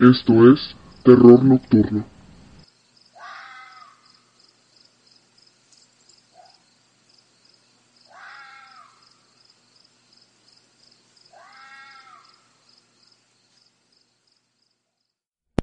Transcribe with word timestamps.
Esto 0.00 0.50
es 0.50 0.74
Terror 1.04 1.44
Nocturno. 1.44 2.06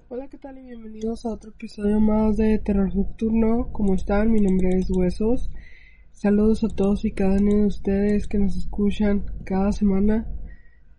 Hola, 0.07 0.27
¿qué 0.27 0.37
tal? 0.37 0.59
Y 0.59 0.65
bienvenidos 0.65 1.25
a 1.25 1.29
otro 1.29 1.49
episodio 1.49 1.99
más 1.99 2.37
de 2.37 2.59
Terror 2.59 2.95
Nocturno. 2.95 3.71
¿Cómo 3.71 3.95
están? 3.95 4.31
Mi 4.31 4.39
nombre 4.39 4.69
es 4.77 4.91
Huesos. 4.91 5.49
Saludos 6.11 6.63
a 6.63 6.67
todos 6.67 7.05
y 7.05 7.11
cada 7.11 7.37
uno 7.37 7.55
de 7.55 7.65
ustedes 7.65 8.27
que 8.27 8.37
nos 8.37 8.55
escuchan 8.55 9.25
cada 9.45 9.71
semana. 9.71 10.27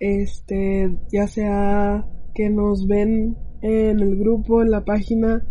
Este, 0.00 0.98
ya 1.12 1.28
sea 1.28 2.05
que 2.38 2.51
nos 2.51 2.87
ven 2.87 3.37
en 3.62 3.98
el 3.98 4.16
grupo, 4.16 4.62
en 4.62 4.70
la 4.70 4.84
página, 4.84 5.45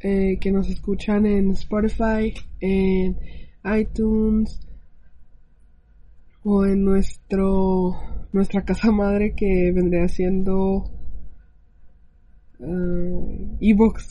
eh, 0.00 0.38
que 0.40 0.50
nos 0.50 0.70
escuchan 0.70 1.26
en 1.26 1.50
Spotify, 1.50 2.32
en 2.60 3.18
iTunes 3.78 4.58
o 6.42 6.64
en 6.64 6.82
nuestro 6.82 7.92
nuestra 8.32 8.64
casa 8.64 8.90
madre 8.90 9.34
que 9.36 9.70
vendría 9.70 10.08
siendo 10.08 10.90
uh, 12.60 13.58
ebooks. 13.60 14.10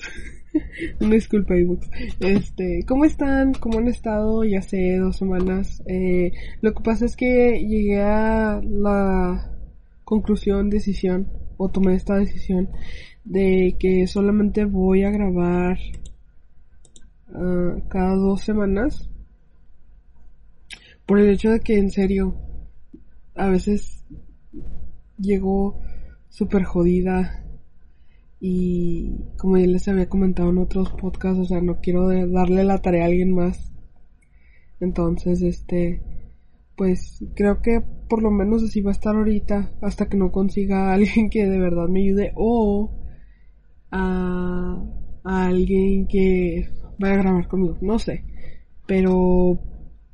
Una 1.01 1.15
disculpa, 1.15 1.55
ebooks. 1.55 1.89
Este, 2.19 2.85
¿cómo 2.87 3.05
están? 3.05 3.53
¿Cómo 3.55 3.79
han 3.79 3.87
estado? 3.87 4.43
Ya 4.43 4.59
hace 4.59 4.97
dos 4.97 5.17
semanas. 5.17 5.81
Eh, 5.87 6.31
lo 6.61 6.75
que 6.75 6.83
pasa 6.83 7.05
es 7.05 7.15
que 7.15 7.59
llegué 7.67 7.99
a 8.03 8.61
la 8.63 9.51
conclusión, 10.03 10.69
decisión 10.69 11.46
o 11.57 11.69
tomé 11.69 11.95
esta 11.95 12.15
decisión 12.15 12.69
de 13.23 13.75
que 13.79 14.07
solamente 14.07 14.65
voy 14.65 15.03
a 15.03 15.11
grabar 15.11 15.77
uh, 17.29 17.87
cada 17.89 18.15
dos 18.15 18.41
semanas 18.41 19.09
por 21.05 21.19
el 21.19 21.29
hecho 21.29 21.51
de 21.51 21.59
que 21.59 21.77
en 21.77 21.89
serio 21.89 22.35
a 23.35 23.47
veces 23.47 24.05
llego 25.17 25.79
súper 26.29 26.63
jodida 26.63 27.43
y 28.39 29.15
como 29.37 29.57
ya 29.57 29.65
les 29.65 29.87
había 29.87 30.09
comentado 30.09 30.49
en 30.49 30.59
otros 30.59 30.91
podcasts, 30.91 31.39
o 31.39 31.45
sea, 31.45 31.59
no 31.61 31.79
quiero 31.81 32.07
darle 32.27 32.63
la 32.63 32.79
tarea 32.81 33.03
a 33.03 33.07
alguien 33.07 33.33
más. 33.33 33.71
Entonces, 34.79 35.41
este, 35.41 36.03
pues 36.75 37.23
creo 37.35 37.61
que 37.61 37.83
por 38.07 38.21
lo 38.21 38.31
menos 38.31 38.63
así 38.63 38.81
va 38.81 38.91
a 38.91 38.93
estar 38.93 39.15
ahorita 39.15 39.71
hasta 39.81 40.07
que 40.07 40.17
no 40.17 40.31
consiga 40.31 40.89
a 40.89 40.93
alguien 40.93 41.29
que 41.29 41.45
de 41.45 41.59
verdad 41.59 41.87
me 41.87 42.01
ayude 42.01 42.31
o 42.35 42.91
a, 43.91 44.83
a 45.23 45.45
alguien 45.45 46.07
que 46.07 46.69
vaya 46.99 47.15
a 47.15 47.17
grabar 47.17 47.47
conmigo, 47.47 47.77
no 47.81 47.99
sé. 47.99 48.23
Pero 48.85 49.59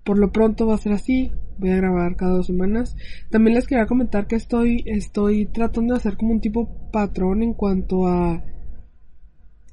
por 0.03 0.17
lo 0.17 0.31
pronto 0.31 0.67
va 0.67 0.75
a 0.75 0.79
ser 0.79 0.93
así. 0.93 1.31
Voy 1.59 1.69
a 1.69 1.77
grabar 1.77 2.15
cada 2.15 2.33
dos 2.33 2.47
semanas. 2.47 2.95
También 3.29 3.55
les 3.55 3.67
quería 3.67 3.85
comentar 3.85 4.27
que 4.27 4.35
estoy, 4.35 4.83
estoy 4.87 5.45
tratando 5.45 5.93
de 5.93 5.99
hacer 5.99 6.17
como 6.17 6.31
un 6.33 6.41
tipo 6.41 6.89
patrón 6.91 7.43
en 7.43 7.53
cuanto 7.53 8.07
a 8.07 8.43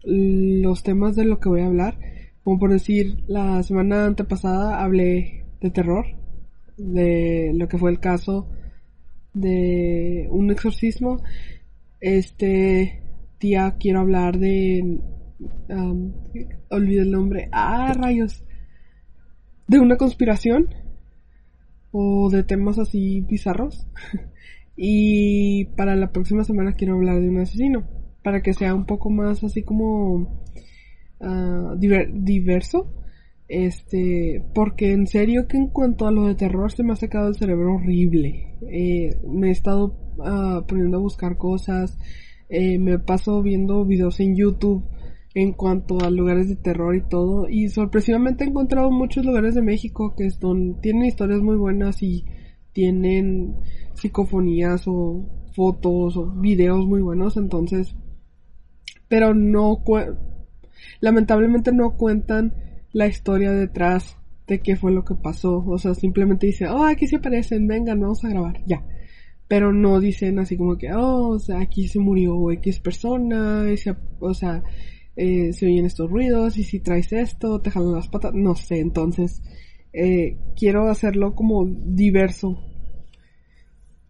los 0.05 0.83
temas 0.83 1.17
de 1.17 1.25
lo 1.25 1.41
que 1.41 1.49
voy 1.49 1.63
a 1.63 1.67
hablar. 1.67 1.99
Como 2.45 2.59
por 2.59 2.71
decir, 2.71 3.25
la 3.27 3.63
semana 3.63 4.07
antepasada 4.07 4.83
hablé 4.83 5.47
de 5.61 5.71
terror 5.71 6.20
de 6.81 7.53
lo 7.55 7.69
que 7.69 7.79
fue 7.79 7.91
el 7.91 8.01
caso 8.01 8.49
de 9.35 10.27
un 10.31 10.51
exorcismo. 10.51 11.23
Este 12.01 13.03
día 13.39 13.77
quiero 13.79 14.01
hablar 14.01 14.39
de... 14.39 15.01
Um, 15.69 16.13
olvidé 16.71 17.03
el 17.03 17.11
nombre. 17.11 17.49
Ah, 17.53 17.93
rayos. 17.95 18.45
De 19.67 19.79
una 19.79 19.97
conspiración. 19.97 20.69
O 21.93 22.31
de 22.31 22.43
temas 22.45 22.79
así 22.79 23.21
bizarros. 23.23 23.87
y 24.77 25.67
para 25.77 25.97
la 25.97 26.13
próxima 26.13 26.45
semana 26.45 26.73
quiero 26.73 26.95
hablar 26.95 27.21
de 27.21 27.29
un 27.29 27.39
asesino. 27.39 27.87
Para 28.23 28.43
que 28.43 28.55
sea 28.55 28.75
un 28.75 28.87
poco 28.87 29.11
más 29.11 29.45
así 29.45 29.63
como... 29.63 30.41
Uh, 31.23 31.77
diverso 31.77 33.00
este, 33.51 34.45
porque 34.55 34.93
en 34.93 35.09
serio 35.09 35.49
que 35.49 35.57
en 35.57 35.67
cuanto 35.67 36.07
a 36.07 36.13
lo 36.13 36.27
de 36.27 36.37
terror 36.37 36.71
se 36.71 36.85
me 36.85 36.93
ha 36.93 36.97
sacado 36.97 37.27
el 37.29 37.35
cerebro 37.35 37.75
horrible. 37.75 38.57
Eh, 38.71 39.19
me 39.27 39.49
he 39.49 39.51
estado 39.51 39.97
uh, 40.19 40.65
poniendo 40.69 40.99
a 40.99 41.01
buscar 41.01 41.37
cosas, 41.37 41.99
eh, 42.49 42.79
me 42.79 43.01
paso 43.01 43.43
viendo 43.43 43.85
videos 43.85 44.21
en 44.21 44.37
YouTube 44.37 44.85
en 45.35 45.53
cuanto 45.53 46.01
a 46.01 46.11
lugares 46.11 46.49
de 46.49 46.55
terror 46.55 46.95
y 46.95 47.03
todo. 47.03 47.49
Y 47.49 47.69
sorpresivamente 47.71 48.45
he 48.45 48.47
encontrado 48.47 48.93
muchos 48.93 49.25
lugares 49.27 49.57
de 49.57 49.63
México 49.63 50.15
que 50.17 50.31
son, 50.31 50.81
tienen 50.81 51.07
historias 51.07 51.41
muy 51.41 51.57
buenas 51.57 52.05
y 52.05 52.27
tienen 52.73 53.57
psicofonías 53.95 54.85
o 54.87 55.29
fotos 55.57 56.17
o 56.17 56.31
videos 56.37 56.87
muy 56.87 57.03
buenos. 57.03 57.37
Entonces, 57.37 57.97
pero 59.09 59.35
no, 59.35 59.83
lamentablemente 61.01 61.73
no 61.73 61.97
cuentan 61.97 62.70
la 62.93 63.07
historia 63.07 63.53
detrás 63.53 64.17
de 64.47 64.61
qué 64.61 64.77
fue 64.77 64.93
lo 64.93 65.05
que 65.05 65.15
pasó. 65.15 65.65
O 65.67 65.79
sea, 65.79 65.95
simplemente 65.95 66.47
dice, 66.47 66.67
oh, 66.69 66.85
aquí 66.85 67.07
se 67.07 67.17
aparecen, 67.17 67.67
vengan, 67.67 68.01
vamos 68.01 68.25
a 68.25 68.29
grabar, 68.29 68.63
ya. 68.67 68.85
Pero 69.49 69.73
no 69.73 70.01
dicen 70.01 70.39
así 70.39 70.57
como 70.57 70.77
que, 70.77 70.93
oh, 70.93 71.31
o 71.31 71.39
sea, 71.39 71.61
aquí 71.61 71.89
se 71.89 71.99
murió 71.99 72.51
X 72.53 72.81
persona, 72.81 73.65
o 74.21 74.35
sea, 74.35 74.63
eh, 75.17 75.53
se 75.53 75.67
oyen 75.67 75.87
estos 75.87 76.11
ruidos 76.11 76.57
y 76.57 76.65
si 76.65 76.81
traes 76.81 77.13
esto, 77.13 77.61
te 77.61 77.71
jalan 77.71 77.95
las 77.95 78.09
patas, 78.09 78.33
no 78.35 78.55
sé, 78.55 78.79
entonces 78.79 79.43
eh, 79.93 80.39
quiero 80.57 80.89
hacerlo 80.89 81.35
como 81.35 81.67
diverso. 81.67 82.59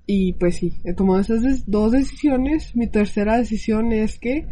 Y 0.07 0.33
pues 0.35 0.57
sí, 0.57 0.75
he 0.85 0.93
tomado 0.93 1.21
esas 1.21 1.71
dos 1.71 1.93
decisiones. 1.93 2.75
Mi 2.75 2.89
tercera 2.89 3.39
decisión 3.39 3.93
es 3.93 4.19
que 4.19 4.47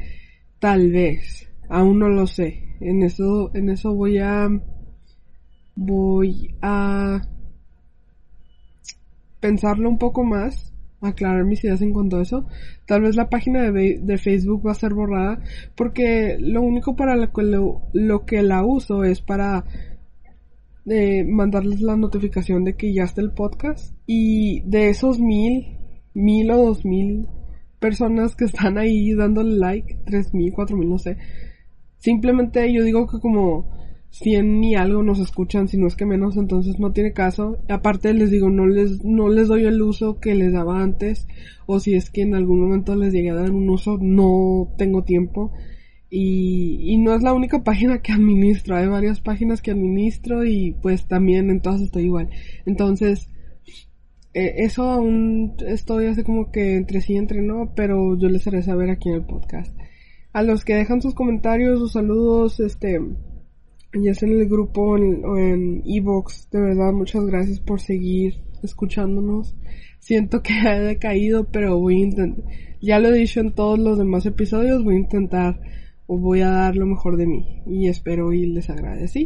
tal 0.61 0.93
vez, 0.93 1.49
aún 1.69 1.99
no 1.99 2.09
lo 2.09 2.27
sé, 2.27 2.77
en 2.81 3.03
eso, 3.03 3.51
en 3.55 3.71
eso 3.71 3.95
voy 3.95 4.19
a, 4.19 4.49
voy 5.75 6.55
a 6.63 7.23
pensarlo 9.41 9.89
un 9.89 9.99
poco 9.99 10.25
más, 10.25 10.73
aclarar 11.01 11.45
mis 11.45 11.63
ideas 11.65 11.81
en 11.83 11.93
cuanto 11.93 12.19
a 12.19 12.23
eso. 12.23 12.47
Tal 12.87 13.03
vez 13.03 13.17
la 13.17 13.29
página 13.29 13.71
de, 13.71 14.19
Facebook 14.19 14.67
va 14.67 14.73
a 14.73 14.75
ser 14.75 14.95
borrada 14.95 15.41
porque 15.77 16.37
lo 16.41 16.63
único 16.63 16.97
para 16.97 17.17
lo 17.17 17.33
que, 17.33 17.43
lo, 17.43 18.27
que 18.27 18.43
la 18.43 18.65
uso 18.65 19.05
es 19.05 19.21
para 19.21 19.65
eh, 20.87 21.25
mandarles 21.25 21.81
la 21.81 21.97
notificación 21.97 22.65
de 22.65 22.75
que 22.75 22.93
ya 22.93 23.05
está 23.05 23.21
el 23.21 23.33
podcast 23.33 23.95
y 24.07 24.61
de 24.63 24.89
esos 24.89 25.21
mil, 25.21 25.79
mil 26.15 26.51
o 26.51 26.57
dos 26.57 26.85
mil 26.85 27.29
personas 27.79 28.35
que 28.35 28.47
están 28.47 28.79
ahí 28.79 29.15
dándole 29.15 29.57
like, 29.57 29.99
tres 30.05 30.35
mil, 30.35 30.53
cuatro 30.53 30.77
mil, 30.77 30.89
no 30.89 30.99
sé, 30.99 31.17
Simplemente 31.99 32.73
yo 32.73 32.85
digo 32.85 33.07
que 33.09 33.19
como 33.19 33.79
100 34.11 34.61
ni 34.61 34.75
algo 34.75 35.03
nos 35.03 35.19
escuchan, 35.19 35.69
si 35.69 35.77
no 35.77 35.87
es 35.87 35.97
que 35.97 36.07
menos, 36.07 36.37
entonces 36.37 36.79
no 36.79 36.93
tiene 36.93 37.13
caso. 37.13 37.59
Aparte 37.69 38.15
les 38.15 38.31
digo, 38.31 38.51
no 38.51 38.67
les, 38.67 39.05
no 39.05 39.29
les 39.29 39.49
doy 39.49 39.65
el 39.65 39.81
uso 39.83 40.19
que 40.19 40.35
les 40.35 40.53
daba 40.53 40.83
antes, 40.83 41.27
o 41.67 41.81
si 41.81 41.95
es 41.95 42.11
que 42.11 42.23
en 42.23 42.35
algún 42.35 42.61
momento 42.61 42.97
les 42.97 43.13
llegué 43.13 43.31
a 43.31 43.35
dar 43.35 43.51
un 43.51 43.69
uso, 43.69 43.99
no 44.01 44.73
tengo 44.79 45.05
tiempo. 45.05 45.53
Y, 46.11 46.81
y 46.91 46.97
no 46.97 47.15
es 47.15 47.23
la 47.23 47.35
única 47.35 47.63
página 47.65 48.01
que 48.01 48.13
administro, 48.13 48.77
hay 48.77 48.89
varias 48.89 49.21
páginas 49.21 49.61
que 49.61 49.73
administro 49.73 50.45
y 50.45 50.75
pues 50.81 51.07
también 51.07 51.51
en 51.51 51.61
todas 51.61 51.83
estoy 51.83 52.05
igual. 52.05 52.31
Entonces, 52.65 53.29
eh, 54.35 54.55
eso 54.59 54.85
aún 54.85 55.55
estoy 55.67 56.07
así 56.07 56.23
como 56.23 56.51
que 56.51 56.77
entre 56.77 57.01
sí 57.03 57.17
entre 57.17 57.43
no, 57.43 57.73
pero 57.77 58.17
yo 58.19 58.29
les 58.29 58.47
haré 58.47 58.63
saber 58.63 58.91
aquí 58.91 59.11
en 59.11 59.17
el 59.17 59.27
podcast 59.27 59.78
a 60.33 60.43
los 60.43 60.65
que 60.65 60.75
dejan 60.75 61.01
sus 61.01 61.15
comentarios, 61.15 61.79
sus 61.79 61.93
saludos, 61.93 62.61
este, 62.61 63.01
ya 63.95 64.15
sea 64.15 64.29
en 64.29 64.41
el 64.41 64.49
grupo 64.49 64.83
o 64.93 65.39
en 65.39 65.83
Evox, 65.87 66.51
de 66.51 66.61
verdad 66.61 66.93
muchas 66.93 67.25
gracias 67.25 67.61
por 67.61 67.81
seguir 67.81 68.43
escuchándonos. 68.63 69.57
Siento 69.99 70.43
que 70.43 70.53
he 70.67 70.81
decaído, 70.81 71.45
pero 71.45 71.79
voy 71.79 71.97
a 71.97 72.05
intentar, 72.05 72.45
ya 72.81 72.99
lo 72.99 73.09
he 73.09 73.19
dicho 73.19 73.41
en 73.41 73.53
todos 73.53 73.79
los 73.79 73.99
demás 73.99 74.27
episodios, 74.27 74.85
voy 74.85 74.97
a 74.97 75.01
intentar 75.01 75.61
o 76.07 76.19
voy 76.19 76.41
a 76.41 76.51
dar 76.51 76.77
lo 76.77 76.87
mejor 76.87 77.17
de 77.17 77.27
mí 77.27 77.63
y 77.67 77.89
espero 77.89 78.33
y 78.33 78.47
les 78.47 78.71
agradezco. 78.71 79.21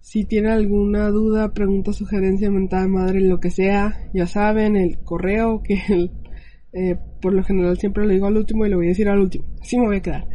Si 0.00 0.24
tienen 0.24 0.50
alguna 0.50 1.08
duda, 1.08 1.54
pregunta, 1.54 1.94
sugerencia, 1.94 2.50
mentada 2.50 2.86
madre, 2.88 3.20
lo 3.22 3.40
que 3.40 3.50
sea, 3.50 4.10
ya 4.12 4.26
saben, 4.26 4.76
el 4.76 4.98
correo 4.98 5.62
que 5.62 5.80
el 5.88 6.10
eh, 6.74 6.98
por 7.22 7.32
lo 7.32 7.44
general 7.44 7.78
siempre 7.78 8.04
lo 8.04 8.10
digo 8.10 8.26
al 8.26 8.36
último 8.36 8.66
y 8.66 8.68
lo 8.68 8.76
voy 8.76 8.86
a 8.86 8.88
decir 8.90 9.08
al 9.08 9.20
último. 9.20 9.44
Así 9.60 9.78
me 9.78 9.86
voy 9.86 9.96
a 9.96 10.02
quedar. 10.02 10.28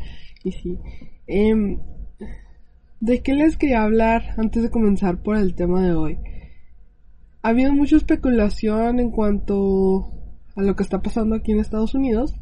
Y 0.44 0.52
sí. 0.54 0.80
Em, 1.28 1.80
¿De 3.02 3.22
qué 3.22 3.34
les 3.34 3.56
quería 3.56 3.84
hablar 3.84 4.34
antes 4.38 4.64
de 4.64 4.70
comenzar 4.70 5.22
por 5.22 5.38
el 5.38 5.56
tema 5.56 5.82
de 5.86 5.94
hoy? 5.94 6.18
Ha 7.42 7.50
habido 7.50 7.72
mucha 7.74 7.96
especulación 7.96 9.00
en 9.00 9.12
cuanto 9.12 10.12
a 10.56 10.62
lo 10.62 10.76
que 10.76 10.84
está 10.84 11.02
pasando 11.02 11.36
aquí 11.36 11.52
en 11.52 11.60
Estados 11.60 11.94
Unidos. 11.94 12.36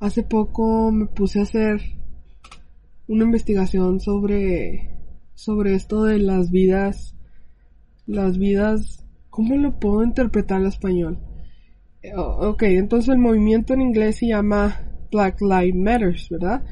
hace 0.00 0.24
poco 0.24 0.90
me 0.90 1.06
puse 1.06 1.38
a 1.38 1.42
hacer 1.42 1.80
una 3.06 3.24
investigación 3.24 4.00
sobre 4.00 4.90
sobre 5.34 5.74
esto 5.74 6.02
de 6.04 6.18
las 6.18 6.50
vidas 6.50 7.14
las 8.06 8.36
vidas 8.36 9.06
¿cómo 9.30 9.56
lo 9.56 9.78
puedo 9.78 10.02
interpretar 10.02 10.60
en 10.60 10.66
español? 10.66 11.18
Ok, 12.14 12.62
entonces 12.64 13.08
el 13.10 13.18
movimiento 13.18 13.74
en 13.74 13.80
inglés 13.82 14.16
se 14.16 14.28
llama 14.28 14.80
Black 15.10 15.40
Lives 15.40 15.74
Matters, 15.74 16.28
¿verdad? 16.30 16.64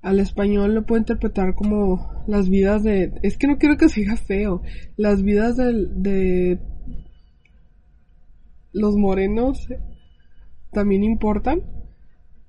Al 0.00 0.18
español 0.18 0.74
lo 0.74 0.84
puedo 0.84 1.00
interpretar 1.00 1.54
como 1.54 2.24
las 2.26 2.48
vidas 2.48 2.82
de... 2.82 3.12
Es 3.22 3.38
que 3.38 3.46
no 3.46 3.58
quiero 3.58 3.76
que 3.76 3.88
se 3.88 4.04
feo. 4.16 4.62
Las 4.96 5.22
vidas 5.22 5.56
de, 5.56 5.86
de 5.94 6.58
los 8.72 8.96
morenos 8.96 9.68
también 10.72 11.04
importan 11.04 11.62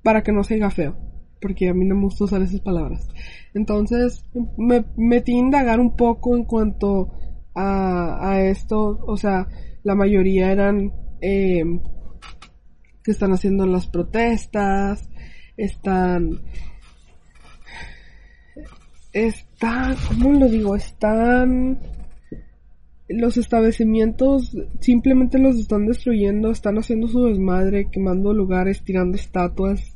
para 0.01 0.23
que 0.23 0.31
no 0.31 0.43
se 0.43 0.67
feo. 0.71 0.97
Porque 1.39 1.69
a 1.69 1.75
mí 1.75 1.85
no 1.85 1.93
me 1.93 2.05
gusta 2.05 2.23
usar 2.23 2.41
esas 2.41 2.61
palabras. 2.61 3.07
Entonces 3.53 4.25
me 4.57 4.85
metí 4.97 5.33
a 5.33 5.39
indagar 5.39 5.79
un 5.79 5.95
poco 5.95 6.35
en 6.35 6.45
cuanto 6.45 7.11
a, 7.53 8.31
a 8.31 8.41
esto. 8.41 8.99
O 9.05 9.15
sea, 9.15 9.47
la 9.83 9.93
mayoría 9.93 10.51
eran... 10.51 10.91
Eh, 11.21 11.63
que 13.03 13.11
están 13.11 13.33
haciendo 13.33 13.65
las 13.65 13.87
protestas, 13.87 15.09
están 15.57 16.41
están, 19.13 19.95
¿cómo 20.07 20.39
lo 20.39 20.49
digo? 20.49 20.75
Están 20.75 21.79
los 23.09 23.37
establecimientos 23.37 24.57
simplemente 24.79 25.37
los 25.37 25.57
están 25.57 25.85
destruyendo, 25.85 26.51
están 26.51 26.77
haciendo 26.77 27.07
su 27.07 27.25
desmadre, 27.25 27.89
quemando 27.91 28.33
lugares, 28.33 28.83
tirando 28.83 29.15
estatuas, 29.15 29.95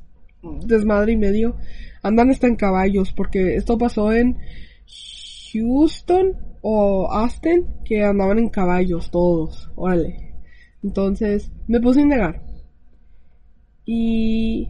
desmadre 0.66 1.14
y 1.14 1.18
medio. 1.18 1.56
Andan 2.04 2.30
hasta 2.30 2.48
en 2.48 2.56
caballos, 2.56 3.12
porque 3.14 3.56
esto 3.56 3.78
pasó 3.78 4.14
en 4.14 4.38
Houston 5.52 6.36
o 6.62 7.08
Austin, 7.12 7.66
que 7.86 8.04
andaban 8.04 8.40
en 8.40 8.50
caballos 8.50 9.10
todos, 9.10 9.72
órale. 9.76 10.36
Entonces, 10.84 11.52
me 11.68 11.80
puse 11.82 12.02
a 12.02 12.04
indagar. 12.04 12.47
Y 13.88 14.68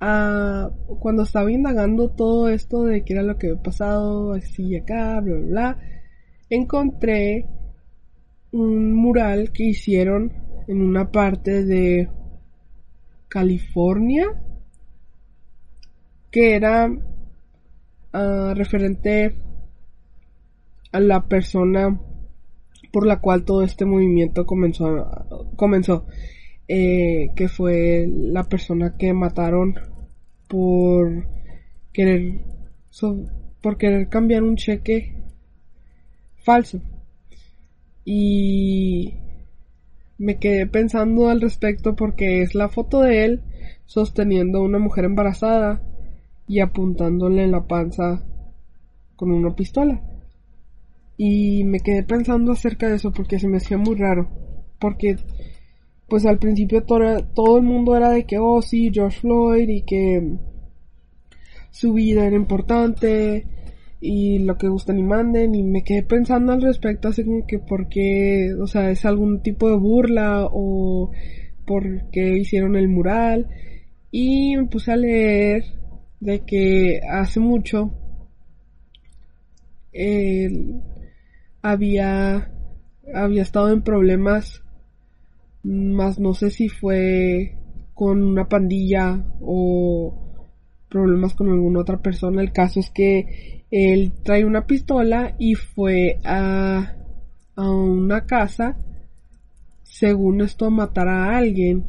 ah, 0.00 0.70
cuando 1.00 1.24
estaba 1.24 1.52
indagando 1.52 2.08
todo 2.08 2.48
esto 2.48 2.84
de 2.84 3.04
qué 3.04 3.12
era 3.12 3.22
lo 3.22 3.36
que 3.36 3.50
había 3.50 3.62
pasado, 3.62 4.32
así 4.32 4.68
y 4.68 4.76
acá, 4.76 5.20
bla, 5.20 5.36
bla, 5.36 5.46
bla, 5.46 5.78
encontré 6.48 7.46
un 8.52 8.94
mural 8.94 9.52
que 9.52 9.64
hicieron 9.64 10.32
en 10.66 10.80
una 10.80 11.12
parte 11.12 11.64
de 11.64 12.08
California 13.28 14.26
que 16.30 16.54
era 16.56 16.88
ah, 18.14 18.52
referente 18.56 19.36
a 20.92 21.00
la 21.00 21.28
persona 21.28 22.00
por 22.92 23.06
la 23.06 23.20
cual 23.20 23.44
todo 23.44 23.62
este 23.62 23.84
movimiento 23.84 24.46
comenzó 24.46 25.04
comenzó 25.56 26.06
eh, 26.68 27.30
que 27.36 27.48
fue 27.48 28.06
la 28.08 28.44
persona 28.44 28.96
que 28.96 29.12
mataron 29.12 29.74
por 30.48 31.26
querer 31.92 32.40
por 33.60 33.76
querer 33.76 34.08
cambiar 34.08 34.42
un 34.42 34.56
cheque 34.56 35.14
falso. 36.36 36.80
Y 38.04 39.14
me 40.18 40.38
quedé 40.38 40.66
pensando 40.66 41.28
al 41.28 41.40
respecto 41.40 41.96
porque 41.96 42.42
es 42.42 42.54
la 42.54 42.68
foto 42.68 43.00
de 43.02 43.24
él 43.24 43.42
sosteniendo 43.84 44.58
a 44.58 44.62
una 44.62 44.78
mujer 44.78 45.04
embarazada 45.04 45.82
y 46.48 46.60
apuntándole 46.60 47.44
en 47.44 47.52
la 47.52 47.66
panza 47.66 48.24
con 49.16 49.32
una 49.32 49.54
pistola. 49.54 50.00
Y 51.16 51.64
me 51.64 51.80
quedé 51.80 52.02
pensando 52.02 52.52
acerca 52.52 52.88
de 52.88 52.96
eso 52.96 53.12
porque 53.12 53.38
se 53.38 53.48
me 53.48 53.56
hacía 53.56 53.78
muy 53.78 53.96
raro 53.96 54.28
porque 54.78 55.16
pues 56.08 56.24
al 56.24 56.38
principio 56.38 56.84
todo, 56.84 57.56
el 57.56 57.62
mundo 57.62 57.96
era 57.96 58.10
de 58.10 58.24
que, 58.24 58.38
oh 58.38 58.62
sí, 58.62 58.90
George 58.92 59.20
Floyd 59.20 59.68
y 59.68 59.82
que 59.82 60.36
su 61.70 61.92
vida 61.92 62.26
era 62.26 62.36
importante 62.36 63.46
y 64.00 64.38
lo 64.40 64.56
que 64.56 64.68
gustan 64.68 64.98
y 64.98 65.02
manden 65.02 65.54
y 65.54 65.62
me 65.62 65.82
quedé 65.82 66.02
pensando 66.02 66.52
al 66.52 66.62
respecto 66.62 67.08
así 67.08 67.24
como 67.24 67.46
que 67.46 67.58
por 67.58 67.88
qué, 67.88 68.54
o 68.60 68.66
sea, 68.66 68.90
es 68.90 69.04
algún 69.04 69.42
tipo 69.42 69.68
de 69.68 69.76
burla 69.76 70.46
o 70.50 71.10
por 71.66 72.10
qué 72.10 72.36
hicieron 72.38 72.76
el 72.76 72.88
mural 72.88 73.48
y 74.10 74.56
me 74.56 74.66
puse 74.66 74.92
a 74.92 74.96
leer 74.96 75.64
de 76.20 76.44
que 76.44 77.00
hace 77.08 77.40
mucho 77.40 77.92
él 79.92 80.80
había 81.62 82.52
había 83.14 83.42
estado 83.42 83.72
en 83.72 83.82
problemas 83.82 84.62
más 85.66 86.20
no 86.20 86.32
sé 86.32 86.50
si 86.50 86.68
fue 86.68 87.58
con 87.92 88.22
una 88.22 88.48
pandilla 88.48 89.24
o 89.40 90.26
problemas 90.88 91.34
con 91.34 91.48
alguna 91.48 91.80
otra 91.80 91.98
persona. 91.98 92.40
El 92.40 92.52
caso 92.52 92.80
es 92.80 92.90
que 92.90 93.64
él 93.70 94.12
trae 94.22 94.44
una 94.44 94.66
pistola 94.66 95.34
y 95.38 95.54
fue 95.54 96.18
a, 96.24 96.94
a 97.56 97.70
una 97.70 98.26
casa, 98.26 98.78
según 99.82 100.40
esto, 100.40 100.66
a 100.66 100.70
matar 100.70 101.08
a 101.08 101.36
alguien. 101.36 101.86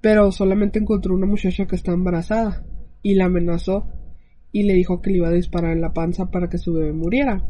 Pero 0.00 0.32
solamente 0.32 0.78
encontró 0.78 1.14
una 1.14 1.26
muchacha 1.26 1.66
que 1.66 1.76
está 1.76 1.92
embarazada 1.92 2.64
y 3.02 3.14
la 3.14 3.26
amenazó 3.26 3.86
y 4.50 4.64
le 4.64 4.74
dijo 4.74 5.00
que 5.00 5.10
le 5.10 5.18
iba 5.18 5.28
a 5.28 5.32
disparar 5.32 5.72
en 5.72 5.80
la 5.80 5.92
panza 5.92 6.30
para 6.30 6.48
que 6.48 6.58
su 6.58 6.72
bebé 6.72 6.92
muriera. 6.92 7.44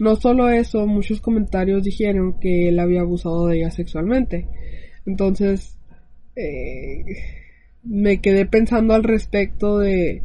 No 0.00 0.16
solo 0.16 0.48
eso, 0.48 0.86
muchos 0.86 1.20
comentarios 1.20 1.82
dijeron 1.82 2.38
que 2.40 2.68
él 2.68 2.78
había 2.78 3.00
abusado 3.00 3.46
de 3.46 3.58
ella 3.58 3.70
sexualmente. 3.70 4.46
Entonces, 5.06 5.78
eh, 6.36 7.04
me 7.82 8.20
quedé 8.20 8.46
pensando 8.46 8.94
al 8.94 9.02
respecto 9.02 9.78
de, 9.78 10.22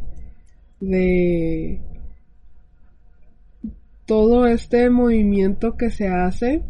de 0.80 1.80
todo 4.06 4.46
este 4.46 4.90
movimiento 4.90 5.76
que 5.76 5.90
se 5.90 6.08
hace 6.08 6.62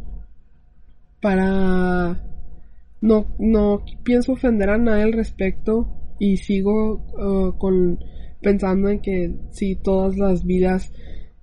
para 1.21 2.23
no, 3.01 3.27
no 3.39 3.85
pienso 4.03 4.33
ofender 4.33 4.71
a 4.71 4.79
nadie 4.79 5.03
al 5.03 5.13
respecto 5.13 5.89
y 6.19 6.37
sigo 6.37 7.05
uh, 7.19 7.59
con 7.59 7.99
pensando 8.41 8.89
en 8.89 9.01
que 9.01 9.35
si 9.51 9.75
todas 9.75 10.17
las 10.17 10.45
vidas 10.45 10.93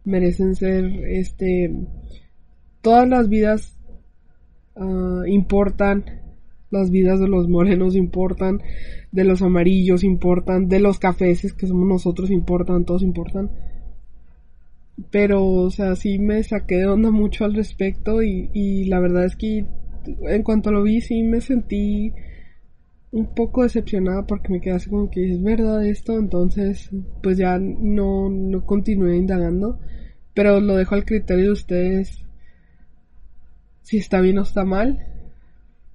merecen 0.04 0.56
ser, 0.56 0.86
este, 1.06 1.72
todas 2.82 3.08
las 3.08 3.30
vidas 3.30 3.78
uh, 4.76 5.24
importan, 5.26 6.06
las 6.70 6.90
vidas 6.90 7.20
de 7.20 7.28
los 7.28 7.48
morenos 7.48 7.96
importan, 7.96 8.62
de 9.12 9.24
los 9.24 9.42
amarillos 9.42 10.04
importan, 10.04 10.68
de 10.68 10.80
los 10.80 11.00
cafeses 11.00 11.54
que 11.54 11.68
somos 11.68 11.88
nosotros 11.88 12.32
importan, 12.32 12.86
todos 12.86 13.04
importan. 13.04 13.52
Pero, 15.10 15.46
o 15.46 15.70
sea, 15.70 15.96
sí 15.96 16.20
me 16.20 16.44
saqué 16.44 16.78
de 16.78 16.88
onda 16.88 17.12
mucho 17.12 17.44
al 17.46 17.56
respecto 17.56 18.22
y, 18.22 18.50
y 18.54 18.86
la 18.86 19.00
verdad 19.00 19.26
es 19.26 19.36
que 19.36 19.66
en 20.28 20.44
cuanto 20.44 20.72
lo 20.72 20.84
vi 20.84 21.02
sí 21.02 21.24
me 21.24 21.42
sentí 21.42 22.14
un 23.12 23.34
poco 23.36 23.64
decepcionada 23.64 24.26
porque 24.26 24.50
me 24.50 24.62
quedé 24.62 24.76
así 24.76 24.90
como 24.90 25.10
que 25.10 25.32
es 25.34 25.44
verdad 25.44 25.86
esto, 25.86 26.18
entonces 26.18 26.90
pues 27.22 27.38
ya 27.38 27.60
no, 27.60 28.30
no 28.30 28.66
continué 28.66 29.18
indagando, 29.18 29.80
pero 30.34 30.60
lo 30.62 30.76
dejo 30.76 30.96
al 30.96 31.06
criterio 31.06 31.46
de 31.46 31.52
ustedes 31.52 32.26
si 33.82 33.98
está 33.98 34.22
bien 34.22 34.38
o 34.38 34.44
está 34.44 34.64
mal. 34.64 35.08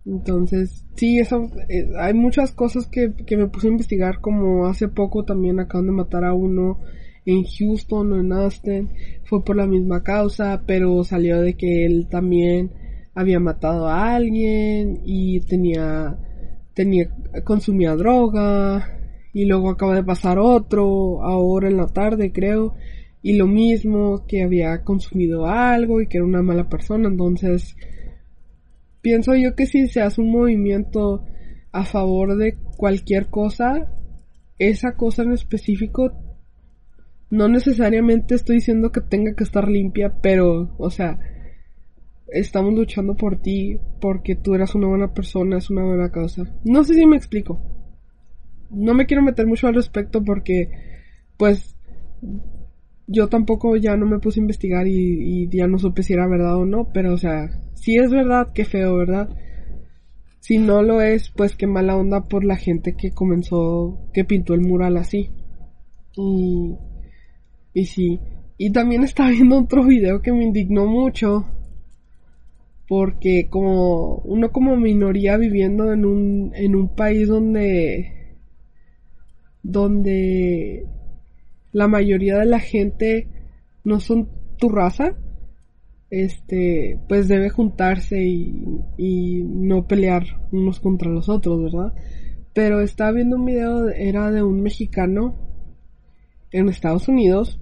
Entonces, 0.04 0.84
sí, 0.94 1.18
eso, 1.18 1.50
eh, 1.68 1.88
hay 1.98 2.14
muchas 2.14 2.52
cosas 2.52 2.86
que, 2.86 3.12
que 3.26 3.36
me 3.36 3.48
puse 3.48 3.66
a 3.66 3.70
investigar, 3.70 4.20
como 4.20 4.66
hace 4.66 4.86
poco 4.86 5.24
también 5.24 5.58
acaban 5.58 5.86
de 5.86 5.92
matar 5.92 6.24
a 6.24 6.32
uno 6.32 6.78
en 7.24 7.42
Houston 7.42 8.12
o 8.12 8.20
en 8.20 8.32
Austin, 8.32 8.90
fue 9.24 9.44
por 9.44 9.56
la 9.56 9.66
misma 9.66 10.04
causa, 10.04 10.62
pero 10.64 11.02
salió 11.02 11.40
de 11.40 11.54
que 11.54 11.84
él 11.84 12.06
también 12.08 12.70
había 13.14 13.40
matado 13.40 13.88
a 13.88 14.14
alguien 14.14 15.00
y 15.04 15.40
tenía 15.40 16.18
tenía, 16.76 17.08
consumía 17.42 17.96
droga, 17.96 18.98
y 19.32 19.46
luego 19.46 19.70
acaba 19.70 19.94
de 19.94 20.04
pasar 20.04 20.38
otro, 20.38 21.22
ahora 21.22 21.68
en 21.68 21.78
la 21.78 21.86
tarde 21.86 22.32
creo, 22.32 22.74
y 23.22 23.32
lo 23.36 23.46
mismo, 23.46 24.26
que 24.28 24.42
había 24.42 24.84
consumido 24.84 25.46
algo 25.46 26.00
y 26.00 26.06
que 26.06 26.18
era 26.18 26.26
una 26.26 26.42
mala 26.42 26.68
persona, 26.68 27.08
entonces 27.08 27.76
pienso 29.00 29.34
yo 29.34 29.54
que 29.54 29.66
si 29.66 29.88
se 29.88 30.02
hace 30.02 30.20
un 30.20 30.30
movimiento 30.30 31.24
a 31.72 31.84
favor 31.84 32.36
de 32.36 32.56
cualquier 32.76 33.28
cosa, 33.28 33.90
esa 34.58 34.96
cosa 34.96 35.22
en 35.22 35.32
específico, 35.32 36.12
no 37.30 37.48
necesariamente 37.48 38.34
estoy 38.34 38.56
diciendo 38.56 38.92
que 38.92 39.00
tenga 39.00 39.34
que 39.34 39.44
estar 39.44 39.66
limpia, 39.66 40.18
pero, 40.20 40.74
o 40.76 40.90
sea, 40.90 41.18
estamos 42.28 42.74
luchando 42.74 43.16
por 43.16 43.40
ti 43.40 43.78
porque 44.00 44.36
tú 44.36 44.54
eras 44.54 44.74
una 44.74 44.88
buena 44.88 45.12
persona, 45.12 45.58
es 45.58 45.70
una 45.70 45.84
buena 45.84 46.10
causa. 46.10 46.44
No 46.64 46.84
sé 46.84 46.94
si 46.94 47.06
me 47.06 47.16
explico. 47.16 47.60
no 48.70 48.94
me 48.94 49.06
quiero 49.06 49.22
meter 49.22 49.46
mucho 49.46 49.68
al 49.68 49.74
respecto 49.74 50.22
porque, 50.24 50.70
pues, 51.36 51.76
yo 53.06 53.28
tampoco 53.28 53.76
ya 53.76 53.96
no 53.96 54.06
me 54.06 54.18
puse 54.18 54.40
a 54.40 54.42
investigar 54.42 54.86
y, 54.86 55.48
ya 55.50 55.66
no 55.66 55.78
supe 55.78 56.02
si 56.02 56.12
era 56.12 56.26
verdad 56.26 56.56
o 56.56 56.66
no, 56.66 56.90
pero 56.92 57.14
o 57.14 57.18
sea, 57.18 57.48
si 57.74 57.96
es 57.96 58.10
verdad, 58.10 58.52
qué 58.52 58.64
feo, 58.64 58.96
¿verdad? 58.96 59.28
Si 60.40 60.58
no 60.58 60.82
lo 60.82 61.00
es, 61.00 61.30
pues 61.30 61.56
qué 61.56 61.66
mala 61.66 61.96
onda 61.96 62.28
por 62.28 62.44
la 62.44 62.56
gente 62.56 62.94
que 62.96 63.10
comenzó, 63.12 63.98
que 64.12 64.24
pintó 64.24 64.54
el 64.54 64.60
mural 64.60 64.96
así. 64.96 65.30
Y, 66.16 66.76
y 67.74 67.86
sí. 67.86 68.20
Y 68.56 68.70
también 68.70 69.02
estaba 69.02 69.30
viendo 69.30 69.58
otro 69.58 69.84
video 69.84 70.22
que 70.22 70.32
me 70.32 70.44
indignó 70.44 70.86
mucho. 70.86 71.46
Porque 72.88 73.48
como 73.50 74.16
uno 74.18 74.52
como 74.52 74.76
minoría 74.76 75.36
viviendo 75.36 75.92
en 75.92 76.04
un, 76.04 76.52
en 76.54 76.76
un 76.76 76.94
país 76.94 77.28
donde, 77.28 78.36
donde 79.62 80.86
la 81.72 81.88
mayoría 81.88 82.38
de 82.38 82.46
la 82.46 82.60
gente 82.60 83.28
no 83.82 83.98
son 84.00 84.28
tu 84.58 84.68
raza, 84.68 85.16
este, 86.10 87.00
pues 87.08 87.28
debe 87.28 87.50
juntarse 87.50 88.24
y, 88.24 88.64
y 88.96 89.42
no 89.42 89.86
pelear 89.86 90.24
unos 90.52 90.80
contra 90.80 91.10
los 91.10 91.28
otros, 91.28 91.72
¿verdad? 91.72 91.92
Pero 92.52 92.80
estaba 92.80 93.12
viendo 93.12 93.36
un 93.36 93.44
video, 93.44 93.88
era 93.88 94.30
de 94.30 94.42
un 94.42 94.62
mexicano 94.62 95.36
en 96.52 96.68
Estados 96.68 97.08
Unidos 97.08 97.60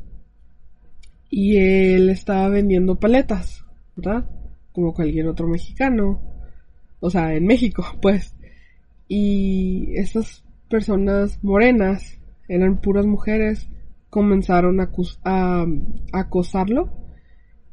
y 1.30 1.56
él 1.56 2.10
estaba 2.10 2.48
vendiendo 2.48 3.00
paletas, 3.00 3.64
¿verdad? 3.96 4.28
Como 4.74 4.92
cualquier 4.92 5.28
otro 5.28 5.48
mexicano, 5.48 6.20
o 7.00 7.08
sea, 7.08 7.34
en 7.34 7.46
México, 7.46 7.84
pues. 8.02 8.34
Y 9.08 9.94
esas 9.96 10.44
personas 10.68 11.38
morenas, 11.42 12.18
eran 12.48 12.80
puras 12.80 13.06
mujeres, 13.06 13.68
comenzaron 14.10 14.80
a, 14.80 14.90
a, 15.24 15.66
acosarlo 16.12 16.90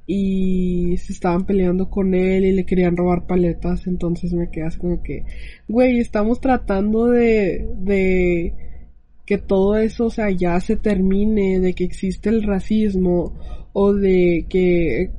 y 0.07 0.97
se 0.97 1.13
estaban 1.13 1.45
peleando 1.45 1.89
con 1.89 2.13
él 2.15 2.45
y 2.45 2.51
le 2.51 2.65
querían 2.65 2.97
robar 2.97 3.27
paletas, 3.27 3.85
entonces 3.87 4.33
me 4.33 4.49
quedas 4.49 4.75
como 4.77 5.03
que, 5.03 5.23
güey, 5.67 5.99
estamos 5.99 6.41
tratando 6.41 7.07
de, 7.07 7.69
de 7.77 8.53
que 9.25 9.37
todo 9.37 9.77
eso, 9.77 10.07
o 10.07 10.09
sea, 10.09 10.29
ya 10.31 10.59
se 10.59 10.75
termine, 10.75 11.59
de 11.59 11.73
que 11.73 11.83
existe 11.83 12.29
el 12.29 12.43
racismo 12.43 13.33
o 13.71 13.93
de 13.93 14.45
que 14.49 15.11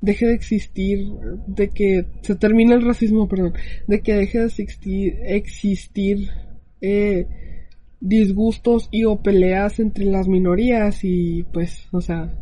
deje 0.00 0.26
de 0.26 0.34
existir, 0.34 1.06
de 1.46 1.68
que 1.68 2.06
se 2.22 2.34
termine 2.36 2.74
el 2.74 2.84
racismo, 2.84 3.28
perdón, 3.28 3.54
de 3.86 4.00
que 4.00 4.14
deje 4.14 4.38
de 4.38 4.46
existir, 4.46 5.18
existir 5.24 6.28
eh, 6.80 7.26
disgustos 8.00 8.88
y 8.90 9.04
o 9.04 9.22
peleas 9.22 9.78
entre 9.78 10.06
las 10.06 10.26
minorías 10.26 11.04
y 11.04 11.44
pues, 11.52 11.86
o 11.92 12.00
sea, 12.00 12.34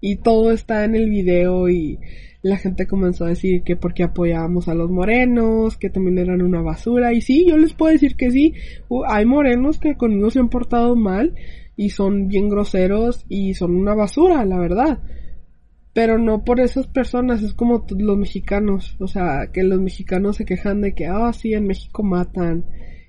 y 0.00 0.16
todo 0.16 0.50
está 0.50 0.84
en 0.84 0.94
el 0.94 1.10
video 1.10 1.68
y 1.68 1.98
la 2.42 2.56
gente 2.56 2.86
comenzó 2.86 3.26
a 3.26 3.28
decir 3.28 3.62
que 3.62 3.76
porque 3.76 4.02
apoyábamos 4.02 4.68
a 4.68 4.74
los 4.74 4.90
morenos, 4.90 5.76
que 5.76 5.90
también 5.90 6.18
eran 6.18 6.40
una 6.40 6.62
basura. 6.62 7.12
Y 7.12 7.20
sí, 7.20 7.46
yo 7.46 7.58
les 7.58 7.74
puedo 7.74 7.92
decir 7.92 8.16
que 8.16 8.30
sí, 8.30 8.54
hay 9.06 9.26
morenos 9.26 9.78
que 9.78 9.96
conmigo 9.96 10.30
se 10.30 10.38
han 10.38 10.48
portado 10.48 10.96
mal 10.96 11.34
y 11.76 11.90
son 11.90 12.28
bien 12.28 12.48
groseros 12.48 13.26
y 13.28 13.54
son 13.54 13.76
una 13.76 13.94
basura, 13.94 14.44
la 14.46 14.58
verdad. 14.58 15.00
Pero 15.92 16.18
no 16.18 16.44
por 16.44 16.60
esas 16.60 16.86
personas, 16.86 17.42
es 17.42 17.52
como 17.52 17.84
los 17.98 18.16
mexicanos. 18.16 18.96
O 19.00 19.08
sea, 19.08 19.48
que 19.52 19.62
los 19.64 19.80
mexicanos 19.80 20.36
se 20.36 20.44
quejan 20.44 20.80
de 20.80 20.94
que, 20.94 21.06
ah, 21.06 21.32
sí, 21.32 21.52
en 21.54 21.66
México 21.66 22.02
matan 22.02 22.64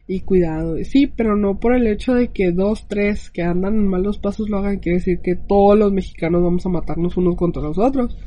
y 0.07 0.21
cuidado. 0.21 0.75
Sí, 0.83 1.07
pero 1.07 1.35
no 1.35 1.59
por 1.59 1.75
el 1.75 1.88
hecho 1.88 2.13
de 2.13 2.29
que 2.29 2.51
dos, 2.51 2.88
tres 2.88 3.29
que 3.29 3.43
andan 3.43 3.75
en 3.75 3.88
malos 3.88 4.17
pasos 4.17 4.50
lo 4.50 4.57
hagan, 4.57 4.79
quiere 4.79 4.97
decir 4.97 5.19
que 5.21 5.35
todos 5.35 5.77
los 5.77 5.93
mexicanos 5.93 6.41
vamos 6.43 6.65
a 6.65 6.69
matarnos 6.69 7.17
unos 7.17 7.35
contra 7.35 7.61
los 7.61 7.77
otros. 7.77 8.17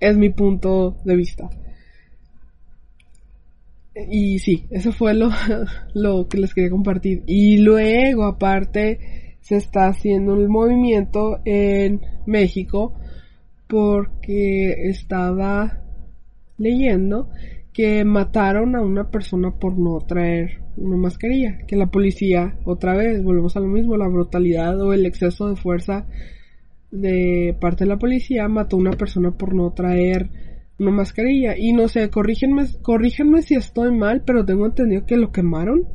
Es 0.00 0.16
mi 0.16 0.30
punto 0.30 0.96
de 1.04 1.16
vista. 1.16 1.48
Y 4.10 4.38
sí, 4.38 4.66
eso 4.70 4.90
fue 4.92 5.14
lo, 5.14 5.30
lo 5.94 6.26
que 6.28 6.38
les 6.38 6.52
quería 6.52 6.70
compartir. 6.70 7.22
Y 7.26 7.58
luego, 7.58 8.24
aparte, 8.24 9.36
se 9.40 9.56
está 9.56 9.86
haciendo 9.88 10.34
un 10.34 10.48
movimiento 10.48 11.40
en 11.44 12.00
México 12.26 12.94
porque 13.72 14.90
estaba 14.90 15.80
leyendo 16.58 17.30
que 17.72 18.04
mataron 18.04 18.76
a 18.76 18.82
una 18.82 19.10
persona 19.10 19.58
por 19.58 19.78
no 19.78 19.98
traer 20.00 20.60
una 20.76 20.98
mascarilla, 20.98 21.56
que 21.66 21.76
la 21.76 21.86
policía, 21.86 22.58
otra 22.66 22.94
vez, 22.94 23.24
volvemos 23.24 23.56
a 23.56 23.60
lo 23.60 23.68
mismo, 23.68 23.96
la 23.96 24.08
brutalidad 24.08 24.78
o 24.78 24.92
el 24.92 25.06
exceso 25.06 25.48
de 25.48 25.56
fuerza 25.56 26.06
de 26.90 27.56
parte 27.62 27.84
de 27.84 27.88
la 27.88 27.98
policía 27.98 28.46
mató 28.46 28.76
a 28.76 28.80
una 28.80 28.90
persona 28.90 29.30
por 29.30 29.54
no 29.54 29.72
traer 29.72 30.28
una 30.78 30.90
mascarilla. 30.90 31.56
Y 31.56 31.72
no 31.72 31.88
sé, 31.88 32.10
corrígenme, 32.10 32.66
corrígenme 32.82 33.40
si 33.40 33.54
estoy 33.54 33.90
mal, 33.90 34.22
pero 34.26 34.44
tengo 34.44 34.66
entendido 34.66 35.06
que 35.06 35.16
lo 35.16 35.32
quemaron, 35.32 35.88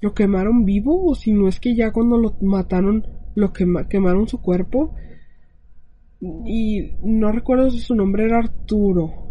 lo 0.00 0.14
quemaron 0.14 0.64
vivo, 0.64 1.04
o 1.04 1.14
si 1.14 1.32
no 1.32 1.46
es 1.46 1.60
que 1.60 1.74
ya 1.74 1.92
cuando 1.92 2.16
lo 2.16 2.38
mataron, 2.40 3.06
lo 3.34 3.52
quemaron 3.52 4.28
su 4.28 4.40
cuerpo. 4.40 4.94
Y 6.20 6.92
no 7.02 7.30
recuerdo 7.30 7.70
si 7.70 7.78
su 7.78 7.94
nombre 7.94 8.24
era 8.24 8.38
Arturo. 8.38 9.28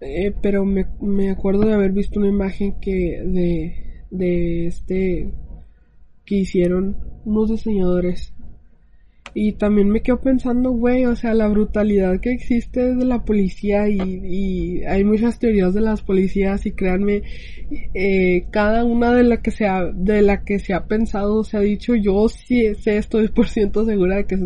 Eh, 0.00 0.34
pero 0.40 0.64
me, 0.64 0.86
me, 1.00 1.30
acuerdo 1.30 1.66
de 1.66 1.74
haber 1.74 1.92
visto 1.92 2.18
una 2.18 2.28
imagen 2.28 2.80
que 2.80 3.22
de, 3.22 4.04
de 4.10 4.66
este 4.66 5.34
que 6.24 6.36
hicieron 6.36 6.96
unos 7.26 7.50
diseñadores 7.50 8.32
y 9.34 9.52
también 9.52 9.88
me 9.90 10.02
quedo 10.02 10.20
pensando, 10.20 10.70
güey, 10.70 11.04
o 11.06 11.14
sea, 11.14 11.34
la 11.34 11.48
brutalidad 11.48 12.20
que 12.20 12.32
existe 12.32 12.94
de 12.94 13.04
la 13.04 13.24
policía 13.24 13.88
y, 13.88 13.98
y 14.00 14.84
hay 14.84 15.04
muchas 15.04 15.38
teorías 15.38 15.72
de 15.74 15.80
las 15.80 16.02
policías 16.02 16.66
y 16.66 16.72
créanme, 16.72 17.22
eh, 17.94 18.46
cada 18.50 18.84
una 18.84 19.14
de 19.14 19.22
la 19.22 19.42
que 19.42 19.50
se 19.50 19.66
ha, 19.66 19.84
de 19.84 20.22
la 20.22 20.42
que 20.42 20.58
se 20.58 20.74
ha 20.74 20.86
pensado, 20.86 21.44
se 21.44 21.56
ha 21.56 21.60
dicho, 21.60 21.94
yo 21.94 22.28
sí 22.28 22.74
sé, 22.74 22.96
estoy 22.96 23.28
por 23.28 23.48
ciento 23.48 23.84
segura 23.84 24.16
de 24.16 24.26
que 24.26 24.34
es, 24.34 24.42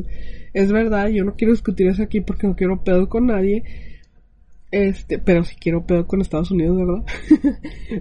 es 0.53 0.73
verdad, 0.73 1.09
yo 1.09 1.25
no 1.25 1.35
quiero 1.35 1.53
discutir 1.53 1.89
eso 1.89 2.03
aquí 2.03 2.21
porque 2.21 2.47
no 2.47 2.55
quiero 2.55 2.83
pedo 2.85 3.09
con 3.09 3.27
nadie, 3.27 3.65
este, 4.71 5.19
pero 5.19 5.45
si 5.45 5.57
quiero 5.57 5.87
pedo 5.87 6.07
con 6.07 6.21
Estados 6.21 6.51
Unidos, 6.51 6.77
¿verdad? 6.77 7.05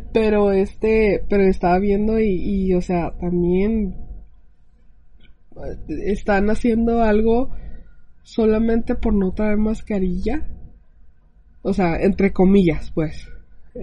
pero 0.13 0.51
este, 0.51 1.23
pero 1.29 1.43
estaba 1.43 1.79
viendo 1.79 2.19
y, 2.19 2.33
y, 2.33 2.73
o 2.73 2.81
sea, 2.81 3.11
también 3.19 3.95
están 5.87 6.49
haciendo 6.49 7.01
algo 7.03 7.51
solamente 8.23 8.95
por 8.95 9.13
no 9.13 9.33
traer 9.33 9.57
mascarilla. 9.57 10.47
O 11.61 11.73
sea, 11.73 12.01
entre 12.01 12.33
comillas, 12.33 12.91
pues. 12.91 13.29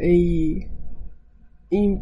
Y, 0.02 0.66
y 1.70 1.98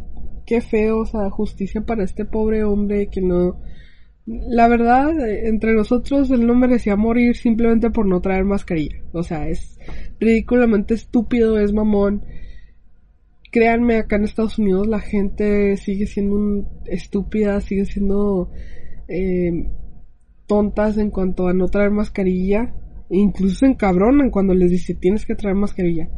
qué 0.46 0.60
feo, 0.60 1.00
o 1.00 1.06
sea, 1.06 1.30
justicia 1.30 1.82
para 1.82 2.04
este 2.04 2.24
pobre 2.24 2.64
hombre 2.64 3.08
que 3.08 3.20
no, 3.20 3.60
la 4.28 4.68
verdad, 4.68 5.10
entre 5.46 5.72
nosotros 5.72 6.30
él 6.30 6.46
no 6.46 6.54
merecía 6.54 6.96
morir 6.96 7.34
simplemente 7.34 7.90
por 7.90 8.06
no 8.06 8.20
traer 8.20 8.44
mascarilla. 8.44 8.96
O 9.12 9.22
sea, 9.22 9.48
es 9.48 9.78
ridículamente 10.20 10.94
estúpido, 10.94 11.58
es 11.58 11.72
mamón. 11.72 12.24
Créanme, 13.50 13.96
acá 13.96 14.16
en 14.16 14.24
Estados 14.24 14.58
Unidos 14.58 14.86
la 14.86 15.00
gente 15.00 15.76
sigue 15.78 16.06
siendo 16.06 16.68
estúpida, 16.84 17.60
sigue 17.62 17.86
siendo 17.86 18.50
eh, 19.08 19.70
tontas 20.46 20.98
en 20.98 21.10
cuanto 21.10 21.48
a 21.48 21.54
no 21.54 21.68
traer 21.68 21.90
mascarilla. 21.90 22.74
incluso 23.10 23.56
se 23.56 23.66
encabronan 23.66 24.30
cuando 24.30 24.54
les 24.54 24.70
dice 24.70 24.94
tienes 24.94 25.26
que 25.26 25.34
traer 25.34 25.56
mascarilla. 25.56 26.08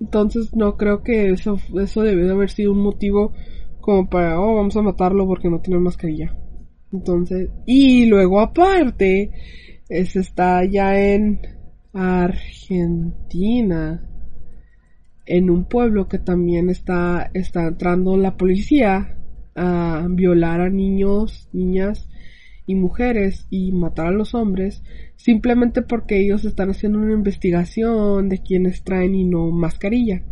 Entonces 0.00 0.54
no 0.54 0.76
creo 0.76 1.02
que 1.02 1.30
eso, 1.30 1.58
eso 1.80 2.02
debe 2.02 2.24
de 2.24 2.32
haber 2.32 2.50
sido 2.50 2.72
un 2.72 2.82
motivo 2.82 3.32
como 3.80 4.08
para, 4.08 4.40
oh, 4.40 4.54
vamos 4.54 4.76
a 4.76 4.82
matarlo 4.82 5.26
porque 5.26 5.48
no 5.48 5.60
tiene 5.60 5.80
mascarilla. 5.80 6.36
Entonces, 6.92 7.50
y 7.66 8.06
luego 8.06 8.40
aparte, 8.40 9.30
es, 9.88 10.16
está 10.16 10.64
ya 10.64 10.98
en 10.98 11.40
Argentina, 11.92 14.02
en 15.24 15.50
un 15.50 15.64
pueblo 15.64 16.08
que 16.08 16.18
también 16.18 16.68
está, 16.68 17.30
está 17.32 17.68
entrando 17.68 18.16
la 18.16 18.36
policía 18.36 19.15
a 19.56 20.06
violar 20.10 20.60
a 20.60 20.70
niños, 20.70 21.48
niñas 21.52 22.08
y 22.66 22.74
mujeres 22.74 23.46
y 23.50 23.72
matar 23.72 24.08
a 24.08 24.12
los 24.12 24.34
hombres 24.34 24.82
simplemente 25.16 25.82
porque 25.82 26.20
ellos 26.20 26.44
están 26.44 26.70
haciendo 26.70 26.98
una 26.98 27.14
investigación 27.14 28.28
de 28.28 28.42
quienes 28.42 28.84
traen 28.84 29.14
y 29.14 29.24
no 29.24 29.50
mascarilla. 29.50 30.22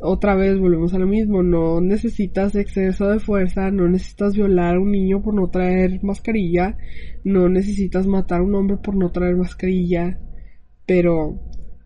Otra 0.00 0.34
vez 0.34 0.58
volvemos 0.58 0.92
a 0.92 0.98
lo 0.98 1.06
mismo, 1.06 1.44
no 1.44 1.80
necesitas 1.80 2.56
exceso 2.56 3.08
de 3.08 3.20
fuerza, 3.20 3.70
no 3.70 3.88
necesitas 3.88 4.34
violar 4.34 4.74
a 4.74 4.80
un 4.80 4.90
niño 4.90 5.22
por 5.22 5.34
no 5.34 5.50
traer 5.50 6.02
mascarilla, 6.02 6.76
no 7.22 7.48
necesitas 7.48 8.08
matar 8.08 8.40
a 8.40 8.44
un 8.44 8.56
hombre 8.56 8.78
por 8.78 8.96
no 8.96 9.12
traer 9.12 9.36
mascarilla, 9.36 10.18
pero 10.84 11.40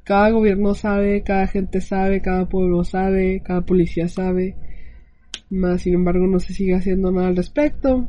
cada 0.05 0.31
gobierno 0.31 0.75
sabe, 0.75 1.23
cada 1.23 1.47
gente 1.49 1.83
sabe, 1.83 2.23
cada 2.23 2.49
pueblo 2.49 2.83
sabe, 2.83 3.43
cada 3.45 3.67
policía 3.67 4.09
sabe 4.09 4.57
Más 5.51 5.83
sin 5.83 5.95
embargo 5.95 6.27
no 6.27 6.41
se 6.41 6.53
sigue 6.53 6.75
haciendo 6.75 7.13
nada 7.13 7.29
al 7.29 7.37
respecto. 7.37 8.09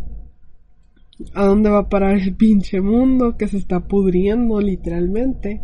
¿A 1.34 1.46
dónde 1.46 1.70
va 1.70 1.80
a 1.80 1.90
parar 1.90 2.18
el 2.18 2.36
pinche 2.38 2.82
mundo 2.82 3.38
que 3.38 3.48
se 3.48 3.58
está 3.58 3.88
pudriendo 3.88 4.60
literalmente? 4.60 5.62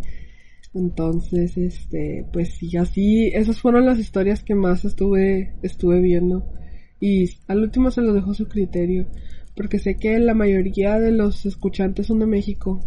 Entonces, 0.74 1.56
este, 1.58 2.26
pues 2.34 2.56
sí, 2.56 2.76
así, 2.78 3.28
esas 3.28 3.60
fueron 3.60 3.86
las 3.86 4.00
historias 4.00 4.44
que 4.44 4.56
más 4.56 4.86
estuve, 4.86 5.54
estuve 5.62 6.02
viendo. 6.02 6.52
Y 7.00 7.30
al 7.48 7.60
último 7.60 7.92
se 7.92 8.02
lo 8.02 8.14
dejo 8.14 8.34
su 8.34 8.48
criterio, 8.48 9.08
porque 9.56 9.78
sé 9.78 9.98
que 9.98 10.18
la 10.20 10.34
mayoría 10.34 11.00
de 11.00 11.12
los 11.12 11.46
escuchantes 11.46 12.08
son 12.08 12.20
de 12.20 12.26
México. 12.26 12.80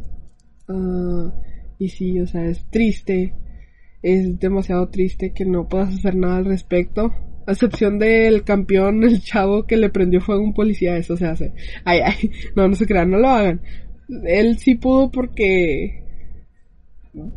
Ah, 0.68 1.32
y 1.78 1.90
sí, 1.90 2.18
o 2.20 2.26
sea, 2.26 2.44
es 2.46 2.64
triste, 2.70 3.34
es 4.02 4.38
demasiado 4.40 4.88
triste 4.88 5.32
que 5.32 5.44
no 5.44 5.68
puedas 5.68 5.94
hacer 5.94 6.16
nada 6.16 6.38
al 6.38 6.46
respecto. 6.46 7.12
A 7.46 7.52
excepción 7.52 7.98
del 7.98 8.44
campeón, 8.44 9.04
el 9.04 9.22
chavo 9.22 9.66
que 9.66 9.76
le 9.76 9.90
prendió 9.90 10.20
fuego 10.20 10.42
a 10.42 10.44
un 10.44 10.54
policía, 10.54 10.96
eso 10.96 11.16
se 11.16 11.26
hace. 11.26 11.52
Ay, 11.84 12.00
ay, 12.04 12.30
no, 12.56 12.68
no 12.68 12.74
se 12.74 12.86
crean, 12.86 13.10
no 13.10 13.18
lo 13.18 13.28
hagan. 13.28 13.60
Él 14.24 14.58
sí 14.58 14.74
pudo 14.76 15.10
porque 15.10 16.04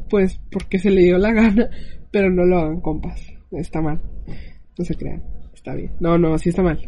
pues 0.09 0.39
porque 0.51 0.77
se 0.77 0.91
le 0.91 1.03
dio 1.03 1.17
la 1.17 1.31
gana, 1.31 1.69
pero 2.11 2.29
no 2.29 2.45
lo 2.45 2.59
hagan, 2.59 2.81
compas. 2.81 3.21
Está 3.51 3.81
mal. 3.81 4.01
No 4.77 4.85
se 4.85 4.95
crean. 4.95 5.23
Está 5.53 5.73
bien. 5.73 5.91
No, 5.99 6.17
no, 6.17 6.37
sí 6.37 6.49
está 6.49 6.61
mal. 6.61 6.79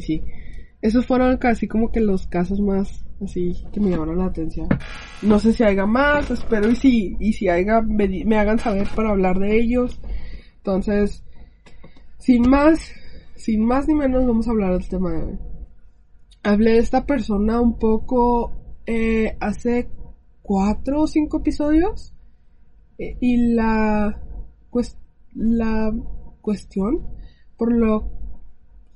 Sí. 0.00 0.22
Esos 0.80 1.06
fueron 1.06 1.36
casi 1.36 1.68
como 1.68 1.92
que 1.92 2.00
los 2.00 2.26
casos 2.26 2.60
más 2.60 3.04
así 3.24 3.54
que 3.72 3.80
me 3.80 3.90
llamaron 3.90 4.18
la 4.18 4.26
atención. 4.26 4.68
No 5.22 5.38
sé 5.38 5.52
si 5.52 5.62
haya 5.62 5.86
más, 5.86 6.30
espero 6.30 6.70
y 6.70 6.76
si, 6.76 7.16
y 7.20 7.32
si 7.32 7.48
haya, 7.48 7.80
me, 7.82 8.36
hagan 8.36 8.58
saber 8.58 8.88
para 8.94 9.10
hablar 9.10 9.38
de 9.38 9.58
ellos. 9.58 10.00
Entonces, 10.58 11.24
sin 12.22 12.48
más, 12.48 12.92
sin 13.34 13.64
más 13.64 13.88
ni 13.88 13.94
menos 13.94 14.24
vamos 14.24 14.46
a 14.46 14.52
hablar 14.52 14.72
del 14.74 14.88
tema 14.88 15.10
de 15.10 15.22
hoy. 15.24 15.38
Hablé 16.44 16.72
de 16.72 16.78
esta 16.78 17.04
persona 17.04 17.60
un 17.60 17.78
poco 17.78 18.52
eh, 18.86 19.36
hace 19.40 19.90
cuatro 20.40 21.02
o 21.02 21.06
cinco 21.08 21.38
episodios. 21.38 22.14
Eh, 22.98 23.16
y 23.20 23.54
la, 23.54 24.22
pues, 24.70 24.96
la 25.34 25.92
cuestión 26.40 27.08
por 27.56 27.72
lo... 27.72 28.08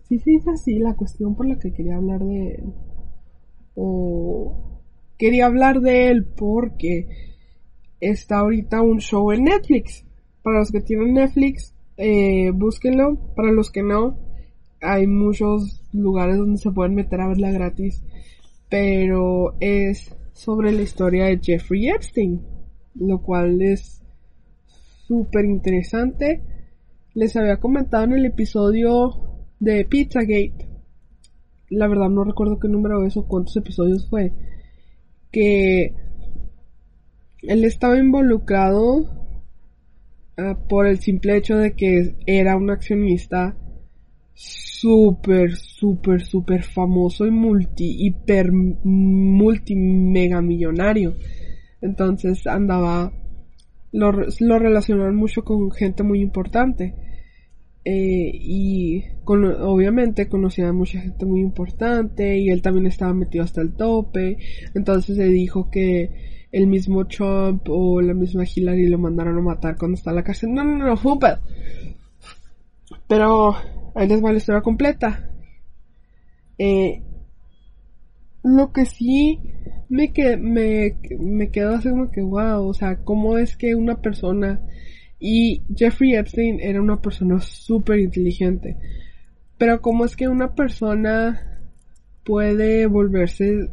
Si 0.08 0.20
se 0.20 0.30
dice 0.30 0.50
así, 0.50 0.78
la 0.78 0.94
cuestión 0.94 1.34
por 1.34 1.48
la 1.48 1.58
que 1.58 1.72
quería 1.72 1.96
hablar 1.96 2.20
de 2.20 2.54
él. 2.54 2.74
O 3.74 4.80
quería 5.18 5.46
hablar 5.46 5.80
de 5.80 6.10
él 6.10 6.24
porque 6.24 7.08
está 7.98 8.38
ahorita 8.38 8.82
un 8.82 9.00
show 9.00 9.32
en 9.32 9.44
Netflix. 9.44 10.04
Para 10.42 10.60
los 10.60 10.70
que 10.70 10.80
tienen 10.80 11.14
Netflix, 11.14 11.75
eh, 11.96 12.50
búsquenlo. 12.50 13.16
Para 13.34 13.52
los 13.52 13.70
que 13.70 13.82
no, 13.82 14.18
hay 14.80 15.06
muchos 15.06 15.82
lugares 15.92 16.36
donde 16.36 16.58
se 16.58 16.70
pueden 16.70 16.94
meter 16.94 17.20
a 17.20 17.28
verla 17.28 17.50
gratis. 17.50 18.02
Pero 18.68 19.54
es 19.60 20.14
sobre 20.32 20.72
la 20.72 20.82
historia 20.82 21.26
de 21.26 21.40
Jeffrey 21.42 21.88
Epstein, 21.88 22.42
lo 22.94 23.22
cual 23.22 23.62
es 23.62 24.02
súper 25.06 25.44
interesante. 25.44 26.42
Les 27.14 27.36
había 27.36 27.58
comentado 27.58 28.04
en 28.04 28.12
el 28.12 28.26
episodio 28.26 29.26
de 29.58 29.84
Pizzagate, 29.84 30.68
la 31.70 31.88
verdad 31.88 32.08
no 32.08 32.24
recuerdo 32.24 32.58
qué 32.58 32.68
número 32.68 33.04
es 33.04 33.16
o 33.16 33.26
cuántos 33.26 33.56
episodios 33.56 34.08
fue, 34.08 34.32
que 35.30 35.94
él 37.42 37.64
estaba 37.64 37.98
involucrado 37.98 39.15
ah, 40.36 40.58
por 40.68 40.86
el 40.86 40.98
simple 40.98 41.36
hecho 41.36 41.56
de 41.56 41.74
que 41.74 42.16
era 42.26 42.56
un 42.56 42.70
accionista 42.70 43.56
súper, 44.36 45.56
súper, 45.56 46.20
súper 46.22 46.62
famoso 46.62 47.26
y 47.26 47.30
multi, 47.30 48.06
hiper, 48.06 48.52
multi, 48.52 49.74
mega 49.74 50.42
millonario. 50.42 51.16
Entonces 51.80 52.46
andaba, 52.46 53.12
lo, 53.92 54.12
relacionaron 54.12 55.16
mucho 55.16 55.42
con 55.42 55.70
gente 55.70 56.02
muy 56.02 56.20
importante. 56.20 56.94
Eh, 57.88 58.30
y 58.34 59.04
obviamente 59.24 60.28
conocía 60.28 60.68
a 60.68 60.72
mucha 60.72 61.00
gente 61.00 61.24
muy 61.24 61.40
importante 61.40 62.36
y 62.36 62.48
él 62.48 62.60
también 62.60 62.86
estaba 62.86 63.14
metido 63.14 63.44
hasta 63.44 63.62
el 63.62 63.74
tope. 63.74 64.36
Entonces 64.74 65.16
se 65.16 65.28
dijo 65.28 65.70
que 65.70 66.35
el 66.52 66.66
mismo 66.66 67.06
Trump 67.06 67.68
o 67.68 68.00
la 68.00 68.14
misma 68.14 68.44
Hillary 68.44 68.88
lo 68.88 68.98
mandaron 68.98 69.38
a 69.38 69.42
matar 69.42 69.76
cuando 69.76 69.96
está 69.96 70.10
en 70.10 70.16
la 70.16 70.24
cárcel. 70.24 70.52
No, 70.52 70.64
no, 70.64 70.78
no, 70.78 71.18
pedo. 71.18 71.38
Pero 73.08 73.56
Ahí 73.96 74.08
les 74.08 74.22
va 74.22 74.30
la 74.30 74.36
historia 74.36 74.60
completa. 74.60 75.30
Eh, 76.58 77.02
lo 78.44 78.70
que 78.70 78.84
sí 78.84 79.40
me, 79.88 80.12
que, 80.12 80.36
me, 80.36 80.98
me 81.18 81.50
quedo 81.50 81.76
así 81.76 81.88
como 81.88 82.10
que, 82.10 82.20
wow, 82.20 82.68
o 82.68 82.74
sea, 82.74 82.96
cómo 82.96 83.38
es 83.38 83.56
que 83.56 83.74
una 83.74 84.02
persona, 84.02 84.60
y 85.18 85.62
Jeffrey 85.74 86.14
Epstein 86.14 86.60
era 86.60 86.82
una 86.82 87.00
persona 87.00 87.40
súper 87.40 88.00
inteligente, 88.00 88.76
pero 89.56 89.80
cómo 89.80 90.04
es 90.04 90.14
que 90.14 90.28
una 90.28 90.54
persona 90.54 91.62
puede 92.22 92.84
volverse 92.84 93.70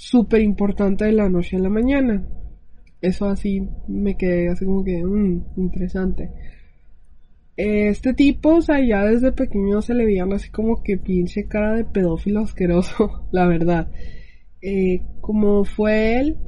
súper 0.00 0.40
importante 0.40 1.04
de 1.04 1.12
la 1.12 1.28
noche 1.28 1.56
a 1.56 1.60
la 1.60 1.68
mañana. 1.68 2.24
Eso 3.00 3.26
así 3.26 3.68
me 3.88 4.16
quedé 4.16 4.48
así 4.48 4.64
como 4.64 4.84
que, 4.84 5.04
mmm, 5.04 5.42
interesante 5.56 6.30
este 7.62 8.14
tipo, 8.14 8.56
o 8.56 8.62
sea, 8.62 8.80
ya 8.80 9.04
desde 9.04 9.32
pequeño 9.32 9.82
se 9.82 9.92
le 9.92 10.06
veían 10.06 10.32
así 10.32 10.50
como 10.50 10.82
que 10.82 10.96
pinche 10.96 11.46
cara 11.46 11.74
de 11.74 11.84
pedófilo 11.84 12.40
asqueroso, 12.40 13.26
la 13.32 13.46
verdad. 13.46 13.90
Eh, 14.62 15.02
como 15.20 15.64
fue 15.64 16.20
él, 16.20 16.38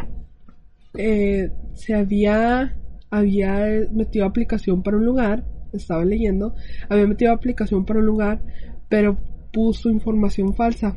eh, 0.95 1.51
se 1.75 1.95
había, 1.95 2.77
había 3.11 3.67
metido 3.93 4.25
aplicación 4.25 4.83
para 4.83 4.97
un 4.97 5.05
lugar, 5.05 5.45
estaba 5.73 6.05
leyendo, 6.05 6.55
había 6.89 7.07
metido 7.07 7.33
aplicación 7.33 7.85
para 7.85 8.01
un 8.01 8.07
lugar, 8.07 8.43
pero 8.89 9.19
puso 9.53 9.91
información 9.91 10.55
falsa. 10.55 10.97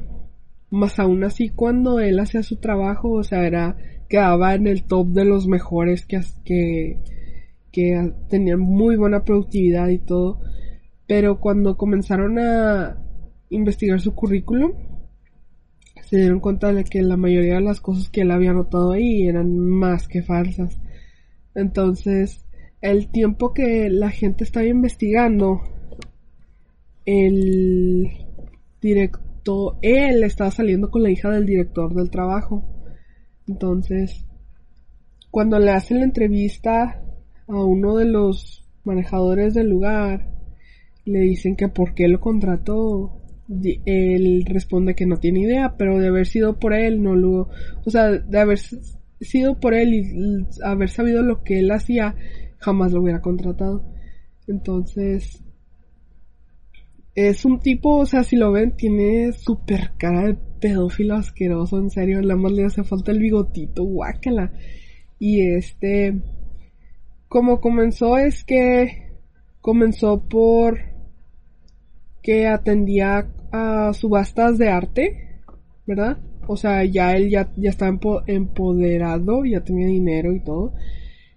Más 0.76 1.00
aún 1.00 1.24
así, 1.24 1.50
cuando 1.50 2.00
él 2.00 2.20
hacía 2.20 2.44
su 2.44 2.58
trabajo, 2.58 3.12
o 3.12 3.24
sea, 3.24 3.46
era, 3.46 3.78
quedaba 4.10 4.56
en 4.56 4.68
el 4.68 4.84
top 4.84 5.08
de 5.08 5.26
los 5.26 5.48
mejores 5.48 6.06
que, 6.06 6.22
que 6.44 7.00
que 7.76 8.14
tenían 8.30 8.62
muy 8.62 8.96
buena 8.96 9.26
productividad 9.26 9.90
y 9.90 9.98
todo, 9.98 10.40
pero 11.08 11.42
cuando 11.42 11.76
comenzaron 11.76 12.40
a 12.40 12.98
investigar 13.50 14.00
su 14.00 14.16
currículum, 14.16 14.72
se 16.06 16.16
dieron 16.16 16.40
cuenta 16.40 16.72
de 16.72 16.86
que 16.86 17.02
la 17.02 17.18
mayoría 17.18 17.56
de 17.56 17.62
las 17.62 17.82
cosas 17.82 18.08
que 18.08 18.22
él 18.22 18.32
había 18.32 18.52
anotado 18.52 18.94
ahí 18.94 19.28
eran 19.28 19.60
más 19.60 20.08
que 20.08 20.24
falsas. 20.24 20.80
Entonces, 21.54 22.46
el 22.80 23.12
tiempo 23.12 23.54
que 23.54 23.90
la 23.90 24.10
gente 24.10 24.46
estaba 24.46 24.66
investigando, 24.66 25.60
el 27.06 28.10
director, 28.80 29.25
él 29.82 30.24
estaba 30.24 30.52
saliendo 30.52 30.90
con 30.90 31.04
la 31.04 31.12
hija 31.12 31.30
del 31.30 31.46
director 31.46 31.94
del 31.94 32.10
trabajo. 32.10 32.64
Entonces, 33.48 34.26
cuando 35.30 35.60
le 35.60 35.72
hacen 35.72 36.00
la 36.00 36.06
entrevista 36.06 37.02
a 37.48 37.64
uno 37.64 37.98
de 37.98 38.06
los 38.06 38.66
manejadores 38.84 39.54
del 39.54 39.70
lugar, 39.70 40.32
le 41.06 41.20
dicen 41.20 41.56
que 41.56 41.68
por 41.68 41.94
qué 41.94 42.08
lo 42.08 42.20
contrató. 42.20 43.22
Él 43.86 44.44
responde 44.48 44.96
que 44.96 45.06
no 45.06 45.18
tiene 45.18 45.42
idea, 45.42 45.76
pero 45.78 46.00
de 46.00 46.08
haber 46.08 46.26
sido 46.26 46.58
por 46.58 46.74
él, 46.74 47.04
no 47.04 47.16
lo, 47.16 47.50
o 47.86 47.90
sea, 47.90 48.10
de 48.12 48.40
haber 48.40 48.58
sido 48.58 49.60
por 49.60 49.76
él 49.76 49.94
y 49.94 50.48
haber 50.64 50.90
sabido 50.90 51.22
lo 51.22 51.44
que 51.44 51.60
él 51.60 51.70
hacía, 51.70 52.16
jamás 52.58 52.92
lo 52.92 53.04
hubiera 53.04 53.22
contratado. 53.22 53.86
Entonces, 54.48 55.45
es 57.15 57.45
un 57.45 57.60
tipo, 57.60 57.97
o 57.97 58.06
sea, 58.06 58.23
si 58.23 58.36
lo 58.36 58.51
ven, 58.51 58.75
tiene 58.75 59.32
super 59.32 59.93
cara 59.97 60.28
de 60.28 60.38
pedófilo 60.60 61.15
asqueroso, 61.15 61.80
en 61.80 61.89
serio, 61.89 62.21
nada 62.21 62.36
más 62.36 62.51
le 62.51 62.65
hace 62.65 62.84
falta 62.84 63.12
el 63.12 63.19
bigotito, 63.19 63.84
guácala. 63.84 64.51
Y 65.17 65.41
este, 65.41 66.19
como 67.30 67.62
comenzó 67.62 68.17
es 68.17 68.43
que 68.43 69.13
comenzó 69.62 70.28
por 70.28 70.80
que 72.21 72.47
atendía 72.47 73.32
a 73.51 73.93
subastas 73.93 74.58
de 74.58 74.69
arte, 74.69 75.41
¿verdad? 75.88 76.17
O 76.47 76.58
sea, 76.58 76.84
ya 76.84 77.15
él 77.15 77.30
ya, 77.30 77.49
ya 77.56 77.69
estaba 77.69 77.97
empoderado, 78.28 79.45
ya 79.45 79.63
tenía 79.63 79.88
dinero 79.88 80.34
y 80.34 80.43
todo. 80.43 80.73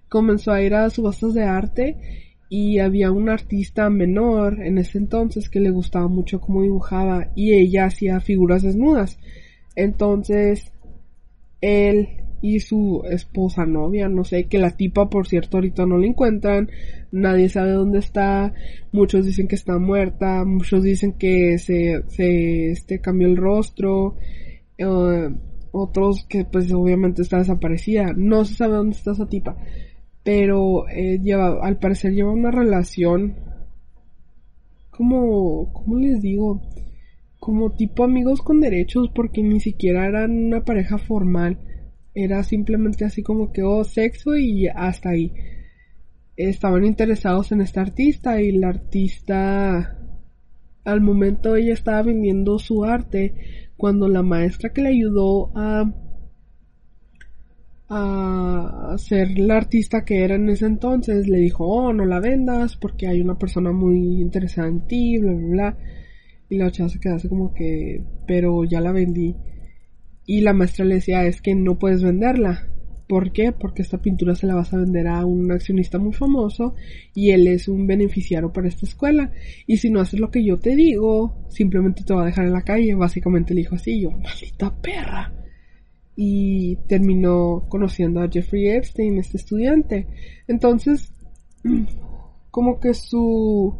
Comenzó 0.08 0.50
a 0.50 0.62
ir 0.62 0.74
a 0.74 0.90
subastas 0.90 1.34
de 1.34 1.44
arte 1.44 2.27
y 2.48 2.78
había 2.78 3.12
un 3.12 3.28
artista 3.28 3.90
menor 3.90 4.62
en 4.62 4.78
ese 4.78 4.98
entonces 4.98 5.50
que 5.50 5.61
le 5.61 5.70
gustaba 5.70 6.08
mucho 6.08 6.40
cómo 6.40 6.62
dibujaba 6.62 7.30
y 7.34 7.52
ella 7.52 7.87
hacía 7.87 8.20
figuras 8.20 8.62
desnudas. 8.62 9.18
Entonces, 9.76 10.72
él 11.61 12.08
y 12.40 12.61
su 12.61 13.02
esposa, 13.11 13.66
novia, 13.66 14.08
no 14.08 14.24
sé, 14.24 14.44
que 14.44 14.58
la 14.58 14.70
tipa, 14.70 15.11
por 15.11 15.26
cierto, 15.26 15.56
ahorita 15.56 15.87
no 15.87 15.98
la 15.98 16.06
encuentran, 16.06 16.70
nadie 17.11 17.48
sabe 17.48 17.72
dónde 17.72 17.98
está, 17.98 18.54
muchos 18.92 19.26
dicen 19.26 19.48
que 19.48 19.56
está 19.56 19.78
muerta, 19.78 20.44
muchos 20.44 20.82
dicen 20.84 21.14
que 21.14 21.58
se, 21.58 22.04
se 22.08 22.70
este, 22.70 23.00
cambió 23.00 23.26
el 23.26 23.37
rostro, 23.37 24.14
eh, 24.76 25.30
otros 25.72 26.26
que 26.28 26.44
pues 26.44 26.72
obviamente 26.72 27.22
está 27.22 27.38
desaparecida, 27.38 28.12
no 28.16 28.44
se 28.44 28.54
sabe 28.54 28.74
dónde 28.74 28.96
está 28.96 29.12
esa 29.12 29.26
tipa, 29.26 29.56
pero 30.22 30.88
eh, 30.88 31.18
lleva, 31.22 31.59
al 31.62 31.78
parecer 31.78 32.12
lleva 32.12 32.33
una 32.33 32.50
relación 32.50 33.37
como, 34.90 35.72
¿cómo 35.72 35.96
les 35.98 36.20
digo? 36.20 36.62
Como 37.38 37.70
tipo 37.70 38.04
amigos 38.04 38.42
con 38.42 38.61
derechos 38.61 39.11
porque 39.14 39.42
ni 39.42 39.61
siquiera 39.61 40.07
eran 40.07 40.46
una 40.46 40.64
pareja 40.64 40.98
formal 40.98 41.59
era 42.20 42.42
simplemente 42.42 43.04
así 43.04 43.22
como 43.22 43.52
que, 43.52 43.62
oh, 43.62 43.85
sexo 43.85 44.37
y 44.37 44.66
hasta 44.66 45.11
ahí. 45.11 45.33
Estaban 46.37 46.85
interesados 46.85 47.52
en 47.52 47.61
esta 47.61 47.81
artista 47.81 48.40
y 48.40 48.52
la 48.52 48.68
artista, 48.68 49.98
al 50.85 51.00
momento 51.00 51.54
ella 51.54 51.74
estaba 51.74 52.02
vendiendo 52.02 52.59
su 52.59 52.85
arte 52.85 53.35
cuando 53.76 54.09
la 54.09 54.22
maestra 54.22 54.72
que 54.72 54.83
le 54.83 54.88
ayudó 54.88 55.52
a 55.54 55.92
a 57.90 58.94
ser 58.98 59.38
la 59.38 59.57
artista 59.57 60.05
que 60.05 60.22
era 60.22 60.35
en 60.35 60.48
ese 60.51 60.66
entonces 60.66 61.27
le 61.27 61.38
dijo, 61.38 61.66
oh, 61.66 61.92
no 61.92 62.05
la 62.05 62.20
vendas 62.20 62.77
porque 62.77 63.07
hay 63.09 63.20
una 63.20 63.38
persona 63.38 63.72
muy 63.72 64.20
interesada 64.20 64.68
en 64.68 64.87
ti, 64.87 65.18
bla, 65.18 65.33
bla, 65.33 65.48
bla. 65.48 65.79
Y 66.51 66.57
la 66.59 66.70
chava 66.70 66.88
se 66.88 67.01
quedó 67.01 67.14
así 67.14 67.29
como 67.29 67.53
que, 67.55 68.05
pero 68.27 68.64
ya 68.64 68.81
la 68.81 68.92
vendí. 68.92 69.35
Y 70.27 70.42
la 70.42 70.53
maestra 70.53 70.85
le 70.85 70.96
decía, 70.96 71.24
es 71.24 71.40
que 71.40 71.55
no 71.55 71.79
puedes 71.79 72.03
venderla. 72.03 72.68
¿Por 73.07 73.33
qué? 73.33 73.53
Porque 73.53 73.81
esta 73.81 74.03
pintura 74.03 74.35
se 74.35 74.46
la 74.46 74.55
vas 74.55 74.74
a 74.74 74.77
vender 74.77 75.09
a 75.09 75.24
un 75.24 75.51
accionista 75.51 75.98
muy 75.98 76.12
famoso 76.12 76.74
y 77.14 77.31
él 77.31 77.46
es 77.46 77.66
un 77.66 77.87
beneficiario 77.87 78.53
para 78.53 78.68
esta 78.68 78.85
escuela. 78.85 79.33
Y 79.66 79.79
si 79.79 79.88
no 79.88 80.01
haces 80.01 80.20
lo 80.20 80.31
que 80.31 80.44
yo 80.44 80.59
te 80.59 80.77
digo, 80.77 81.46
simplemente 81.48 82.05
te 82.05 82.12
va 82.12 82.22
a 82.22 82.27
dejar 82.27 82.44
en 82.44 82.53
la 82.53 82.62
calle. 82.62 82.94
Básicamente 82.94 83.55
le 83.55 83.62
dijo 83.62 83.77
así, 83.77 84.03
yo, 84.03 84.11
maldita 84.11 84.74
perra. 84.83 85.38
Y 86.20 86.76
terminó 86.88 87.64
conociendo 87.68 88.20
a 88.20 88.28
Jeffrey 88.28 88.66
Epstein, 88.70 89.18
este 89.18 89.37
estudiante. 89.37 90.09
Entonces, 90.48 91.14
como 92.50 92.81
que 92.81 92.92
su 92.92 93.78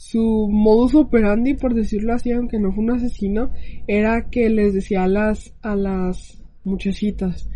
su 0.00 0.48
modus 0.50 0.94
operandi, 0.94 1.52
por 1.52 1.74
decirlo 1.74 2.14
así, 2.14 2.32
aunque 2.32 2.58
no 2.58 2.72
fue 2.72 2.84
un 2.84 2.92
asesino, 2.92 3.50
era 3.86 4.30
que 4.30 4.48
les 4.48 4.72
decía 4.72 5.04
a 5.04 5.08
las, 5.08 5.54
a 5.60 5.76
las 5.76 6.42
muchachitas, 6.64 7.50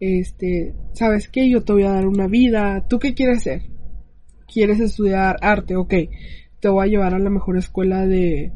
este, 0.00 0.74
¿sabes 0.94 1.28
qué? 1.28 1.50
Yo 1.50 1.62
te 1.62 1.74
voy 1.74 1.82
a 1.82 1.92
dar 1.92 2.06
una 2.06 2.26
vida, 2.26 2.86
¿tú 2.88 2.98
qué 2.98 3.12
quieres 3.12 3.40
hacer? 3.40 3.64
¿Quieres 4.50 4.80
estudiar 4.80 5.36
arte? 5.42 5.76
Ok, 5.76 5.92
te 6.58 6.68
voy 6.70 6.86
a 6.86 6.90
llevar 6.90 7.12
a 7.12 7.18
la 7.18 7.28
mejor 7.28 7.58
escuela 7.58 8.06
de, 8.06 8.50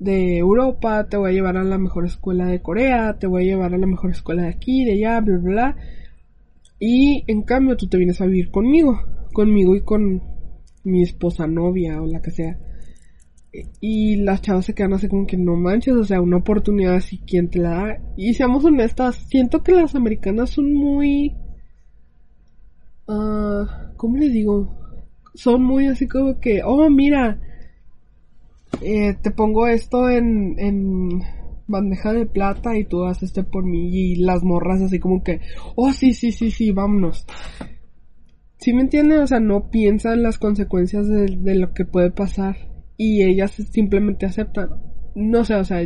de 0.00 0.38
Europa, 0.38 1.06
te 1.08 1.18
voy 1.18 1.30
a 1.30 1.34
llevar 1.34 1.58
a 1.58 1.62
la 1.62 1.78
mejor 1.78 2.06
escuela 2.06 2.46
de 2.46 2.62
Corea, 2.62 3.18
te 3.18 3.26
voy 3.26 3.42
a 3.42 3.46
llevar 3.46 3.74
a 3.74 3.78
la 3.78 3.86
mejor 3.86 4.10
escuela 4.10 4.42
de 4.42 4.48
aquí, 4.48 4.84
de 4.84 4.92
allá, 4.92 5.20
bla, 5.20 5.38
bla, 5.38 5.50
bla. 5.52 5.76
Y 6.78 7.22
en 7.26 7.42
cambio 7.42 7.76
tú 7.76 7.86
te 7.86 7.98
vienes 7.98 8.20
a 8.20 8.26
vivir 8.26 8.50
conmigo, 8.50 8.98
conmigo 9.34 9.76
y 9.76 9.82
con 9.82 10.22
mi 10.84 11.02
esposa 11.02 11.46
novia 11.46 12.00
o 12.00 12.06
la 12.06 12.22
que 12.22 12.30
sea. 12.30 12.58
Y 13.80 14.16
las 14.16 14.40
chavas 14.40 14.64
se 14.64 14.74
quedan 14.74 14.94
así 14.94 15.06
como 15.06 15.26
que 15.26 15.36
no 15.36 15.54
manches, 15.56 15.94
o 15.94 16.04
sea, 16.04 16.22
una 16.22 16.38
oportunidad 16.38 16.94
así, 16.94 17.18
¿quién 17.18 17.50
te 17.50 17.58
la 17.58 17.70
da? 17.70 17.98
Y 18.16 18.32
seamos 18.32 18.64
honestas, 18.64 19.16
siento 19.28 19.62
que 19.62 19.72
las 19.72 19.94
americanas 19.94 20.50
son 20.50 20.72
muy... 20.72 21.36
Uh, 23.06 23.66
¿Cómo 23.96 24.16
les 24.16 24.32
digo? 24.32 24.78
Son 25.34 25.62
muy 25.62 25.88
así 25.88 26.08
como 26.08 26.40
que, 26.40 26.62
oh, 26.64 26.88
mira, 26.88 27.38
eh, 28.82 29.14
te 29.20 29.30
pongo 29.30 29.66
esto 29.66 30.08
en, 30.08 30.54
en 30.58 31.22
bandeja 31.70 32.12
de 32.12 32.26
plata 32.26 32.76
y 32.76 32.84
tú 32.84 33.04
haces 33.04 33.30
este 33.30 33.44
por 33.44 33.64
mí 33.64 33.88
y 33.92 34.16
las 34.16 34.42
morras 34.42 34.82
así 34.82 34.98
como 34.98 35.22
que, 35.22 35.40
oh, 35.76 35.92
sí, 35.92 36.12
sí, 36.12 36.32
sí, 36.32 36.50
sí, 36.50 36.72
vámonos. 36.72 37.26
Si 38.58 38.74
me 38.74 38.82
entienden? 38.82 39.20
O 39.20 39.26
sea, 39.26 39.40
no 39.40 39.70
piensan 39.70 40.22
las 40.22 40.38
consecuencias 40.38 41.08
de, 41.08 41.54
lo 41.54 41.72
que 41.72 41.86
puede 41.86 42.10
pasar 42.10 42.56
y 42.98 43.22
ellas 43.22 43.52
simplemente 43.52 44.26
aceptan. 44.26 44.68
No 45.14 45.44
sé, 45.44 45.54
o 45.54 45.64
sea, 45.64 45.80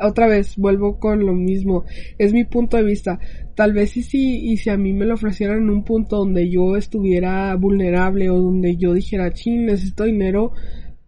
otra 0.00 0.28
vez 0.28 0.56
vuelvo 0.56 0.98
con 0.98 1.26
lo 1.26 1.34
mismo. 1.34 1.84
Es 2.16 2.32
mi 2.32 2.44
punto 2.44 2.78
de 2.78 2.84
vista. 2.84 3.18
Tal 3.54 3.74
vez 3.74 3.98
y 3.98 4.02
si, 4.02 4.50
y 4.50 4.56
si 4.56 4.70
a 4.70 4.78
mí 4.78 4.94
me 4.94 5.04
lo 5.04 5.14
ofrecieran 5.14 5.58
en 5.58 5.70
un 5.70 5.84
punto 5.84 6.16
donde 6.16 6.48
yo 6.48 6.76
estuviera 6.76 7.54
vulnerable 7.56 8.30
o 8.30 8.40
donde 8.40 8.76
yo 8.76 8.94
dijera, 8.94 9.32
ching, 9.32 9.66
necesito 9.66 10.04
dinero 10.04 10.52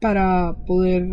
para 0.05 0.53
poder 0.67 1.09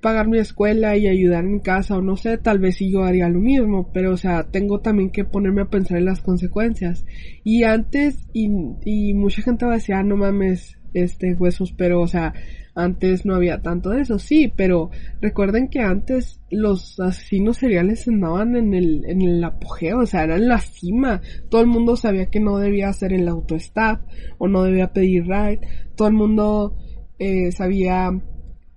pagar 0.00 0.28
mi 0.28 0.38
escuela 0.38 0.96
y 0.96 1.08
ayudar 1.08 1.44
en 1.44 1.58
casa 1.58 1.96
o 1.96 2.00
no 2.00 2.16
sé, 2.16 2.38
tal 2.38 2.60
vez 2.60 2.76
sí 2.76 2.92
yo 2.92 3.02
haría 3.02 3.28
lo 3.28 3.40
mismo, 3.40 3.90
pero 3.92 4.12
o 4.12 4.16
sea, 4.16 4.44
tengo 4.52 4.78
también 4.78 5.10
que 5.10 5.24
ponerme 5.24 5.62
a 5.62 5.68
pensar 5.68 5.98
en 5.98 6.04
las 6.04 6.20
consecuencias. 6.20 7.04
Y 7.42 7.64
antes, 7.64 8.28
y, 8.32 8.50
y 8.84 9.14
mucha 9.14 9.42
gente 9.42 9.66
va 9.66 9.78
ah, 9.94 10.02
no 10.04 10.16
mames, 10.16 10.78
este, 10.94 11.34
huesos, 11.34 11.72
pero 11.72 12.00
o 12.00 12.06
sea, 12.06 12.34
antes 12.76 13.26
no 13.26 13.34
había 13.34 13.62
tanto 13.62 13.90
de 13.90 14.02
eso, 14.02 14.20
sí, 14.20 14.52
pero 14.54 14.90
recuerden 15.20 15.66
que 15.66 15.80
antes 15.80 16.40
los 16.52 17.00
asesinos 17.00 17.56
seriales 17.56 18.06
andaban 18.06 18.54
en 18.54 18.74
el, 18.74 19.06
en 19.06 19.22
el 19.22 19.42
apogeo, 19.42 19.98
o 19.98 20.06
sea, 20.06 20.22
eran 20.22 20.46
la 20.46 20.60
cima. 20.60 21.20
Todo 21.50 21.62
el 21.62 21.66
mundo 21.66 21.96
sabía 21.96 22.26
que 22.26 22.38
no 22.38 22.58
debía 22.58 22.90
hacer 22.90 23.12
el 23.12 23.26
auto-stop 23.26 24.02
o 24.38 24.46
no 24.46 24.62
debía 24.62 24.92
pedir 24.92 25.24
ride. 25.24 25.58
Todo 25.96 26.06
el 26.06 26.14
mundo 26.14 26.76
eh, 27.18 27.52
sabía 27.52 28.10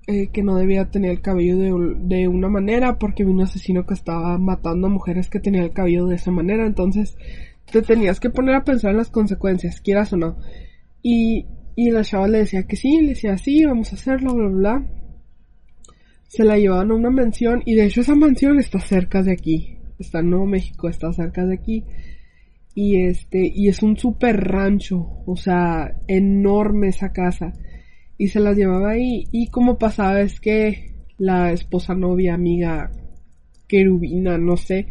eh, 0.07 0.27
que 0.27 0.41
no 0.41 0.57
debía 0.57 0.89
tener 0.89 1.11
el 1.11 1.21
cabello 1.21 1.57
de, 1.57 1.95
de, 2.15 2.27
una 2.27 2.49
manera 2.49 2.97
porque 2.97 3.23
vi 3.23 3.31
un 3.31 3.41
asesino 3.41 3.85
que 3.85 3.93
estaba 3.93 4.37
matando 4.39 4.87
a 4.87 4.89
mujeres 4.89 5.29
que 5.29 5.39
tenían 5.39 5.65
el 5.65 5.73
cabello 5.73 6.07
de 6.07 6.15
esa 6.15 6.31
manera. 6.31 6.65
Entonces 6.65 7.15
te 7.71 7.81
tenías 7.81 8.19
que 8.19 8.29
poner 8.29 8.55
a 8.55 8.63
pensar 8.63 8.91
en 8.91 8.97
las 8.97 9.09
consecuencias, 9.09 9.79
quieras 9.79 10.11
o 10.13 10.17
no. 10.17 10.37
Y, 11.03 11.45
y 11.75 11.91
la 11.91 12.03
chava 12.03 12.27
le 12.27 12.39
decía 12.39 12.63
que 12.63 12.75
sí, 12.75 12.99
le 13.01 13.09
decía 13.09 13.37
sí, 13.37 13.63
vamos 13.63 13.91
a 13.91 13.95
hacerlo, 13.95 14.33
bla, 14.33 14.47
bla, 14.47 14.57
bla. 14.57 14.87
Se 16.27 16.43
la 16.43 16.57
llevaban 16.57 16.91
a 16.91 16.95
una 16.95 17.11
mansión 17.11 17.61
y 17.65 17.75
de 17.75 17.85
hecho 17.85 18.01
esa 18.01 18.15
mansión 18.15 18.59
está 18.59 18.79
cerca 18.79 19.21
de 19.21 19.33
aquí. 19.33 19.77
Está 19.99 20.19
en 20.19 20.31
Nuevo 20.31 20.47
México, 20.47 20.89
está 20.89 21.13
cerca 21.13 21.45
de 21.45 21.53
aquí. 21.53 21.83
Y 22.73 23.03
este, 23.03 23.51
y 23.53 23.67
es 23.67 23.83
un 23.83 23.97
super 23.97 24.35
rancho, 24.35 25.05
o 25.25 25.35
sea, 25.35 25.93
enorme 26.07 26.87
esa 26.87 27.11
casa 27.11 27.53
y 28.21 28.27
se 28.27 28.39
las 28.39 28.55
llevaba 28.55 28.91
ahí. 28.91 29.23
Y 29.31 29.47
como 29.47 29.79
pasaba 29.79 30.21
es 30.21 30.39
que 30.39 30.91
la 31.17 31.51
esposa 31.51 31.95
novia, 31.95 32.35
amiga, 32.35 32.91
querubina, 33.67 34.37
no 34.37 34.57
sé, 34.57 34.85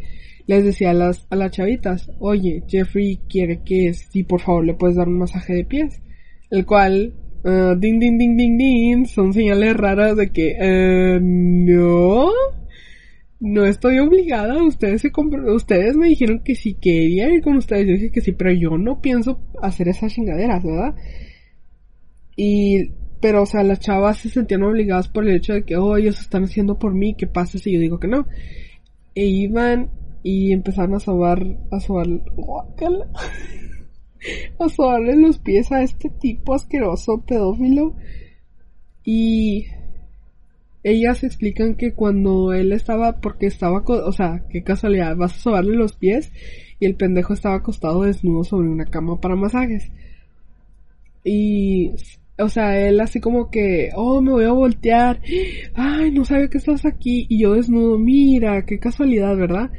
les 0.47 0.65
decía 0.65 0.89
a 0.89 0.93
las, 0.93 1.27
a 1.29 1.37
las 1.37 1.51
chavitas, 1.51 2.11
oye, 2.19 2.61
Jeffrey 2.67 3.21
quiere 3.29 3.61
que 3.63 3.93
si 3.93 4.23
por 4.23 4.41
favor 4.41 4.65
le 4.65 4.73
puedes 4.73 4.97
dar 4.97 5.07
un 5.07 5.17
masaje 5.17 5.53
de 5.53 5.63
pies. 5.63 6.01
El 6.49 6.65
cual, 6.65 7.13
uh, 7.45 7.73
ding, 7.79 8.01
ding, 8.01 8.17
ding, 8.17 8.35
ding, 8.35 8.57
ding, 8.57 9.05
son 9.05 9.31
señales 9.31 9.77
raras 9.77 10.17
de 10.17 10.29
que, 10.33 10.57
uh, 10.59 11.23
no, 11.23 12.31
no 13.39 13.65
estoy 13.65 13.99
obligada, 13.99 14.61
ustedes 14.61 15.03
se 15.03 15.11
ustedes 15.55 15.95
me 15.95 16.07
dijeron 16.07 16.41
que 16.43 16.55
si 16.55 16.73
quería 16.73 17.29
ir 17.29 17.41
con 17.41 17.55
ustedes, 17.55 17.87
yo 17.87 17.93
dije 17.93 18.11
que 18.11 18.19
sí, 18.19 18.33
pero 18.33 18.51
yo 18.51 18.77
no 18.77 18.99
pienso 18.99 19.39
hacer 19.61 19.87
esas 19.87 20.13
chingaderas, 20.13 20.61
¿verdad? 20.65 20.95
Y 22.35 22.91
pero, 23.21 23.43
o 23.43 23.45
sea, 23.45 23.63
las 23.63 23.79
chavas 23.79 24.17
se 24.17 24.29
sentían 24.29 24.63
obligadas 24.63 25.07
por 25.07 25.27
el 25.27 25.35
hecho 25.35 25.53
de 25.53 25.63
que, 25.63 25.77
oh, 25.77 25.95
ellos 25.95 26.19
están 26.19 26.45
haciendo 26.45 26.79
por 26.79 26.93
mí, 26.93 27.13
¿qué 27.13 27.27
pasa 27.27 27.59
si 27.59 27.71
yo 27.71 27.79
digo 27.79 27.99
que 27.99 28.07
no? 28.07 28.27
E 29.15 29.25
iban 29.25 29.91
y 30.23 30.51
empezaron 30.51 30.95
a 30.95 30.99
sobar, 30.99 31.57
a 31.71 31.79
sobar, 31.79 32.07
a 34.59 34.69
sobarle 34.69 35.15
los 35.15 35.37
pies 35.39 35.71
a 35.71 35.83
este 35.83 36.09
tipo 36.09 36.55
asqueroso 36.55 37.21
pedófilo. 37.21 37.95
Y 39.03 39.67
ellas 40.83 41.23
explican 41.23 41.75
que 41.75 41.93
cuando 41.93 42.53
él 42.53 42.71
estaba, 42.71 43.19
porque 43.19 43.45
estaba, 43.45 43.83
o 43.85 44.11
sea, 44.11 44.45
qué 44.49 44.63
casualidad, 44.63 45.15
vas 45.15 45.35
a 45.35 45.39
sobarle 45.39 45.75
los 45.75 45.93
pies 45.93 46.31
y 46.79 46.85
el 46.85 46.95
pendejo 46.95 47.33
estaba 47.33 47.55
acostado 47.55 48.01
desnudo 48.03 48.43
sobre 48.43 48.67
una 48.69 48.85
cama 48.85 49.21
para 49.21 49.35
masajes. 49.35 49.91
Y 51.23 51.91
o 52.41 52.49
sea, 52.49 52.79
él 52.87 52.99
así 52.99 53.19
como 53.19 53.49
que, 53.49 53.89
oh, 53.95 54.21
me 54.21 54.31
voy 54.31 54.45
a 54.45 54.51
voltear. 54.51 55.21
Ay, 55.73 56.11
no 56.11 56.25
sabía 56.25 56.47
que 56.49 56.57
estás 56.57 56.85
aquí. 56.85 57.25
Y 57.29 57.41
yo 57.41 57.53
desnudo, 57.53 57.97
mira, 57.97 58.65
qué 58.65 58.79
casualidad, 58.79 59.35
¿verdad? 59.37 59.71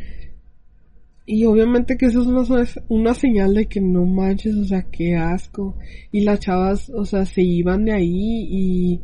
Y 1.27 1.44
obviamente 1.44 1.96
que 1.96 2.07
eso 2.07 2.20
es 2.22 2.27
una, 2.27 2.64
una 2.88 3.14
señal 3.14 3.55
de 3.55 3.66
que 3.66 3.81
no 3.81 4.05
manches, 4.07 4.55
o 4.57 4.64
sea, 4.64 4.83
qué 4.90 5.16
asco. 5.16 5.77
Y 6.11 6.22
las 6.22 6.40
chavas, 6.40 6.90
o 6.90 7.05
sea, 7.05 7.25
se 7.27 7.42
iban 7.42 7.85
de 7.85 7.92
ahí 7.92 8.46
y 8.51 9.01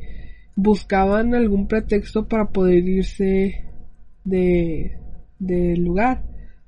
buscaban 0.57 1.35
algún 1.35 1.69
pretexto 1.69 2.27
para 2.29 2.51
poder 2.51 2.89
irse 2.89 3.65
de, 4.25 4.99
del 5.39 5.83
lugar. 5.85 6.25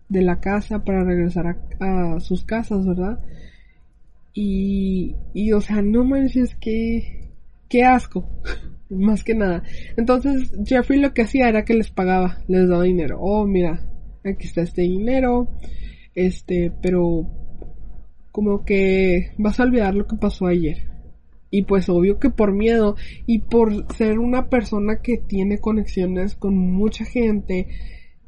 de 0.08 0.22
la 0.22 0.40
casa 0.40 0.84
para 0.84 1.04
regresar 1.04 1.46
a, 1.46 2.14
a 2.16 2.20
sus 2.20 2.44
casas, 2.44 2.84
¿verdad? 2.86 3.20
Y, 4.32 5.16
y, 5.34 5.52
o 5.52 5.60
sea, 5.60 5.82
no 5.82 6.04
manches, 6.04 6.54
que, 6.54 7.32
qué 7.68 7.84
asco. 7.84 8.28
Más 8.90 9.22
que 9.22 9.34
nada. 9.34 9.62
Entonces, 9.96 10.52
Jeffrey 10.64 10.98
lo 10.98 11.14
que 11.14 11.22
hacía 11.22 11.48
era 11.48 11.64
que 11.64 11.74
les 11.74 11.90
pagaba, 11.90 12.38
les 12.48 12.68
daba 12.68 12.82
dinero. 12.82 13.18
Oh, 13.20 13.46
mira, 13.46 13.86
aquí 14.24 14.46
está 14.46 14.62
este 14.62 14.82
dinero. 14.82 15.48
Este, 16.14 16.72
pero 16.82 17.28
como 18.32 18.64
que 18.64 19.32
vas 19.38 19.60
a 19.60 19.64
olvidar 19.64 19.94
lo 19.94 20.06
que 20.06 20.16
pasó 20.16 20.46
ayer. 20.46 20.90
Y 21.50 21.62
pues 21.62 21.88
obvio 21.88 22.18
que 22.18 22.30
por 22.30 22.52
miedo 22.52 22.96
y 23.26 23.40
por 23.40 23.92
ser 23.94 24.18
una 24.18 24.48
persona 24.48 25.00
que 25.02 25.16
tiene 25.16 25.58
conexiones 25.58 26.36
con 26.36 26.56
mucha 26.56 27.04
gente, 27.04 27.66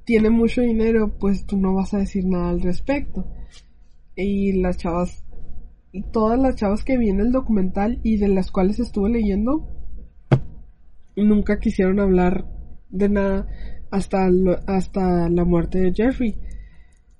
tiene 0.04 0.30
mucho 0.30 0.60
dinero, 0.60 1.16
pues 1.18 1.46
tú 1.46 1.56
no 1.56 1.74
vas 1.74 1.94
a 1.94 1.98
decir 1.98 2.24
nada 2.24 2.50
al 2.50 2.60
respecto. 2.60 3.26
Y 4.16 4.60
las 4.60 4.78
chavas, 4.78 5.21
todas 6.00 6.38
las 6.38 6.56
chavas 6.56 6.84
que 6.84 6.96
vi 6.96 7.10
en 7.10 7.20
el 7.20 7.32
documental 7.32 8.00
y 8.02 8.16
de 8.16 8.28
las 8.28 8.50
cuales 8.50 8.78
estuve 8.80 9.10
leyendo, 9.10 9.68
nunca 11.16 11.58
quisieron 11.58 12.00
hablar 12.00 12.46
de 12.88 13.08
nada 13.08 13.46
hasta, 13.90 14.28
hasta 14.66 15.28
la 15.28 15.44
muerte 15.44 15.80
de 15.80 15.92
Jeffrey. 15.92 16.36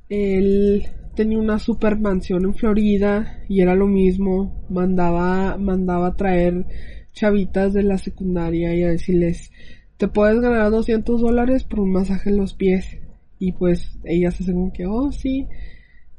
Él 0.09 0.87
tenía 1.15 1.39
una 1.39 1.59
super 1.59 1.99
mansión 1.99 2.45
en 2.45 2.55
Florida 2.55 3.43
y 3.49 3.61
era 3.61 3.75
lo 3.75 3.87
mismo, 3.87 4.65
mandaba, 4.71 5.57
mandaba 5.59 6.17
traer 6.17 6.67
chavitas 7.13 7.75
de 7.75 7.83
la 7.83 7.99
secundaria 7.99 8.75
y 8.75 8.83
a 8.83 8.89
decirles, 8.89 9.51
te 9.99 10.09
puedes 10.09 10.41
ganar 10.41 10.71
200 10.71 11.21
dólares 11.21 11.65
por 11.65 11.81
un 11.81 11.93
masaje 11.93 12.31
en 12.31 12.39
los 12.39 12.55
pies. 12.55 12.99
Y 13.39 13.53
pues 13.53 13.99
ellas 14.05 14.41
hacen 14.41 14.55
como 14.55 14.73
que, 14.73 14.87
oh 14.87 15.13
sí. 15.13 15.47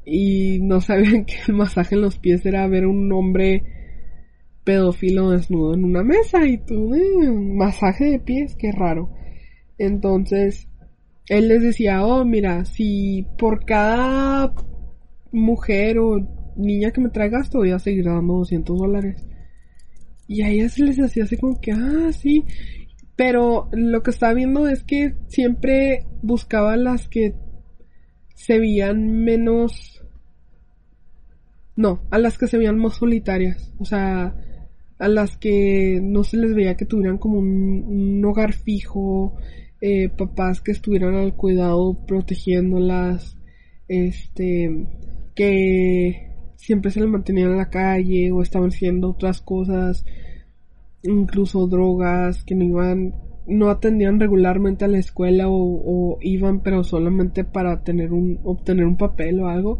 Y 0.05 0.59
no 0.59 0.81
sabían 0.81 1.25
que 1.25 1.35
el 1.47 1.53
masaje 1.53 1.95
en 1.95 2.01
los 2.01 2.17
pies 2.17 2.45
era 2.45 2.67
ver 2.67 2.85
un 2.85 3.11
hombre 3.11 3.63
pedófilo 4.63 5.31
desnudo 5.31 5.73
en 5.73 5.83
una 5.83 6.03
mesa 6.03 6.45
y 6.47 6.57
tú, 6.57 6.93
eh, 6.95 7.31
masaje 7.31 8.05
de 8.05 8.19
pies, 8.19 8.55
qué 8.55 8.71
raro. 8.71 9.09
Entonces, 9.77 10.69
él 11.27 11.47
les 11.47 11.61
decía, 11.63 12.05
oh, 12.05 12.25
mira, 12.25 12.65
si 12.65 13.27
por 13.37 13.65
cada 13.65 14.53
mujer 15.31 15.99
o 15.99 16.19
niña 16.55 16.91
que 16.91 17.01
me 17.01 17.09
traigas 17.09 17.49
te 17.49 17.57
voy 17.57 17.71
a 17.71 17.79
seguir 17.79 18.05
dando 18.05 18.35
200 18.35 18.77
dólares. 18.77 19.27
Y 20.27 20.41
a 20.41 20.49
ellas 20.49 20.79
les 20.79 20.99
hacía 20.99 21.23
así 21.23 21.37
como 21.37 21.59
que, 21.59 21.71
ah, 21.71 22.11
sí. 22.11 22.45
Pero 23.15 23.69
lo 23.73 24.01
que 24.01 24.11
estaba 24.11 24.33
viendo 24.33 24.67
es 24.67 24.83
que 24.83 25.13
siempre 25.27 26.05
buscaba 26.21 26.77
las 26.77 27.07
que 27.07 27.35
se 28.43 28.59
veían 28.59 29.23
menos... 29.23 30.03
No, 31.77 32.01
a 32.11 32.17
las 32.17 32.37
que 32.37 32.47
se 32.47 32.57
veían 32.57 32.77
más 32.77 32.95
solitarias. 32.95 33.73
O 33.79 33.85
sea, 33.85 34.35
a 34.99 35.07
las 35.07 35.37
que 35.37 36.01
no 36.03 36.25
se 36.25 36.35
les 36.35 36.53
veía 36.53 36.75
que 36.75 36.85
tuvieran 36.85 37.17
como 37.17 37.39
un, 37.39 38.21
hogar 38.25 38.51
fijo, 38.51 39.37
eh, 39.79 40.09
papás 40.09 40.59
que 40.59 40.73
estuvieran 40.73 41.15
al 41.15 41.37
cuidado 41.37 42.05
protegiéndolas, 42.05 43.37
este, 43.87 44.87
que 45.35 46.29
siempre 46.57 46.91
se 46.91 46.99
les 46.99 47.09
mantenían 47.09 47.51
en 47.51 47.57
la 47.57 47.69
calle 47.69 48.29
o 48.33 48.41
estaban 48.41 48.71
haciendo 48.71 49.11
otras 49.11 49.39
cosas, 49.39 50.03
incluso 51.01 51.65
drogas, 51.67 52.43
que 52.43 52.55
no 52.55 52.65
iban, 52.65 53.15
no 53.47 53.69
atendían 53.69 54.19
regularmente 54.19 54.85
a 54.85 54.87
la 54.87 54.99
escuela 54.99 55.45
o, 55.47 56.17
iban 56.21 56.61
pero 56.61 56.83
solamente 56.83 57.43
para 57.43 57.83
tener 57.83 58.13
un, 58.13 58.39
obtener 58.43 58.85
un 58.85 58.97
papel 58.97 59.39
o 59.39 59.47
algo 59.47 59.79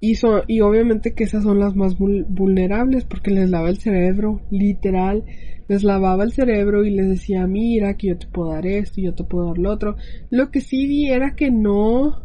y, 0.00 0.18
y 0.48 0.60
obviamente 0.60 1.14
que 1.14 1.24
esas 1.24 1.44
son 1.44 1.60
las 1.60 1.76
más 1.76 1.96
vulnerables 1.96 3.04
porque 3.04 3.30
les 3.30 3.48
lava 3.48 3.70
el 3.70 3.78
cerebro, 3.78 4.42
literal, 4.50 5.24
les 5.66 5.82
lavaba 5.82 6.24
el 6.24 6.32
cerebro 6.32 6.84
y 6.84 6.90
les 6.90 7.08
decía, 7.08 7.46
mira, 7.46 7.96
que 7.96 8.08
yo 8.08 8.18
te 8.18 8.26
puedo 8.26 8.50
dar 8.50 8.66
esto 8.66 9.00
y 9.00 9.04
yo 9.04 9.14
te 9.14 9.24
puedo 9.24 9.46
dar 9.46 9.58
lo 9.58 9.72
otro. 9.72 9.96
Lo 10.28 10.50
que 10.50 10.60
sí 10.60 10.86
vi 10.86 11.08
era 11.08 11.34
que 11.34 11.50
no, 11.50 12.22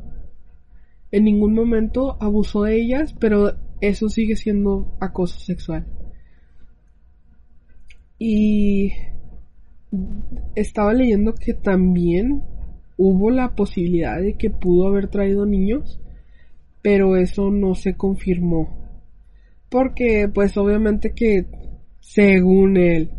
en 1.11 1.23
ningún 1.23 1.53
momento 1.53 2.17
abusó 2.19 2.63
de 2.63 2.81
ellas, 2.81 3.15
pero 3.17 3.55
eso 3.79 4.09
sigue 4.09 4.35
siendo 4.35 4.97
acoso 4.99 5.39
sexual. 5.39 5.85
Y 8.17 8.91
estaba 10.55 10.93
leyendo 10.93 11.33
que 11.33 11.53
también 11.53 12.43
hubo 12.97 13.31
la 13.31 13.55
posibilidad 13.55 14.19
de 14.21 14.35
que 14.35 14.49
pudo 14.49 14.87
haber 14.87 15.07
traído 15.07 15.45
niños 15.45 15.99
pero 16.81 17.17
eso 17.17 17.51
no 17.51 17.75
se 17.75 17.95
confirmó. 17.95 18.77
Porque 19.69 20.29
pues 20.33 20.57
obviamente 20.57 21.13
que 21.13 21.45
según 21.99 22.77
él, 22.77 23.11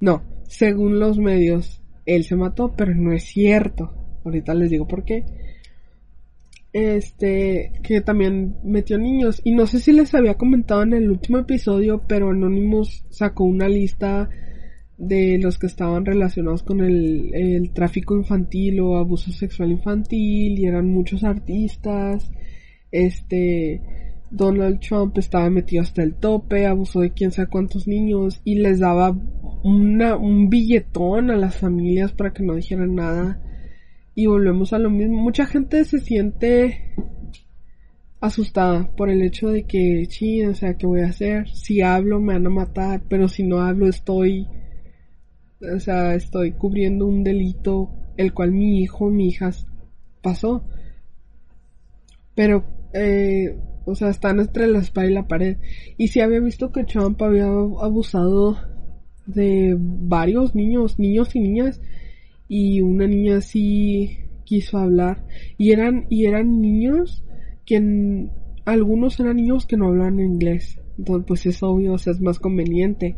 no, 0.00 0.22
según 0.46 0.98
los 0.98 1.18
medios, 1.18 1.82
él 2.06 2.24
se 2.24 2.36
mató, 2.36 2.74
pero 2.76 2.94
no 2.94 3.12
es 3.12 3.24
cierto. 3.24 3.92
Ahorita 4.24 4.54
les 4.54 4.70
digo 4.70 4.86
por 4.86 5.04
qué. 5.04 5.24
Este, 6.72 7.72
que 7.82 8.00
también 8.02 8.56
metió 8.62 8.98
niños. 8.98 9.40
Y 9.42 9.52
no 9.52 9.66
sé 9.66 9.80
si 9.80 9.92
les 9.92 10.14
había 10.14 10.34
comentado 10.34 10.82
en 10.82 10.92
el 10.92 11.10
último 11.10 11.38
episodio, 11.38 12.02
pero 12.06 12.30
Anonymous 12.30 13.04
sacó 13.08 13.44
una 13.44 13.68
lista 13.68 14.28
de 14.98 15.38
los 15.38 15.58
que 15.58 15.66
estaban 15.66 16.04
relacionados 16.04 16.62
con 16.62 16.80
el, 16.80 17.34
el 17.34 17.70
tráfico 17.70 18.16
infantil 18.16 18.80
o 18.80 18.96
abuso 18.96 19.32
sexual 19.32 19.70
infantil 19.70 20.58
y 20.58 20.66
eran 20.66 20.88
muchos 20.88 21.24
artistas 21.24 22.30
este 22.90 23.82
Donald 24.30 24.80
Trump 24.80 25.16
estaba 25.18 25.48
metido 25.50 25.82
hasta 25.82 26.02
el 26.02 26.14
tope, 26.14 26.66
abusó 26.66 27.00
de 27.00 27.12
quién 27.12 27.32
sabe 27.32 27.48
cuántos 27.48 27.88
niños 27.88 28.40
y 28.44 28.56
les 28.56 28.78
daba 28.78 29.16
una, 29.62 30.16
un 30.16 30.50
billetón 30.50 31.30
a 31.30 31.36
las 31.36 31.56
familias 31.56 32.12
para 32.12 32.32
que 32.32 32.42
no 32.42 32.54
dijeran 32.54 32.94
nada. 32.94 33.40
Y 34.14 34.26
volvemos 34.26 34.72
a 34.72 34.78
lo 34.78 34.90
mismo. 34.90 35.16
Mucha 35.16 35.46
gente 35.46 35.84
se 35.84 36.00
siente 36.00 36.94
asustada 38.20 38.90
por 38.96 39.08
el 39.08 39.22
hecho 39.22 39.48
de 39.48 39.62
que, 39.62 40.06
sí, 40.10 40.44
o 40.44 40.54
sea, 40.54 40.76
¿qué 40.76 40.86
voy 40.86 41.02
a 41.02 41.06
hacer? 41.06 41.48
Si 41.50 41.80
hablo 41.80 42.20
me 42.20 42.34
van 42.34 42.46
a 42.46 42.50
matar, 42.50 43.02
pero 43.08 43.28
si 43.28 43.44
no 43.44 43.60
hablo 43.60 43.86
estoy, 43.86 44.46
o 45.60 45.80
sea, 45.80 46.14
estoy 46.14 46.52
cubriendo 46.52 47.06
un 47.06 47.24
delito 47.24 47.90
el 48.16 48.32
cual 48.32 48.52
mi 48.52 48.80
hijo, 48.80 49.10
mi 49.10 49.28
hija 49.28 49.50
pasó. 50.22 50.64
Pero 52.34 52.64
eh, 52.92 53.58
o 53.84 53.94
sea, 53.94 54.10
están 54.10 54.38
entre 54.38 54.66
la 54.66 54.80
espada 54.80 55.06
y 55.06 55.14
la 55.14 55.26
pared. 55.26 55.56
Y 55.96 56.08
si 56.08 56.20
había 56.20 56.40
visto 56.40 56.72
que 56.72 56.84
Trump 56.84 57.20
había 57.22 57.46
abusado 57.46 58.58
de 59.26 59.76
varios 59.78 60.54
niños, 60.54 60.98
niños 60.98 61.34
y 61.34 61.40
niñas, 61.40 61.80
y 62.48 62.82
una 62.82 63.06
niña 63.06 63.40
sí 63.40 64.18
quiso 64.44 64.78
hablar. 64.78 65.24
Y 65.56 65.72
eran, 65.72 66.06
y 66.10 66.26
eran 66.26 66.60
niños 66.60 67.24
que 67.64 68.28
algunos 68.66 69.18
eran 69.20 69.36
niños 69.36 69.64
que 69.64 69.78
no 69.78 69.88
hablaban 69.88 70.20
inglés. 70.20 70.78
Entonces, 70.98 71.24
pues 71.26 71.46
es 71.46 71.62
obvio, 71.62 71.94
o 71.94 71.98
sea, 71.98 72.12
es 72.12 72.20
más 72.20 72.38
conveniente. 72.38 73.16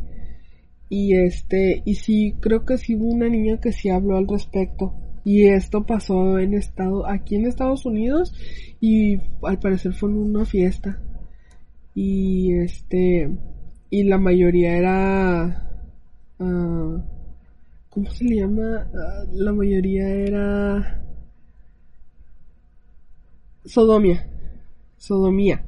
Y 0.91 1.15
este, 1.15 1.83
y 1.87 1.95
sí, 1.95 2.35
creo 2.41 2.67
que 2.67 2.77
sí 2.77 2.97
hubo 2.97 3.07
una 3.07 3.29
niña 3.29 3.61
que 3.61 3.71
sí 3.73 3.89
habló 3.89 4.17
al 4.17 4.27
respecto. 4.27 4.93
Y 5.25 5.47
esto 5.47 5.87
pasó 5.87 6.39
en 6.41 6.55
estado, 6.55 7.07
aquí 7.07 7.37
en 7.37 7.47
Estados 7.47 7.87
Unidos 7.87 8.35
y 8.81 9.19
al 9.43 9.61
parecer 9.61 9.95
fue 9.95 10.11
en 10.11 10.17
una 10.17 10.45
fiesta. 10.45 11.01
Y 11.95 12.55
este, 12.55 13.31
y 13.89 14.03
la 14.03 14.19
mayoría 14.19 14.77
era, 14.77 15.71
uh, 16.41 17.01
¿cómo 17.89 18.11
se 18.11 18.25
le 18.25 18.37
llama? 18.41 18.89
Uh, 18.93 19.33
la 19.33 19.53
mayoría 19.53 20.09
era 20.09 21.05
sodomía, 23.65 24.29
sodomía. 24.97 25.65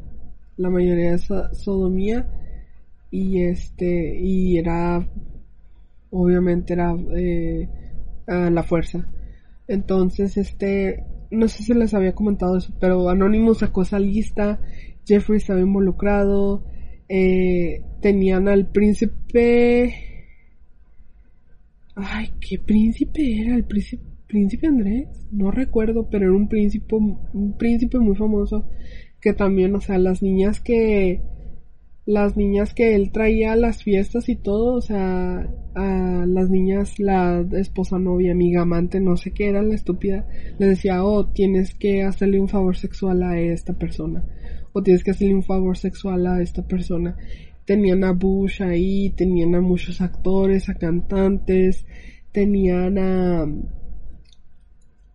La 0.56 0.68
mayoría 0.68 1.14
es 1.14 1.28
sodomía 1.52 2.28
y 3.12 3.42
este, 3.42 4.18
y 4.18 4.56
era, 4.56 5.06
obviamente 6.10 6.72
era 6.72 6.96
eh, 7.14 7.68
a 8.26 8.50
la 8.50 8.62
fuerza. 8.62 9.06
Entonces, 9.68 10.38
este, 10.38 11.04
no 11.30 11.46
sé 11.46 11.62
si 11.62 11.74
les 11.74 11.92
había 11.92 12.14
comentado 12.14 12.56
eso, 12.56 12.74
pero 12.80 13.10
Anonymous 13.10 13.58
sacó 13.58 13.82
esa 13.82 13.98
lista, 13.98 14.60
Jeffrey 15.06 15.36
estaba 15.36 15.60
involucrado, 15.60 16.64
eh, 17.08 17.84
tenían 18.00 18.48
al 18.48 18.66
príncipe... 18.72 19.94
Ay, 21.94 22.30
¿qué 22.40 22.58
príncipe 22.58 23.42
era? 23.42 23.54
¿El 23.54 23.64
príncipe, 23.64 24.02
príncipe 24.26 24.66
Andrés? 24.66 25.08
No 25.30 25.50
recuerdo, 25.50 26.08
pero 26.08 26.24
era 26.24 26.34
un 26.34 26.48
príncipe, 26.48 26.94
un 26.96 27.56
príncipe 27.58 27.98
muy 27.98 28.16
famoso 28.16 28.66
que 29.20 29.34
también, 29.34 29.74
o 29.74 29.80
sea, 29.82 29.98
las 29.98 30.22
niñas 30.22 30.60
que 30.60 31.20
las 32.04 32.36
niñas 32.36 32.74
que 32.74 32.94
él 32.94 33.12
traía 33.12 33.52
a 33.52 33.56
las 33.56 33.82
fiestas 33.82 34.28
y 34.28 34.36
todo, 34.36 34.74
o 34.74 34.80
sea, 34.80 35.48
a 35.74 36.26
las 36.26 36.50
niñas, 36.50 36.98
la 36.98 37.44
esposa, 37.52 37.98
novia, 37.98 38.32
amiga, 38.32 38.62
amante, 38.62 39.00
no 39.00 39.16
sé 39.16 39.30
qué 39.32 39.48
era 39.48 39.62
la 39.62 39.74
estúpida, 39.74 40.26
le 40.58 40.66
decía, 40.66 41.04
oh, 41.04 41.26
tienes 41.26 41.74
que 41.74 42.02
hacerle 42.02 42.40
un 42.40 42.48
favor 42.48 42.76
sexual 42.76 43.22
a 43.22 43.38
esta 43.38 43.74
persona, 43.74 44.24
o 44.72 44.82
tienes 44.82 45.04
que 45.04 45.12
hacerle 45.12 45.34
un 45.34 45.44
favor 45.44 45.76
sexual 45.76 46.26
a 46.26 46.42
esta 46.42 46.66
persona. 46.66 47.16
Tenían 47.64 48.02
a 48.02 48.12
Bush 48.12 48.60
ahí, 48.62 49.10
tenían 49.10 49.54
a 49.54 49.60
muchos 49.60 50.00
actores, 50.00 50.68
a 50.68 50.74
cantantes, 50.74 51.86
tenían 52.32 52.98
a, 52.98 53.46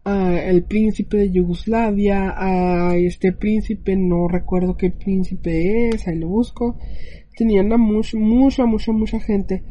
el 0.07 0.63
príncipe 0.63 1.17
de 1.17 1.31
Yugoslavia, 1.31 2.33
a 2.37 2.95
este 2.95 3.33
príncipe, 3.33 3.95
no 3.95 4.27
recuerdo 4.27 4.77
qué 4.77 4.91
príncipe 4.91 5.89
es, 5.89 6.07
ahí 6.07 6.17
lo 6.17 6.27
busco. 6.27 6.77
Tenían 7.35 7.73
a 7.73 7.77
mucha, 7.77 8.17
mucha, 8.17 8.65
mucha, 8.65 8.91
mucha 8.91 9.19
gente. 9.19 9.63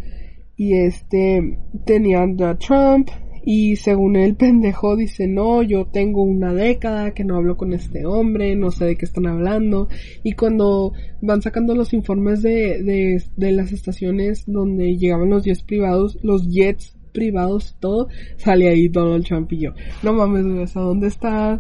Y 0.57 0.75
este, 0.75 1.59
tenían 1.85 2.41
a 2.43 2.59
Trump, 2.59 3.09
y 3.49 3.77
según 3.77 4.17
el 4.17 4.35
pendejo 4.37 4.97
dice, 4.97 5.29
no, 5.29 5.63
yo 5.63 5.87
tengo 5.87 6.25
una 6.25 6.53
década 6.53 7.15
que 7.15 7.25
no 7.25 7.37
hablo 7.37 7.57
con 7.57 7.73
este 7.73 8.05
hombre, 8.05 8.57
no 8.57 8.73
sé 8.73 8.87
de 8.87 8.97
qué 8.97 9.05
están 9.05 9.27
hablando. 9.27 9.89
Y 10.25 10.33
cuando 10.33 10.93
van 11.23 11.41
sacando 11.41 11.75
los 11.77 11.95
informes 11.95 12.43
de, 12.43 12.83
de, 12.83 13.23
de 13.37 13.53
las 13.53 13.71
estaciones 13.71 14.45
donde 14.47 14.97
llegaban 14.97 15.31
los 15.31 15.45
jets 15.45 15.63
privados, 15.63 16.19
los 16.23 16.49
jets 16.49 16.96
privados 17.17 17.75
y 17.75 17.81
todo, 17.81 18.09
sale 18.37 18.69
ahí 18.69 18.89
Donald 18.89 19.25
Trump 19.25 19.51
y 19.55 19.61
yo. 19.61 19.71
No 20.03 20.13
mames, 20.13 20.45
güey, 20.45 20.63
¿hasta 20.63 20.81
dónde 20.81 21.07
está 21.07 21.59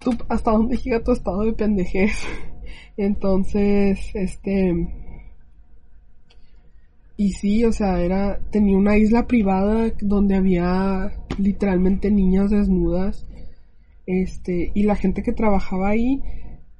tu, 0.00 0.10
hasta 0.28 0.50
dónde 0.50 0.76
llega 0.76 1.04
tu 1.04 1.12
estado 1.12 1.44
de 1.44 1.52
pendejez? 1.52 2.12
Entonces, 2.96 4.10
este, 4.14 4.88
y 7.16 7.32
sí, 7.32 7.64
o 7.64 7.72
sea, 7.72 8.00
era, 8.00 8.40
tenía 8.50 8.76
una 8.76 8.98
isla 8.98 9.28
privada 9.28 9.92
donde 10.00 10.34
había 10.34 11.12
literalmente 11.38 12.10
niñas 12.10 12.50
desnudas, 12.50 13.26
este, 14.06 14.72
y 14.74 14.82
la 14.82 14.96
gente 14.96 15.22
que 15.22 15.32
trabajaba 15.32 15.90
ahí, 15.90 16.22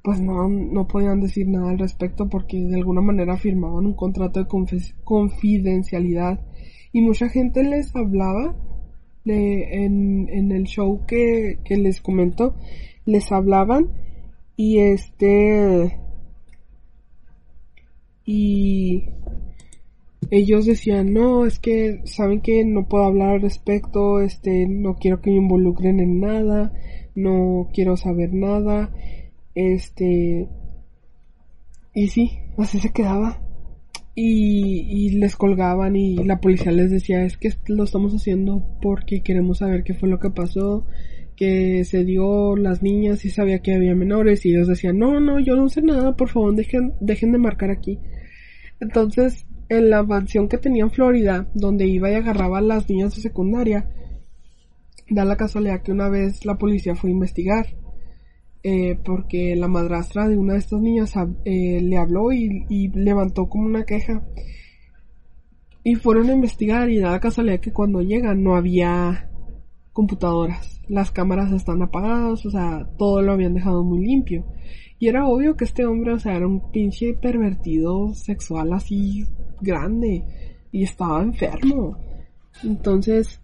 pues 0.03 0.19
no, 0.19 0.49
no 0.49 0.87
podían 0.87 1.21
decir 1.21 1.47
nada 1.47 1.69
al 1.69 1.79
respecto 1.79 2.27
porque 2.29 2.57
de 2.57 2.75
alguna 2.75 3.01
manera 3.01 3.37
firmaban 3.37 3.85
un 3.85 3.93
contrato 3.93 4.41
de 4.41 4.47
confidencialidad 5.03 6.39
y 6.91 7.01
mucha 7.01 7.29
gente 7.29 7.63
les 7.63 7.95
hablaba 7.95 8.55
en, 9.25 10.29
en 10.29 10.51
el 10.51 10.63
show 10.63 11.05
que, 11.05 11.59
que 11.63 11.77
les 11.77 12.01
comento, 12.01 12.55
les 13.05 13.31
hablaban 13.31 13.91
y 14.55 14.79
este 14.79 15.99
y 18.25 19.05
ellos 20.31 20.65
decían 20.65 21.13
no 21.13 21.45
es 21.45 21.59
que 21.59 22.01
saben 22.05 22.41
que 22.41 22.65
no 22.65 22.87
puedo 22.87 23.05
hablar 23.05 23.35
al 23.35 23.41
respecto 23.41 24.19
este 24.19 24.67
no 24.67 24.95
quiero 24.95 25.21
que 25.21 25.29
me 25.29 25.37
involucren 25.37 25.99
en 25.99 26.19
nada 26.19 26.73
no 27.15 27.69
quiero 27.73 27.95
saber 27.95 28.33
nada 28.33 28.91
este 29.55 30.49
y 31.93 32.07
sí 32.09 32.39
así 32.57 32.79
se 32.79 32.91
quedaba 32.91 33.46
y, 34.19 34.79
y, 34.89 35.09
les 35.11 35.35
colgaban 35.35 35.95
y 35.95 36.15
la 36.15 36.41
policía 36.41 36.71
les 36.71 36.89
decía 36.89 37.23
es 37.23 37.37
que 37.37 37.53
lo 37.67 37.83
estamos 37.83 38.15
haciendo 38.15 38.65
porque 38.81 39.21
queremos 39.21 39.59
saber 39.59 39.83
qué 39.83 39.93
fue 39.93 40.09
lo 40.09 40.19
que 40.19 40.31
pasó, 40.31 40.87
que 41.35 41.85
se 41.85 42.03
dio 42.03 42.55
las 42.55 42.81
niñas 42.81 43.25
y 43.25 43.29
sabía 43.29 43.59
que 43.59 43.75
había 43.75 43.93
menores 43.93 44.43
y 44.43 44.49
ellos 44.49 44.67
decían 44.67 44.97
no, 44.97 45.19
no, 45.19 45.39
yo 45.39 45.55
no 45.55 45.69
sé 45.69 45.83
nada, 45.83 46.15
por 46.15 46.29
favor 46.29 46.55
dejen, 46.55 46.95
dejen 46.99 47.31
de 47.31 47.37
marcar 47.37 47.69
aquí. 47.69 47.99
Entonces, 48.79 49.45
en 49.69 49.91
la 49.91 50.01
mansión 50.01 50.49
que 50.49 50.57
tenía 50.57 50.85
en 50.85 50.89
Florida, 50.89 51.47
donde 51.53 51.85
iba 51.85 52.09
y 52.09 52.15
agarraba 52.15 52.57
a 52.57 52.61
las 52.61 52.89
niñas 52.89 53.15
de 53.15 53.21
secundaria, 53.21 53.87
da 55.11 55.25
la 55.25 55.37
casualidad 55.37 55.83
que 55.83 55.91
una 55.91 56.09
vez 56.09 56.43
la 56.43 56.57
policía 56.57 56.95
fue 56.95 57.11
a 57.11 57.13
investigar 57.13 57.67
eh, 58.69 58.99
porque 59.01 59.55
la 59.55 59.69
madrastra 59.69 60.27
de 60.27 60.37
una 60.37 60.51
de 60.51 60.59
estas 60.59 60.81
niñas 60.81 61.13
eh, 61.45 61.79
le 61.81 61.97
habló 61.97 62.33
y, 62.33 62.89
levantó 62.93 63.47
como 63.47 63.65
una 63.65 63.85
queja. 63.85 64.27
Y 65.85 65.95
fueron 65.95 66.29
a 66.29 66.33
investigar 66.33 66.89
y 66.89 66.99
da 66.99 67.17
casualidad 67.21 67.61
que 67.61 67.71
cuando 67.71 68.01
llegan 68.01 68.43
no 68.43 68.57
había 68.57 69.29
computadoras. 69.93 70.81
Las 70.89 71.11
cámaras 71.11 71.53
están 71.53 71.81
apagadas, 71.81 72.45
o 72.45 72.51
sea, 72.51 72.85
todo 72.97 73.21
lo 73.21 73.31
habían 73.31 73.53
dejado 73.53 73.85
muy 73.85 74.05
limpio. 74.05 74.43
Y 74.99 75.07
era 75.07 75.25
obvio 75.25 75.55
que 75.55 75.63
este 75.63 75.85
hombre, 75.85 76.11
o 76.11 76.19
sea, 76.19 76.35
era 76.35 76.45
un 76.45 76.69
pinche 76.69 77.13
pervertido 77.13 78.13
sexual 78.15 78.73
así 78.73 79.23
grande. 79.61 80.25
Y 80.73 80.83
estaba 80.83 81.23
enfermo. 81.23 81.97
Entonces, 82.65 83.39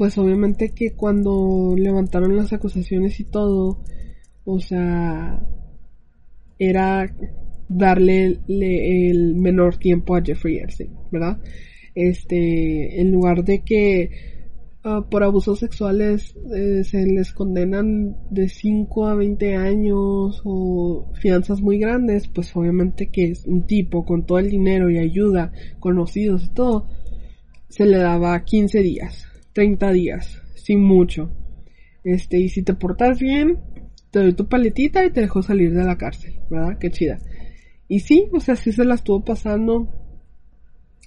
pues 0.00 0.16
obviamente 0.16 0.70
que 0.70 0.94
cuando 0.94 1.74
levantaron 1.76 2.34
las 2.34 2.54
acusaciones 2.54 3.20
y 3.20 3.24
todo, 3.24 3.82
o 4.46 4.58
sea, 4.58 5.46
era 6.58 7.14
darle 7.68 8.38
el 8.48 9.34
menor 9.34 9.76
tiempo 9.76 10.16
a 10.16 10.22
Jeffrey 10.22 10.56
Epstein, 10.56 10.96
¿verdad? 11.12 11.42
Este, 11.94 12.98
en 12.98 13.12
lugar 13.12 13.44
de 13.44 13.62
que 13.62 14.10
uh, 14.86 15.06
por 15.10 15.22
abusos 15.22 15.58
sexuales 15.58 16.34
eh, 16.50 16.82
se 16.82 17.06
les 17.06 17.34
condenan 17.34 18.16
de 18.30 18.48
5 18.48 19.06
a 19.06 19.14
20 19.16 19.54
años 19.54 20.40
o 20.46 21.12
fianzas 21.12 21.60
muy 21.60 21.78
grandes, 21.78 22.26
pues 22.26 22.56
obviamente 22.56 23.10
que 23.10 23.32
es 23.32 23.44
un 23.44 23.66
tipo 23.66 24.06
con 24.06 24.24
todo 24.24 24.38
el 24.38 24.48
dinero 24.48 24.88
y 24.88 24.96
ayuda, 24.96 25.52
conocidos 25.78 26.46
y 26.46 26.54
todo, 26.54 26.88
se 27.68 27.84
le 27.84 27.98
daba 27.98 28.42
15 28.42 28.80
días 28.80 29.29
30 29.52 29.92
días, 29.92 30.42
sin 30.54 30.82
mucho. 30.82 31.30
Este, 32.04 32.38
y 32.38 32.48
si 32.48 32.62
te 32.62 32.74
portas 32.74 33.18
bien, 33.18 33.58
te 34.10 34.20
doy 34.20 34.32
tu 34.32 34.48
paletita 34.48 35.04
y 35.04 35.10
te 35.10 35.20
dejo 35.20 35.42
salir 35.42 35.72
de 35.72 35.84
la 35.84 35.98
cárcel, 35.98 36.34
¿verdad? 36.50 36.78
Qué 36.78 36.90
chida. 36.90 37.18
Y 37.88 38.00
sí, 38.00 38.28
o 38.32 38.40
sea, 38.40 38.56
sí 38.56 38.72
se 38.72 38.84
la 38.84 38.94
estuvo 38.94 39.24
pasando. 39.24 39.88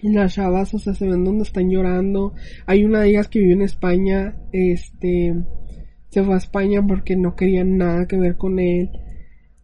Las 0.01 0.33
chavas, 0.33 0.73
o 0.73 0.79
sea, 0.79 0.93
se 0.93 1.07
ven 1.07 1.23
donde 1.23 1.43
están 1.43 1.69
llorando. 1.69 2.33
Hay 2.65 2.83
una 2.83 3.01
de 3.01 3.11
ellas 3.11 3.29
que 3.29 3.39
vive 3.39 3.53
en 3.53 3.61
España, 3.61 4.35
este, 4.51 5.33
se 6.09 6.23
fue 6.23 6.33
a 6.33 6.37
España 6.37 6.85
porque 6.85 7.15
no 7.15 7.35
querían 7.35 7.77
nada 7.77 8.05
que 8.05 8.17
ver 8.17 8.35
con 8.35 8.59
él. 8.59 8.89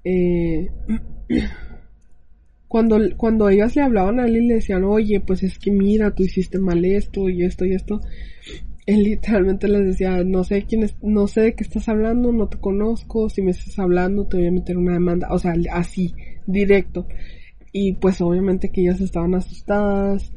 Eh, 0.06 0.70
cuando, 2.70 2.98
cuando 3.18 3.50
ellas 3.50 3.76
le 3.76 3.82
hablaban 3.82 4.20
a 4.20 4.26
él 4.26 4.38
y 4.38 4.48
le 4.48 4.54
decían, 4.56 4.86
oye, 4.86 5.20
pues 5.20 5.44
es 5.44 5.60
que 5.60 5.72
mira, 5.72 6.16
tú 6.16 6.24
hiciste 6.24 6.58
mal 6.58 6.86
esto 6.86 7.28
y 7.28 7.44
esto 7.44 7.66
y 7.66 7.74
esto, 7.74 8.00
él 8.86 9.04
literalmente 9.04 9.68
les 9.68 9.86
decía, 9.86 10.24
no 10.24 10.44
sé 10.44 10.64
quién 10.64 10.84
es, 10.84 10.96
no 11.02 11.28
sé 11.28 11.42
de 11.42 11.56
qué 11.56 11.64
estás 11.64 11.90
hablando, 11.90 12.32
no 12.32 12.48
te 12.48 12.58
conozco, 12.60 13.30
si 13.30 13.42
me 13.42 13.52
estás 13.52 13.78
hablando 13.80 14.28
te 14.28 14.38
voy 14.38 14.48
a 14.48 14.52
meter 14.52 14.78
una 14.78 14.94
demanda, 14.94 15.28
o 15.32 15.40
sea, 15.40 15.54
así, 15.72 16.14
directo. 16.46 17.08
Y 17.72 17.94
pues 17.94 18.20
obviamente 18.22 18.72
que 18.72 18.82
ellas 18.82 19.00
estaban 19.02 19.36
asustadas, 19.36 20.34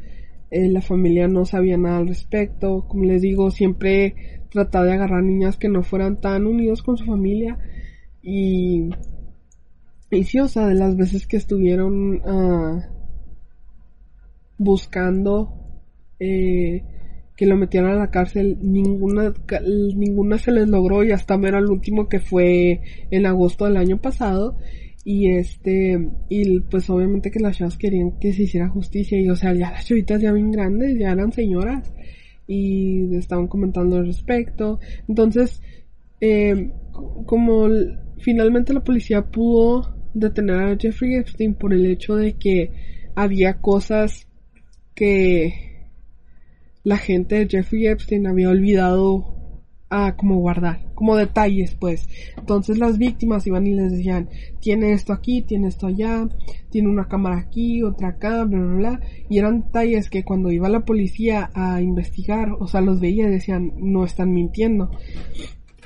eh, 0.50 0.68
la 0.68 0.82
familia 0.82 1.28
no 1.28 1.46
sabía 1.46 1.78
nada 1.78 1.98
al 1.98 2.08
respecto, 2.08 2.84
como 2.86 3.04
les 3.04 3.22
digo, 3.22 3.50
siempre 3.50 4.42
trataba 4.50 4.84
de 4.84 4.92
agarrar 4.92 5.22
niñas 5.22 5.56
que 5.56 5.70
no 5.70 5.82
fueran 5.82 6.20
tan 6.20 6.46
unidos 6.46 6.82
con 6.82 6.98
su 6.98 7.06
familia 7.06 7.58
y, 8.22 8.90
y 10.10 10.24
sí, 10.24 10.38
o 10.40 10.48
sea, 10.48 10.66
de 10.66 10.74
las 10.74 10.94
veces 10.94 11.26
que 11.26 11.38
estuvieron 11.38 12.16
uh, 12.16 12.82
buscando 14.58 15.54
eh, 16.20 16.84
que 17.36 17.46
lo 17.46 17.56
metieron 17.56 17.90
a 17.90 17.96
la 17.96 18.10
cárcel, 18.10 18.58
ninguna, 18.60 19.32
ninguna 19.96 20.38
se 20.38 20.52
les 20.52 20.68
logró 20.68 21.02
y 21.02 21.12
hasta 21.12 21.34
era 21.34 21.58
el 21.58 21.70
último 21.70 22.08
que 22.08 22.20
fue 22.20 22.82
en 23.10 23.26
agosto 23.26 23.64
del 23.64 23.76
año 23.76 23.98
pasado. 23.98 24.56
Y 25.04 25.30
este, 25.30 26.10
y 26.28 26.60
pues 26.60 26.88
obviamente 26.88 27.30
que 27.32 27.40
las 27.40 27.58
chavas 27.58 27.76
querían 27.76 28.20
que 28.20 28.32
se 28.32 28.44
hiciera 28.44 28.68
justicia 28.68 29.18
y 29.18 29.28
o 29.28 29.34
sea, 29.34 29.52
ya 29.52 29.72
las 29.72 29.86
chavitas 29.86 30.22
ya 30.22 30.32
bien 30.32 30.52
grandes, 30.52 30.96
ya 30.96 31.10
eran 31.10 31.32
señoras 31.32 31.92
y 32.46 33.16
estaban 33.16 33.48
comentando 33.48 33.96
al 33.96 34.06
respecto. 34.06 34.78
Entonces, 35.08 35.60
eh, 36.20 36.70
como 37.26 37.68
finalmente 38.18 38.72
la 38.72 38.84
policía 38.84 39.22
pudo 39.22 39.96
detener 40.14 40.56
a 40.56 40.76
Jeffrey 40.78 41.16
Epstein 41.16 41.54
por 41.54 41.72
el 41.72 41.86
hecho 41.86 42.14
de 42.14 42.34
que 42.34 42.70
había 43.16 43.60
cosas 43.60 44.28
que 44.94 45.71
la 46.84 46.96
gente 46.96 47.36
de 47.36 47.48
Jeffrey 47.48 47.86
Epstein 47.86 48.26
había 48.26 48.48
olvidado 48.48 49.42
a 49.92 50.16
como 50.16 50.38
guardar, 50.38 50.80
como 50.94 51.16
detalles 51.16 51.74
pues. 51.74 52.08
Entonces 52.38 52.78
las 52.78 52.96
víctimas 52.96 53.46
iban 53.46 53.66
y 53.66 53.74
les 53.74 53.92
decían, 53.92 54.30
tiene 54.58 54.92
esto 54.92 55.12
aquí, 55.12 55.42
tiene 55.42 55.68
esto 55.68 55.86
allá, 55.86 56.26
tiene 56.70 56.88
una 56.88 57.08
cámara 57.08 57.36
aquí, 57.36 57.82
otra 57.82 58.08
acá, 58.08 58.44
bla, 58.44 58.58
bla, 58.58 58.74
bla. 58.74 59.00
Y 59.28 59.38
eran 59.38 59.64
detalles 59.64 60.08
que 60.08 60.24
cuando 60.24 60.50
iba 60.50 60.70
la 60.70 60.86
policía 60.86 61.50
a 61.54 61.82
investigar, 61.82 62.52
o 62.58 62.66
sea, 62.66 62.80
los 62.80 63.00
veía 63.00 63.26
y 63.26 63.32
decían, 63.32 63.74
no 63.76 64.04
están 64.04 64.32
mintiendo. 64.32 64.90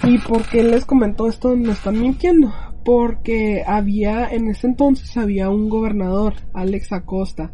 ¿Y 0.04 0.18
por 0.18 0.46
qué 0.48 0.62
les 0.62 0.84
comentó 0.84 1.26
esto? 1.26 1.56
No 1.56 1.72
están 1.72 2.00
mintiendo. 2.00 2.52
porque 2.84 3.64
había, 3.66 4.28
en 4.28 4.46
ese 4.46 4.68
entonces 4.68 5.16
había 5.16 5.50
un 5.50 5.68
gobernador, 5.68 6.34
Alex 6.52 6.92
Acosta, 6.92 7.52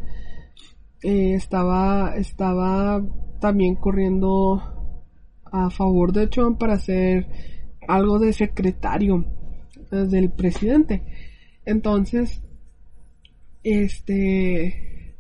eh, 1.02 1.32
estaba, 1.32 2.14
estaba 2.16 3.02
también 3.42 3.74
corriendo 3.74 4.62
a 5.44 5.68
favor 5.68 6.12
de 6.12 6.28
Trump 6.28 6.58
para 6.58 6.74
hacer 6.74 7.26
algo 7.88 8.20
de 8.20 8.32
secretario 8.32 9.26
eh, 9.90 10.06
del 10.08 10.30
presidente. 10.30 11.02
Entonces, 11.66 12.40
este, 13.64 15.16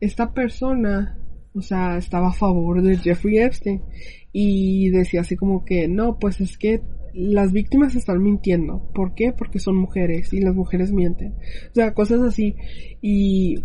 esta 0.00 0.34
persona, 0.34 1.18
o 1.54 1.62
sea, 1.62 1.96
estaba 1.96 2.28
a 2.28 2.32
favor 2.32 2.82
de 2.82 2.98
Jeffrey 2.98 3.38
Epstein 3.38 3.82
y 4.30 4.90
decía 4.90 5.22
así 5.22 5.34
como 5.34 5.64
que 5.64 5.88
no, 5.88 6.18
pues 6.18 6.42
es 6.42 6.58
que 6.58 6.82
las 7.14 7.52
víctimas 7.52 7.96
están 7.96 8.22
mintiendo. 8.22 8.86
¿Por 8.94 9.14
qué? 9.14 9.32
Porque 9.32 9.58
son 9.58 9.76
mujeres 9.76 10.30
y 10.34 10.40
las 10.40 10.54
mujeres 10.54 10.92
mienten. 10.92 11.32
O 11.70 11.74
sea, 11.74 11.94
cosas 11.94 12.20
así. 12.20 12.54
Y, 13.00 13.56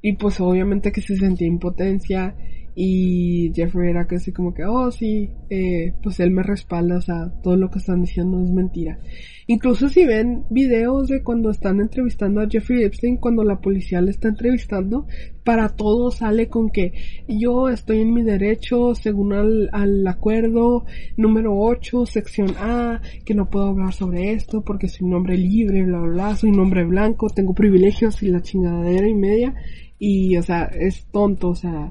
y 0.00 0.14
pues 0.14 0.40
obviamente 0.40 0.92
que 0.92 1.02
se 1.02 1.16
sentía 1.16 1.46
impotencia 1.46 2.34
y 2.78 3.52
Jeffrey 3.54 3.88
era 3.88 4.06
casi 4.06 4.32
como 4.32 4.52
que, 4.52 4.62
oh 4.66 4.90
sí, 4.90 5.30
eh, 5.48 5.94
pues 6.02 6.20
él 6.20 6.30
me 6.30 6.42
respalda, 6.42 6.98
o 6.98 7.00
sea, 7.00 7.32
todo 7.42 7.56
lo 7.56 7.70
que 7.70 7.78
están 7.78 8.02
diciendo 8.02 8.38
es 8.42 8.50
mentira. 8.50 8.98
Incluso 9.46 9.88
si 9.88 10.04
ven 10.04 10.44
videos 10.50 11.08
de 11.08 11.22
cuando 11.22 11.48
están 11.48 11.80
entrevistando 11.80 12.42
a 12.42 12.48
Jeffrey 12.50 12.84
Epstein, 12.84 13.16
cuando 13.16 13.44
la 13.44 13.62
policía 13.62 14.02
le 14.02 14.10
está 14.10 14.28
entrevistando, 14.28 15.06
para 15.42 15.70
todo 15.70 16.10
sale 16.10 16.48
con 16.48 16.68
que 16.68 16.92
yo 17.26 17.70
estoy 17.70 18.00
en 18.00 18.12
mi 18.12 18.22
derecho 18.22 18.94
según 18.94 19.32
al, 19.32 19.70
al 19.72 20.06
acuerdo 20.06 20.84
número 21.16 21.58
8, 21.58 22.04
sección 22.04 22.56
A, 22.58 23.00
que 23.24 23.34
no 23.34 23.48
puedo 23.48 23.68
hablar 23.68 23.94
sobre 23.94 24.32
esto 24.32 24.62
porque 24.62 24.88
soy 24.88 25.06
un 25.06 25.14
hombre 25.14 25.38
libre, 25.38 25.82
bla, 25.82 26.00
bla, 26.00 26.12
bla, 26.12 26.36
soy 26.36 26.50
un 26.50 26.60
hombre 26.60 26.84
blanco, 26.84 27.30
tengo 27.30 27.54
privilegios 27.54 28.22
y 28.22 28.28
la 28.28 28.42
chingadera 28.42 29.08
y 29.08 29.14
media. 29.14 29.54
Y, 29.98 30.36
o 30.36 30.42
sea, 30.42 30.64
es 30.64 31.06
tonto, 31.06 31.48
o 31.48 31.54
sea, 31.54 31.90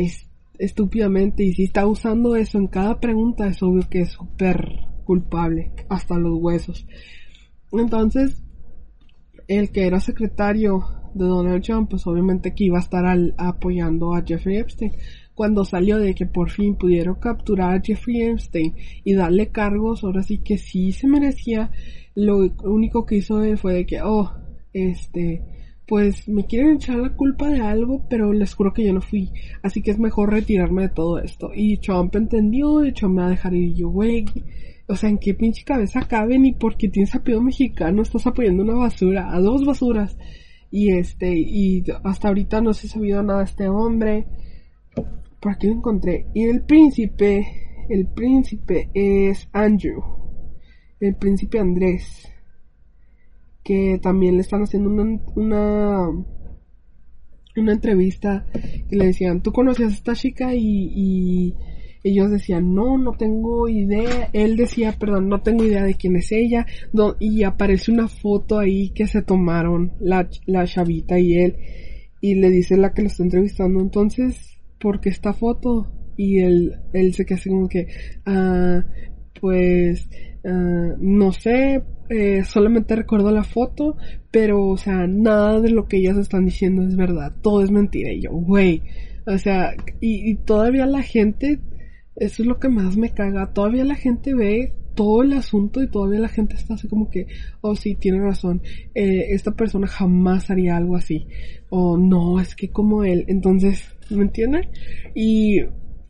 es 0.00 0.26
estúpidamente 0.58 1.42
y 1.42 1.54
si 1.54 1.64
está 1.64 1.86
usando 1.86 2.36
eso 2.36 2.58
en 2.58 2.66
cada 2.66 3.00
pregunta 3.00 3.46
es 3.46 3.62
obvio 3.62 3.88
que 3.88 4.00
es 4.00 4.10
súper 4.10 4.80
culpable 5.04 5.72
hasta 5.88 6.18
los 6.18 6.38
huesos. 6.38 6.86
Entonces, 7.72 8.42
el 9.48 9.70
que 9.70 9.86
era 9.86 10.00
secretario 10.00 10.84
de 11.14 11.24
Donald 11.24 11.62
Trump, 11.64 11.90
pues 11.90 12.06
obviamente 12.06 12.54
que 12.54 12.64
iba 12.64 12.78
a 12.78 12.82
estar 12.82 13.04
apoyando 13.38 14.14
a 14.14 14.22
Jeffrey 14.22 14.58
Epstein. 14.58 14.92
Cuando 15.34 15.64
salió 15.64 15.98
de 15.98 16.14
que 16.14 16.26
por 16.26 16.50
fin 16.50 16.76
pudieron 16.76 17.14
capturar 17.14 17.74
a 17.74 17.80
Jeffrey 17.80 18.22
Epstein 18.22 18.74
y 19.02 19.14
darle 19.14 19.48
cargos, 19.48 20.04
ahora 20.04 20.22
sí 20.22 20.38
que 20.38 20.58
sí 20.58 20.92
se 20.92 21.06
merecía, 21.06 21.70
lo 22.14 22.50
único 22.64 23.06
que 23.06 23.16
hizo 23.16 23.42
él 23.42 23.56
fue 23.56 23.74
de 23.74 23.86
que, 23.86 24.02
oh, 24.02 24.32
este, 24.72 25.59
pues 25.90 26.28
me 26.28 26.46
quieren 26.46 26.76
echar 26.76 26.98
la 26.98 27.16
culpa 27.16 27.48
de 27.48 27.60
algo, 27.62 28.06
pero 28.08 28.32
les 28.32 28.54
juro 28.54 28.72
que 28.72 28.84
yo 28.84 28.92
no 28.92 29.00
fui. 29.00 29.32
Así 29.60 29.82
que 29.82 29.90
es 29.90 29.98
mejor 29.98 30.30
retirarme 30.30 30.82
de 30.82 30.90
todo 30.90 31.18
esto. 31.18 31.50
Y 31.52 31.78
Trump 31.78 32.14
entendió, 32.14 32.86
y 32.86 32.92
Trump 32.92 33.16
me 33.16 33.22
va 33.22 33.26
a 33.26 33.30
dejar 33.30 33.56
ir 33.56 33.74
yo, 33.74 33.88
güey. 33.88 34.24
O 34.86 34.94
sea, 34.94 35.10
¿en 35.10 35.18
qué 35.18 35.34
pinche 35.34 35.64
cabeza 35.64 36.06
cabe? 36.06 36.38
Ni 36.38 36.52
porque 36.52 36.88
tienes 36.88 37.12
apellido 37.16 37.42
mexicano 37.42 38.02
estás 38.02 38.24
apoyando 38.24 38.62
una 38.62 38.76
basura, 38.76 39.34
a 39.34 39.40
dos 39.40 39.64
basuras. 39.64 40.16
Y 40.70 40.92
este, 40.92 41.34
y 41.36 41.82
hasta 42.04 42.28
ahorita 42.28 42.60
no 42.60 42.72
se 42.72 42.86
ha 42.86 42.90
sabido 42.90 43.20
nada 43.24 43.40
de 43.40 43.46
este 43.46 43.68
hombre. 43.68 44.28
Por 45.40 45.50
aquí 45.50 45.66
lo 45.66 45.72
encontré. 45.72 46.26
Y 46.34 46.44
el 46.44 46.62
príncipe, 46.62 47.44
el 47.88 48.06
príncipe 48.06 48.90
es 48.94 49.48
Andrew. 49.52 50.00
El 51.00 51.16
príncipe 51.16 51.58
Andrés 51.58 52.29
que 53.70 54.00
también 54.02 54.34
le 54.34 54.40
están 54.40 54.62
haciendo 54.62 54.90
una, 54.90 55.20
una, 55.36 56.08
una 57.56 57.72
entrevista 57.72 58.44
que 58.52 58.96
le 58.96 59.06
decían, 59.06 59.44
¿tú 59.44 59.52
conocías 59.52 59.92
a 59.92 59.94
esta 59.94 60.14
chica? 60.16 60.56
Y, 60.56 60.90
y 60.92 61.54
ellos 62.02 62.32
decían, 62.32 62.74
no, 62.74 62.98
no 62.98 63.12
tengo 63.12 63.68
idea. 63.68 64.28
Él 64.32 64.56
decía, 64.56 64.96
perdón, 64.98 65.28
no 65.28 65.42
tengo 65.42 65.62
idea 65.62 65.84
de 65.84 65.94
quién 65.94 66.16
es 66.16 66.32
ella. 66.32 66.66
y 67.20 67.44
aparece 67.44 67.92
una 67.92 68.08
foto 68.08 68.58
ahí 68.58 68.90
que 68.90 69.06
se 69.06 69.22
tomaron 69.22 69.92
la, 70.00 70.28
la 70.46 70.66
chavita 70.66 71.20
y 71.20 71.34
él. 71.34 71.56
Y 72.20 72.34
le 72.34 72.50
dice 72.50 72.76
la 72.76 72.92
que 72.92 73.02
lo 73.02 73.06
está 73.06 73.22
entrevistando, 73.22 73.78
entonces, 73.78 74.58
¿por 74.80 75.00
qué 75.00 75.10
esta 75.10 75.32
foto? 75.32 75.92
Y 76.16 76.40
él, 76.40 76.74
él 76.92 77.14
se 77.14 77.24
queda 77.24 77.38
así 77.38 77.50
como 77.50 77.68
que, 77.68 77.86
ah, 78.26 78.84
pues, 79.40 80.08
ah, 80.44 80.96
no 80.98 81.30
sé, 81.30 81.84
eh, 82.10 82.42
solamente 82.42 82.96
recuerdo 82.96 83.30
la 83.30 83.44
foto, 83.44 83.96
pero, 84.32 84.66
o 84.66 84.76
sea, 84.76 85.06
nada 85.06 85.60
de 85.60 85.70
lo 85.70 85.86
que 85.86 85.98
ellas 85.98 86.16
están 86.16 86.44
diciendo 86.44 86.82
es 86.82 86.96
verdad, 86.96 87.32
todo 87.40 87.62
es 87.62 87.70
mentira. 87.70 88.12
Y 88.12 88.22
yo, 88.22 88.32
güey, 88.32 88.82
o 89.26 89.38
sea, 89.38 89.74
y, 90.00 90.34
todavía 90.34 90.86
la 90.86 91.02
gente, 91.02 91.60
eso 92.16 92.42
es 92.42 92.48
lo 92.48 92.58
que 92.58 92.68
más 92.68 92.96
me 92.96 93.10
caga, 93.10 93.52
todavía 93.52 93.84
la 93.84 93.94
gente 93.94 94.34
ve 94.34 94.74
todo 94.96 95.22
el 95.22 95.32
asunto 95.34 95.80
y 95.82 95.88
todavía 95.88 96.18
la 96.18 96.28
gente 96.28 96.56
está 96.56 96.74
así 96.74 96.88
como 96.88 97.08
que, 97.08 97.28
oh 97.60 97.76
sí, 97.76 97.94
tiene 97.94 98.18
razón, 98.18 98.60
eh, 98.94 99.26
esta 99.30 99.52
persona 99.52 99.86
jamás 99.86 100.50
haría 100.50 100.76
algo 100.76 100.96
así, 100.96 101.28
o 101.68 101.96
no, 101.96 102.40
es 102.40 102.56
que 102.56 102.70
como 102.70 103.04
él, 103.04 103.24
entonces, 103.28 103.84
¿me 104.10 104.22
entienden? 104.22 104.68
Y 105.14 105.60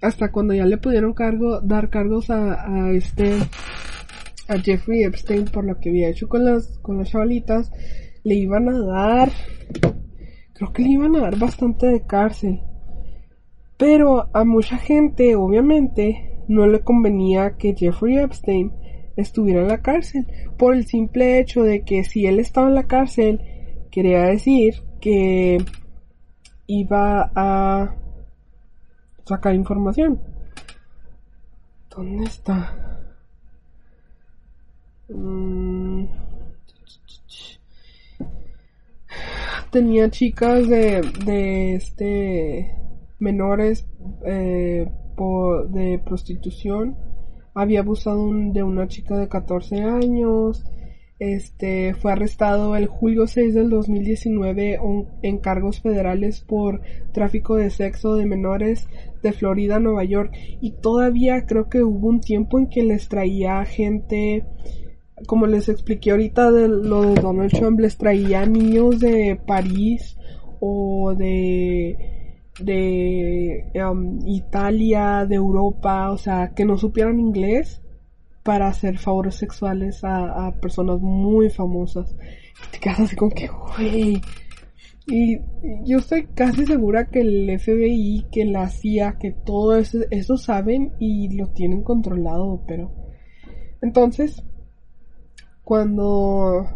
hasta 0.00 0.32
cuando 0.32 0.54
ya 0.54 0.64
le 0.64 0.78
pudieron 0.78 1.12
cargo, 1.12 1.60
dar 1.60 1.90
cargos 1.90 2.30
a, 2.30 2.86
a 2.86 2.92
este, 2.92 3.34
a 4.50 4.58
Jeffrey 4.58 5.04
Epstein 5.04 5.44
por 5.44 5.64
lo 5.64 5.78
que 5.78 5.90
había 5.90 6.08
hecho 6.08 6.28
con 6.28 6.44
las, 6.44 6.78
con 6.78 6.98
las 6.98 7.08
chavalitas, 7.08 7.70
le 8.24 8.34
iban 8.34 8.68
a 8.68 8.78
dar, 8.80 9.30
creo 10.52 10.72
que 10.72 10.82
le 10.82 10.90
iban 10.90 11.14
a 11.16 11.20
dar 11.20 11.38
bastante 11.38 11.86
de 11.86 12.04
cárcel. 12.04 12.60
Pero 13.78 14.28
a 14.34 14.44
mucha 14.44 14.76
gente, 14.76 15.36
obviamente, 15.36 16.42
no 16.48 16.66
le 16.66 16.80
convenía 16.80 17.56
que 17.56 17.74
Jeffrey 17.76 18.18
Epstein 18.18 18.72
estuviera 19.16 19.62
en 19.62 19.68
la 19.68 19.82
cárcel, 19.82 20.26
por 20.58 20.74
el 20.74 20.84
simple 20.84 21.38
hecho 21.38 21.62
de 21.62 21.84
que 21.84 22.02
si 22.02 22.26
él 22.26 22.40
estaba 22.40 22.68
en 22.68 22.74
la 22.74 22.88
cárcel, 22.88 23.40
quería 23.90 24.22
decir 24.24 24.82
que 25.00 25.58
iba 26.66 27.30
a 27.34 27.94
sacar 29.24 29.54
información. 29.54 30.20
¿Dónde 31.88 32.24
está? 32.24 32.99
Mm. 35.10 36.06
Tenía 39.70 40.10
chicas 40.10 40.68
de, 40.68 41.00
de 41.24 41.74
este 41.74 42.74
menores 43.20 43.86
eh, 44.24 44.90
de 45.68 45.98
prostitución. 46.04 46.96
Había 47.54 47.80
abusado 47.80 48.30
de 48.32 48.62
una 48.62 48.88
chica 48.88 49.18
de 49.18 49.28
14 49.28 49.82
años. 49.82 50.64
Este 51.18 51.92
fue 51.92 52.12
arrestado 52.12 52.74
el 52.74 52.86
julio 52.86 53.26
6 53.26 53.52
del 53.52 53.68
2019 53.68 54.78
en 55.22 55.38
cargos 55.38 55.82
federales 55.82 56.40
por 56.40 56.80
tráfico 57.12 57.56
de 57.56 57.68
sexo 57.68 58.14
de 58.14 58.24
menores 58.24 58.88
de 59.22 59.32
Florida 59.32 59.78
Nueva 59.78 60.04
York 60.04 60.32
y 60.62 60.70
todavía 60.80 61.44
creo 61.44 61.68
que 61.68 61.82
hubo 61.82 62.08
un 62.08 62.20
tiempo 62.20 62.58
en 62.58 62.68
que 62.68 62.82
les 62.82 63.08
traía 63.10 63.62
gente 63.66 64.46
como 65.26 65.46
les 65.46 65.68
expliqué 65.68 66.10
ahorita 66.10 66.50
de 66.50 66.68
lo 66.68 67.02
de 67.02 67.20
Donald 67.20 67.52
Trump, 67.52 67.80
les 67.80 67.96
traía 67.96 68.46
niños 68.46 69.00
de 69.00 69.40
París 69.46 70.16
o 70.60 71.14
de 71.16 71.96
de 72.60 73.64
um, 73.90 74.18
Italia, 74.26 75.24
de 75.26 75.36
Europa, 75.36 76.10
o 76.10 76.18
sea, 76.18 76.52
que 76.54 76.64
no 76.64 76.76
supieran 76.76 77.18
inglés 77.18 77.80
para 78.42 78.68
hacer 78.68 78.98
favores 78.98 79.34
sexuales 79.34 80.00
a, 80.02 80.54
personas 80.60 81.00
muy 81.00 81.50
famosas. 81.50 82.14
Te 82.70 82.78
quedas 82.78 83.00
así 83.00 83.16
como 83.16 83.30
que, 83.32 83.48
güey. 83.48 84.20
Y 85.06 85.38
yo 85.84 85.98
estoy 85.98 86.26
casi 86.26 86.66
segura 86.66 87.08
que 87.08 87.20
el 87.20 87.58
FBI, 87.58 88.26
que 88.30 88.44
la 88.44 88.68
CIA, 88.68 89.18
que 89.18 89.32
todo 89.32 89.76
eso, 89.76 89.98
eso 90.10 90.36
saben 90.36 90.92
y 90.98 91.36
lo 91.36 91.48
tienen 91.48 91.82
controlado, 91.82 92.62
pero... 92.66 92.92
Entonces, 93.82 94.44
cuando... 95.64 96.66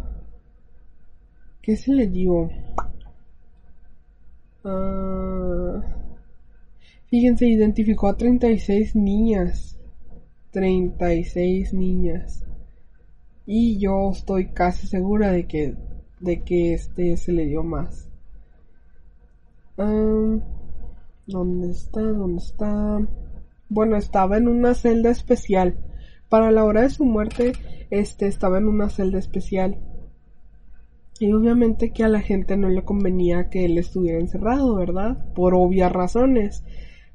¿Qué 1.62 1.76
se 1.76 1.92
le 1.92 2.06
digo? 2.06 2.50
Uh, 4.64 5.80
fíjense, 7.06 7.46
identificó 7.46 8.08
a 8.08 8.16
36 8.16 8.96
niñas. 8.96 9.78
36 10.50 11.72
niñas. 11.72 12.44
Y 13.46 13.78
yo 13.78 14.10
estoy 14.10 14.48
casi 14.48 14.86
segura 14.86 15.30
de 15.32 15.46
que, 15.46 15.74
de 16.20 16.42
que 16.42 16.74
este 16.74 17.16
se 17.16 17.32
le 17.32 17.46
dio 17.46 17.62
más. 17.62 18.08
¿Dónde 19.76 21.70
está? 21.70 22.00
¿Dónde 22.00 22.42
está? 22.42 23.00
Bueno, 23.68 23.96
estaba 23.96 24.36
en 24.36 24.48
una 24.48 24.74
celda 24.74 25.10
especial 25.10 25.76
Para 26.28 26.50
la 26.50 26.64
hora 26.64 26.82
de 26.82 26.90
su 26.90 27.04
muerte, 27.04 27.52
este 27.90 28.26
estaba 28.26 28.58
en 28.58 28.68
una 28.68 28.90
celda 28.90 29.18
especial. 29.18 29.78
Y 31.20 31.32
obviamente 31.32 31.92
que 31.92 32.04
a 32.04 32.08
la 32.08 32.20
gente 32.20 32.56
no 32.56 32.68
le 32.68 32.84
convenía 32.84 33.48
que 33.48 33.64
él 33.64 33.78
estuviera 33.78 34.18
encerrado, 34.18 34.74
¿verdad? 34.74 35.32
Por 35.34 35.54
obvias 35.54 35.92
razones. 35.92 36.64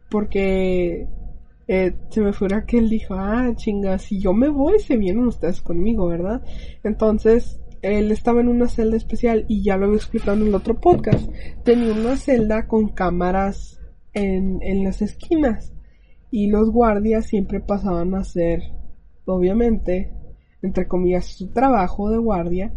Porque 0.09 1.07
eh, 1.67 1.93
se 2.09 2.21
me 2.21 2.33
fuera 2.33 2.65
que 2.65 2.77
él 2.77 2.89
dijo, 2.89 3.13
ah, 3.15 3.51
chinga, 3.55 3.99
si 3.99 4.19
yo 4.19 4.33
me 4.33 4.49
voy, 4.49 4.79
se 4.79 4.97
vienen 4.97 5.27
ustedes 5.27 5.61
conmigo, 5.61 6.07
¿verdad? 6.07 6.41
Entonces, 6.83 7.59
él 7.81 8.11
estaba 8.11 8.41
en 8.41 8.47
una 8.47 8.67
celda 8.67 8.97
especial 8.97 9.45
y 9.47 9.61
ya 9.63 9.77
lo 9.77 9.85
había 9.85 9.97
explicado 9.97 10.37
en 10.37 10.47
el 10.47 10.55
otro 10.55 10.79
podcast. 10.79 11.29
Tenía 11.63 11.93
una 11.93 12.17
celda 12.17 12.67
con 12.67 12.89
cámaras 12.89 13.79
en, 14.13 14.59
en 14.63 14.83
las 14.83 15.01
esquinas 15.01 15.73
y 16.31 16.47
los 16.47 16.69
guardias 16.71 17.27
siempre 17.27 17.59
pasaban 17.59 18.15
a 18.15 18.19
hacer, 18.19 18.63
obviamente, 19.35 20.11
entre 20.61 20.87
comillas, 20.87 21.25
su 21.25 21.47
trabajo 21.47 22.09
de 22.09 22.17
guardia 22.17 22.73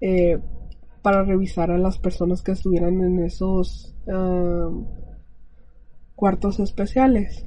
eh, 0.00 0.38
para 1.02 1.22
revisar 1.24 1.70
a 1.70 1.78
las 1.78 1.98
personas 1.98 2.42
que 2.42 2.52
estuvieran 2.52 3.00
en 3.00 3.24
esos 3.24 3.94
ah, 4.08 4.70
cuartos 6.14 6.60
especiales. 6.60 7.46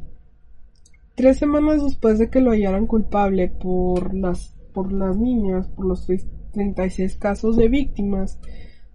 Tres 1.16 1.38
semanas 1.38 1.84
después 1.84 2.18
de 2.20 2.30
que 2.30 2.40
lo 2.40 2.52
hallaran 2.52 2.88
culpable 2.88 3.50
por 3.50 4.14
las, 4.14 4.56
por 4.74 4.94
las 4.94 5.18
niñas, 5.18 5.68
por 5.68 5.86
los 5.86 6.08
36 6.54 7.18
casos 7.18 7.58
de 7.58 7.68
víctimas, 7.68 8.40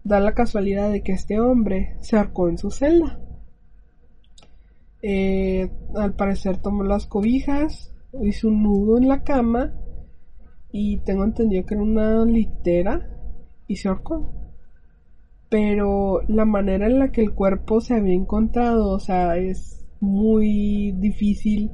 da 0.05 0.21
la 0.21 0.33
casualidad 0.33 0.91
de 0.91 1.03
que 1.03 1.13
este 1.13 1.41
hombre 1.41 1.97
se 2.01 2.17
arcó 2.17 2.49
en 2.49 2.59
su 2.59 2.71
celda. 2.71 3.21
Eh, 5.03 5.71
al 5.95 6.15
parecer 6.15 6.57
tomó 6.59 6.83
las 6.83 7.05
cobijas, 7.07 7.94
hizo 8.23 8.49
un 8.49 8.63
nudo 8.63 8.99
en 8.99 9.09
la 9.09 9.23
cama 9.23 9.75
y 10.71 10.99
tengo 10.99 11.25
entendido 11.25 11.65
que 11.65 11.75
era 11.75 11.83
una 11.83 12.25
litera 12.25 13.09
y 13.67 13.77
se 13.77 13.89
ahorcó. 13.89 14.31
Pero 15.49 16.23
la 16.29 16.45
manera 16.45 16.87
en 16.87 16.99
la 16.99 17.13
que 17.13 17.21
el 17.21 17.35
cuerpo 17.35 17.81
se 17.81 17.95
había 17.95 18.15
encontrado, 18.15 18.91
o 18.91 18.99
sea, 18.99 19.37
es 19.37 19.87
muy 20.01 20.93
difícil 20.93 21.71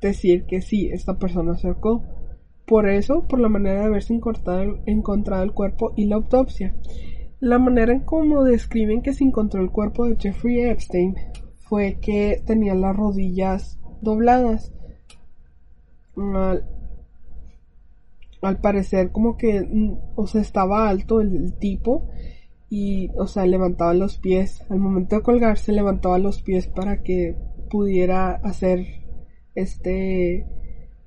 decir 0.00 0.44
que 0.44 0.60
sí, 0.60 0.88
esta 0.92 1.18
persona 1.18 1.56
se 1.56 1.68
ahorcó. 1.68 2.02
Por 2.66 2.88
eso, 2.88 3.26
por 3.28 3.40
la 3.40 3.48
manera 3.48 3.80
de 3.80 3.86
haberse 3.86 4.14
encontrado, 4.14 4.78
encontrado 4.86 5.42
el 5.42 5.52
cuerpo 5.52 5.92
y 5.96 6.06
la 6.06 6.16
autopsia. 6.16 6.74
La 7.40 7.58
manera 7.58 7.92
en 7.92 8.00
cómo 8.00 8.42
describen 8.42 9.02
que 9.02 9.12
se 9.12 9.24
encontró 9.24 9.60
el 9.60 9.70
cuerpo 9.70 10.06
de 10.06 10.16
Jeffrey 10.16 10.60
Epstein 10.60 11.14
fue 11.56 11.98
que 12.00 12.42
tenía 12.46 12.74
las 12.74 12.96
rodillas 12.96 13.78
dobladas. 14.00 14.73
Al, 16.16 16.64
al 18.44 18.60
parecer 18.60 19.10
como 19.10 19.36
que, 19.36 19.62
mm, 19.62 19.98
o 20.16 20.26
sea, 20.26 20.40
estaba 20.40 20.88
alto 20.88 21.20
el, 21.20 21.54
tipo 21.54 22.08
y, 22.70 23.10
o 23.16 23.26
sea, 23.26 23.46
levantaba 23.46 23.94
los 23.94 24.18
pies. 24.18 24.62
Al 24.70 24.78
momento 24.78 25.16
de 25.16 25.22
colgarse 25.22 25.72
levantaba 25.72 26.18
los 26.18 26.42
pies 26.42 26.66
para 26.66 27.02
que 27.02 27.36
pudiera 27.70 28.32
hacer 28.32 28.86
este 29.54 30.46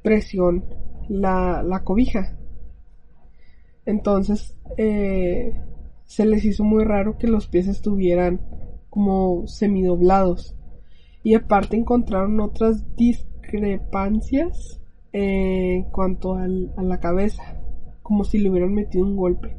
presión 0.03 0.65
la, 1.09 1.63
la 1.63 1.83
cobija. 1.83 2.37
Entonces, 3.85 4.55
eh, 4.77 5.53
se 6.05 6.25
les 6.25 6.43
hizo 6.45 6.63
muy 6.63 6.83
raro 6.83 7.17
que 7.17 7.27
los 7.27 7.47
pies 7.47 7.67
estuvieran 7.67 8.41
como 8.89 9.47
semidoblados. 9.47 10.55
Y 11.23 11.35
aparte 11.35 11.77
encontraron 11.77 12.39
otras 12.39 12.95
discrepancias 12.95 14.81
en 15.19 15.83
cuanto 15.85 16.35
a 16.35 16.47
la 16.47 16.99
cabeza, 16.99 17.59
como 18.03 18.23
si 18.23 18.37
le 18.37 18.51
hubieran 18.51 18.73
metido 18.73 19.03
un 19.03 19.15
golpe. 19.15 19.57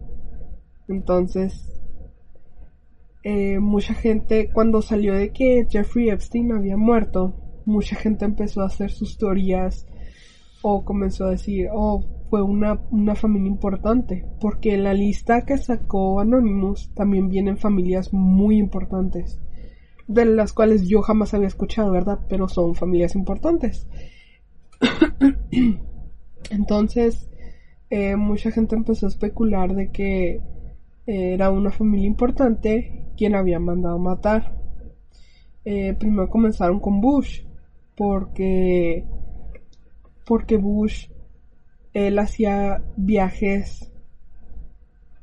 Entonces, 0.86 1.80
eh, 3.24 3.58
mucha 3.58 3.94
gente, 3.94 4.50
cuando 4.52 4.82
salió 4.82 5.14
de 5.14 5.32
que 5.32 5.66
Jeffrey 5.68 6.10
Epstein 6.10 6.52
había 6.52 6.76
muerto, 6.76 7.34
mucha 7.64 7.96
gente 7.96 8.24
empezó 8.24 8.62
a 8.62 8.66
hacer 8.66 8.90
sus 8.90 9.18
teorías 9.18 9.86
o 10.62 10.84
comenzó 10.84 11.24
a 11.26 11.30
decir, 11.30 11.68
oh, 11.72 12.04
fue 12.30 12.40
una, 12.42 12.80
una 12.92 13.16
familia 13.16 13.48
importante, 13.48 14.24
porque 14.40 14.74
en 14.74 14.84
la 14.84 14.94
lista 14.94 15.44
que 15.44 15.58
sacó 15.58 16.20
Anonymous 16.20 16.92
también 16.94 17.28
vienen 17.28 17.58
familias 17.58 18.12
muy 18.12 18.58
importantes, 18.58 19.40
de 20.06 20.24
las 20.24 20.52
cuales 20.52 20.88
yo 20.88 21.02
jamás 21.02 21.34
había 21.34 21.48
escuchado, 21.48 21.90
¿verdad? 21.90 22.20
Pero 22.28 22.48
son 22.48 22.76
familias 22.76 23.16
importantes. 23.16 23.88
Entonces, 26.50 27.28
eh, 27.90 28.16
mucha 28.16 28.50
gente 28.50 28.76
empezó 28.76 29.06
a 29.06 29.10
especular 29.10 29.74
de 29.74 29.90
que 29.90 30.40
era 31.06 31.50
una 31.50 31.70
familia 31.70 32.06
importante 32.06 33.08
quien 33.16 33.34
había 33.34 33.58
mandado 33.58 33.98
matar. 33.98 34.54
Eh, 35.64 35.94
primero 35.98 36.28
comenzaron 36.28 36.80
con 36.80 37.00
Bush, 37.00 37.42
porque 37.96 39.04
porque 40.24 40.56
Bush 40.56 41.08
él 41.92 42.18
hacía 42.18 42.82
viajes 42.96 43.90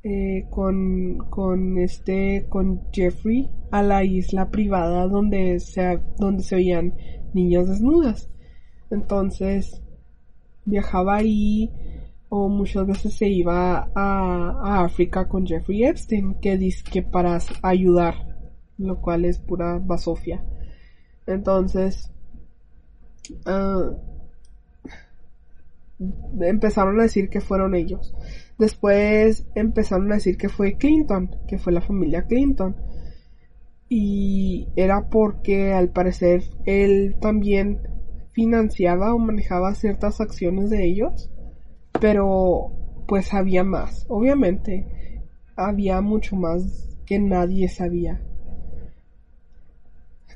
eh, 0.03 0.45
con, 0.49 1.17
con 1.29 1.77
este 1.77 2.47
con 2.49 2.81
Jeffrey 2.91 3.49
a 3.71 3.81
la 3.81 4.03
isla 4.03 4.51
privada 4.51 5.07
donde 5.07 5.59
se 5.59 5.99
donde 6.17 6.43
se 6.43 6.55
veían 6.55 6.95
niñas 7.33 7.67
desnudas 7.69 8.29
entonces 8.95 9.81
viajaba 10.65 11.17
ahí 11.17 11.71
o 12.29 12.49
muchas 12.49 12.87
veces 12.87 13.13
se 13.13 13.27
iba 13.27 13.91
a, 13.93 14.83
África 14.83 15.27
con 15.27 15.45
Jeffrey 15.45 15.83
Epstein 15.83 16.35
que 16.41 16.57
dice 16.57 16.83
que 16.91 17.03
para 17.03 17.39
ayudar 17.61 18.15
lo 18.77 18.99
cual 18.99 19.25
es 19.25 19.37
pura 19.37 19.77
basofia 19.79 20.43
entonces 21.27 22.11
uh, 23.45 23.95
empezaron 26.41 26.99
a 26.99 27.03
decir 27.03 27.29
que 27.29 27.41
fueron 27.41 27.75
ellos. 27.75 28.13
Después 28.57 29.45
empezaron 29.55 30.11
a 30.11 30.15
decir 30.15 30.37
que 30.37 30.49
fue 30.49 30.77
Clinton, 30.77 31.35
que 31.47 31.57
fue 31.57 31.73
la 31.73 31.81
familia 31.81 32.25
Clinton. 32.25 32.75
Y 33.87 34.67
era 34.75 35.09
porque 35.09 35.73
al 35.73 35.89
parecer 35.89 36.43
él 36.65 37.17
también 37.21 37.81
financiaba 38.35 39.15
o 39.15 39.17
manejaba 39.17 39.73
ciertas 39.73 40.19
acciones 40.19 40.69
de 40.69 40.85
ellos. 40.85 41.31
Pero 41.99 42.73
pues 43.07 43.33
había 43.33 43.63
más. 43.63 44.05
Obviamente 44.09 45.23
había 45.55 46.01
mucho 46.01 46.35
más 46.35 46.89
que 47.05 47.17
nadie 47.17 47.69
sabía. 47.69 48.21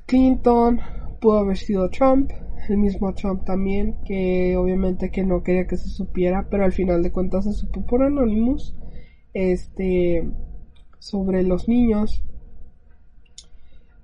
Clinton 0.06 0.80
pudo 1.20 1.39
haber 1.39 1.58
sido 1.58 1.89
Trump, 1.89 2.32
el 2.70 2.78
mismo 2.78 3.14
Trump 3.14 3.43
también, 3.45 3.97
que 4.06 4.56
obviamente 4.58 5.12
que 5.12 5.24
no 5.24 5.43
quería 5.43 5.68
que 5.68 5.78
se 5.78 5.89
supiera, 5.89 6.47
pero 6.50 6.64
al 6.64 6.72
final 6.72 7.04
de 7.04 7.12
cuentas 7.12 7.45
se 7.45 7.54
supo 7.54 7.86
por 7.86 8.04
Anonymous, 8.04 8.76
este, 9.34 10.30
sobre 11.00 11.43
los 11.43 11.68
niños. 11.68 12.24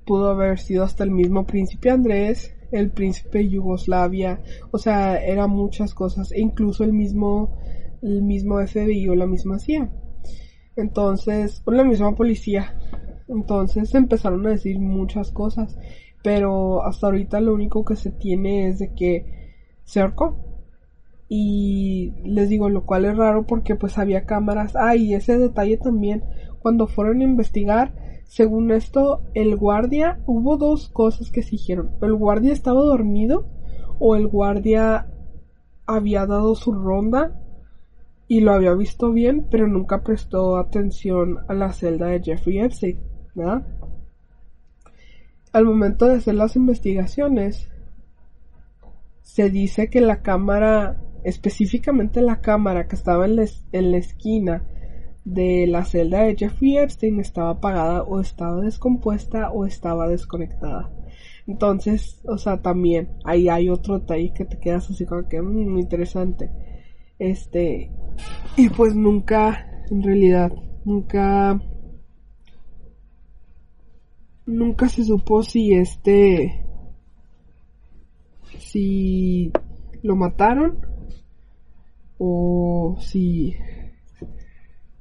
Pudo 0.06 0.30
haber 0.30 0.60
sido 0.60 0.84
hasta 0.84 1.04
el 1.04 1.12
mismo 1.12 1.46
príncipe 1.46 1.90
Andrés, 1.90 2.55
el 2.72 2.92
príncipe 2.92 3.48
Yugoslavia, 3.48 4.42
o 4.72 4.78
sea, 4.78 5.18
eran 5.18 5.50
muchas 5.50 5.94
cosas, 5.94 6.32
e 6.32 6.42
incluso 6.42 6.84
el 6.84 6.94
mismo, 6.94 7.58
el 8.02 8.22
mismo 8.22 8.60
FBI 8.60 9.08
o 9.10 9.16
la 9.16 9.28
misma 9.28 9.60
CIA. 9.60 9.92
Entonces, 10.76 11.62
o 11.66 11.72
la 11.72 11.84
misma 11.84 12.16
policía. 12.16 12.78
Entonces 13.28 13.96
empezaron 13.96 14.46
a 14.46 14.52
decir 14.52 14.80
muchas 14.80 15.32
cosas 15.32 15.78
pero 16.26 16.84
hasta 16.84 17.06
ahorita 17.06 17.40
lo 17.40 17.54
único 17.54 17.86
que 17.86 17.96
se 17.96 18.10
tiene 18.10 18.68
es 18.68 18.80
de 18.80 18.96
que 18.96 19.54
se 19.84 20.02
ahorcó. 20.02 20.36
Y 21.30 22.14
les 22.24 22.50
digo, 22.50 22.68
lo 22.68 22.84
cual 22.84 23.06
es 23.06 23.16
raro 23.16 23.46
porque 23.46 23.76
pues 23.76 24.00
había 24.00 24.26
cámaras. 24.26 24.76
Ah, 24.76 24.96
y 24.96 25.14
ese 25.14 25.38
detalle 25.38 25.78
también, 25.78 26.24
cuando 26.58 26.88
fueron 26.88 27.22
a 27.22 27.26
investigar, 27.26 27.94
según 28.26 28.72
esto, 28.72 29.22
el 29.34 29.56
guardia, 29.56 30.20
hubo 30.26 30.58
dos 30.58 30.90
cosas 30.90 31.32
que 31.32 31.44
se 31.44 31.52
dijeron. 31.52 31.92
El 32.02 32.16
guardia 32.16 32.52
estaba 32.52 32.82
dormido 32.82 33.48
o 34.00 34.16
el 34.16 34.28
guardia 34.28 35.08
había 35.86 36.26
dado 36.26 36.56
su 36.56 36.74
ronda 36.74 37.40
y 38.28 38.42
lo 38.42 38.54
había 38.54 38.74
visto 38.74 39.12
bien, 39.12 39.48
pero 39.50 39.68
nunca 39.68 40.04
prestó 40.04 40.58
atención 40.58 41.40
a 41.48 41.54
la 41.54 41.72
celda 41.72 42.08
de 42.08 42.22
Jeffrey 42.24 42.60
Epstein, 42.60 43.00
¿verdad? 43.36 43.66
Al 45.54 45.66
momento 45.66 46.08
de 46.08 46.16
hacer 46.16 46.36
las 46.36 46.56
investigaciones, 46.56 47.70
se 49.22 49.50
dice 49.50 49.90
que 49.90 50.02
la 50.02 50.22
cámara, 50.22 51.02
específicamente 51.24 52.22
la 52.22 52.42
cámara 52.42 52.88
que 52.88 52.96
estaba 52.96 53.26
en 53.26 53.36
la, 53.36 53.98
esquina 53.98 54.64
de 55.26 55.66
la 55.68 55.84
celda 55.84 56.22
de 56.22 56.36
Jeffrey 56.36 56.78
Epstein 56.78 57.20
estaba 57.20 57.50
apagada 57.50 58.04
o 58.04 58.20
estaba 58.22 58.62
descompuesta 58.62 59.52
o 59.52 59.66
estaba 59.66 60.08
desconectada. 60.08 60.92
Entonces, 61.48 62.22
o 62.26 62.38
sea, 62.38 62.62
también 62.62 63.10
ahí 63.24 63.50
hay 63.50 63.70
otro 63.70 64.00
detalle 64.00 64.34
que 64.34 64.46
te 64.46 64.60
quedas 64.60 64.90
así 64.90 65.06
como 65.06 65.28
que 65.28 65.42
muy 65.42 65.66
mm, 65.66 65.80
interesante. 65.80 66.50
Este, 67.18 67.92
y 68.56 68.70
pues 68.70 68.96
nunca, 68.96 69.84
en 69.90 70.04
realidad, 70.04 70.52
nunca, 70.86 71.60
nunca 74.46 74.90
se 74.90 75.04
supo 75.04 75.44
si 75.44 75.74
este, 75.74 76.66
si 78.60 79.52
lo 80.02 80.16
mataron 80.16 80.86
o 82.18 82.96
si 83.00 83.56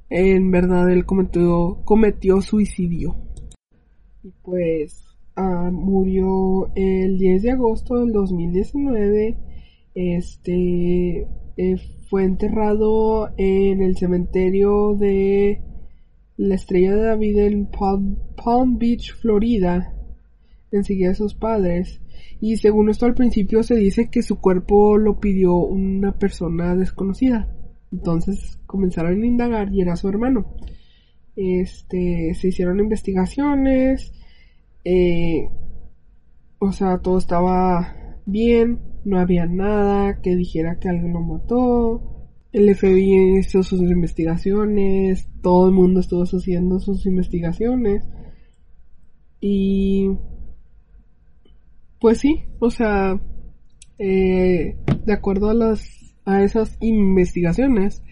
en 0.09 0.51
verdad 0.51 0.91
él 0.91 1.05
cometió, 1.05 1.81
cometió 1.85 2.41
suicidio. 2.41 3.15
Y 4.23 4.31
pues 4.43 5.03
ah, 5.35 5.69
murió 5.71 6.71
el 6.75 7.17
10 7.17 7.43
de 7.43 7.51
agosto 7.51 7.99
del 7.99 8.11
2019. 8.11 9.37
Este 9.95 11.27
eh, 11.57 11.77
fue 12.09 12.23
enterrado 12.23 13.29
en 13.37 13.81
el 13.81 13.97
cementerio 13.97 14.95
de 14.95 15.61
la 16.37 16.55
Estrella 16.55 16.95
de 16.95 17.01
David 17.01 17.39
en 17.39 17.67
Palm 17.67 18.77
Beach, 18.77 19.13
Florida, 19.15 19.93
enseguida 20.71 21.09
de 21.09 21.15
sus 21.15 21.33
padres. 21.33 22.01
Y 22.41 22.57
según 22.57 22.89
esto 22.89 23.05
al 23.05 23.15
principio 23.15 23.63
se 23.63 23.75
dice 23.75 24.09
que 24.09 24.21
su 24.21 24.39
cuerpo 24.39 24.97
lo 24.97 25.19
pidió 25.19 25.55
una 25.55 26.11
persona 26.11 26.75
desconocida. 26.75 27.54
Entonces 27.91 28.59
comenzaron 28.65 29.21
a 29.21 29.25
indagar 29.25 29.73
y 29.73 29.81
era 29.81 29.95
su 29.95 30.07
hermano. 30.09 30.53
Este, 31.35 32.33
se 32.33 32.47
hicieron 32.47 32.79
investigaciones, 32.79 34.13
eh, 34.85 35.49
o 36.59 36.71
sea, 36.71 36.99
todo 36.99 37.17
estaba 37.17 37.95
bien, 38.25 38.79
no 39.03 39.19
había 39.19 39.45
nada 39.45 40.21
que 40.21 40.35
dijera 40.35 40.79
que 40.79 40.89
alguien 40.89 41.13
lo 41.13 41.21
mató. 41.21 42.29
El 42.51 42.73
FBI 42.73 43.39
hizo 43.39 43.63
sus 43.63 43.81
investigaciones, 43.81 45.27
todo 45.41 45.67
el 45.67 45.73
mundo 45.73 45.99
estuvo 45.99 46.23
haciendo 46.23 46.79
sus 46.79 47.05
investigaciones. 47.05 48.03
Y 49.41 50.09
pues 51.99 52.19
sí, 52.19 52.43
o 52.59 52.69
sea, 52.69 53.19
eh, 53.99 54.77
de 55.05 55.13
acuerdo 55.13 55.49
a 55.49 55.53
las 55.53 56.04
a 56.25 56.43
esas 56.43 56.77
investigaciones, 56.81 58.03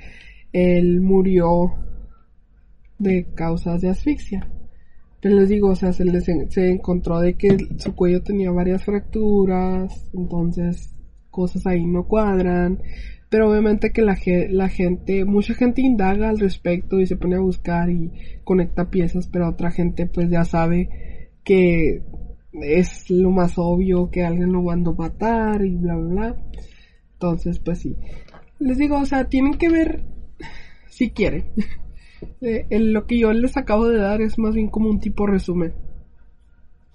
él 0.51 1.01
murió 1.01 1.73
de 2.99 3.25
causas 3.33 3.81
de 3.81 3.89
asfixia. 3.89 4.49
Pero 5.19 5.35
les 5.35 5.49
digo, 5.49 5.69
o 5.69 5.75
sea, 5.75 5.93
se, 5.93 6.05
les, 6.05 6.25
se 6.25 6.69
encontró 6.69 7.19
de 7.19 7.35
que 7.35 7.57
su 7.77 7.95
cuello 7.95 8.21
tenía 8.23 8.51
varias 8.51 8.83
fracturas, 8.83 10.09
entonces 10.13 10.93
cosas 11.29 11.65
ahí 11.65 11.85
no 11.85 12.07
cuadran. 12.07 12.81
Pero 13.29 13.49
obviamente 13.49 13.91
que 13.91 14.03
la, 14.03 14.17
la 14.49 14.69
gente, 14.69 15.25
mucha 15.25 15.55
gente 15.55 15.81
indaga 15.81 16.29
al 16.29 16.39
respecto 16.39 16.99
y 16.99 17.07
se 17.07 17.15
pone 17.15 17.37
a 17.37 17.39
buscar 17.39 17.89
y 17.89 18.11
conecta 18.43 18.91
piezas, 18.91 19.27
pero 19.27 19.49
otra 19.49 19.71
gente 19.71 20.05
pues 20.05 20.29
ya 20.29 20.45
sabe 20.45 21.31
que 21.43 22.03
es 22.51 23.09
lo 23.09 23.31
más 23.31 23.53
obvio 23.57 24.11
que 24.11 24.23
alguien 24.23 24.51
lo 24.51 24.61
mandó 24.61 24.91
a 24.91 24.95
matar 24.95 25.65
y 25.65 25.75
bla 25.75 25.95
bla 25.95 26.13
bla. 26.13 26.37
Entonces, 27.23 27.57
pues 27.59 27.79
sí. 27.79 27.95
Les 28.59 28.77
digo, 28.77 28.99
o 28.99 29.05
sea, 29.05 29.29
tienen 29.29 29.53
que 29.53 29.69
ver 29.69 30.03
si 30.87 31.11
quieren. 31.11 31.45
Eh, 32.39 32.79
lo 32.79 33.05
que 33.05 33.19
yo 33.19 33.33
les 33.33 33.57
acabo 33.57 33.85
de 33.85 33.97
dar 33.97 34.21
es 34.21 34.39
más 34.39 34.55
bien 34.55 34.69
como 34.69 34.89
un 34.89 35.01
tipo 35.01 35.27
resumen. 35.27 35.73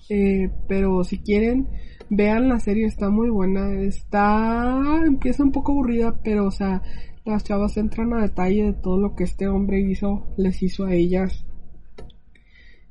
Eh, 0.08 0.48
pero 0.66 1.04
si 1.04 1.18
quieren, 1.18 1.68
vean 2.08 2.48
la 2.48 2.58
serie, 2.60 2.86
está 2.86 3.10
muy 3.10 3.28
buena. 3.28 3.74
Está. 3.82 5.02
empieza 5.06 5.42
un 5.42 5.52
poco 5.52 5.72
aburrida, 5.72 6.18
pero 6.24 6.46
o 6.46 6.50
sea, 6.50 6.82
las 7.26 7.44
chavas 7.44 7.76
entran 7.76 8.14
a 8.14 8.22
detalle 8.22 8.64
de 8.64 8.72
todo 8.72 8.98
lo 8.98 9.14
que 9.14 9.24
este 9.24 9.48
hombre 9.48 9.80
hizo, 9.80 10.26
les 10.38 10.62
hizo 10.62 10.86
a 10.86 10.94
ellas. 10.94 11.44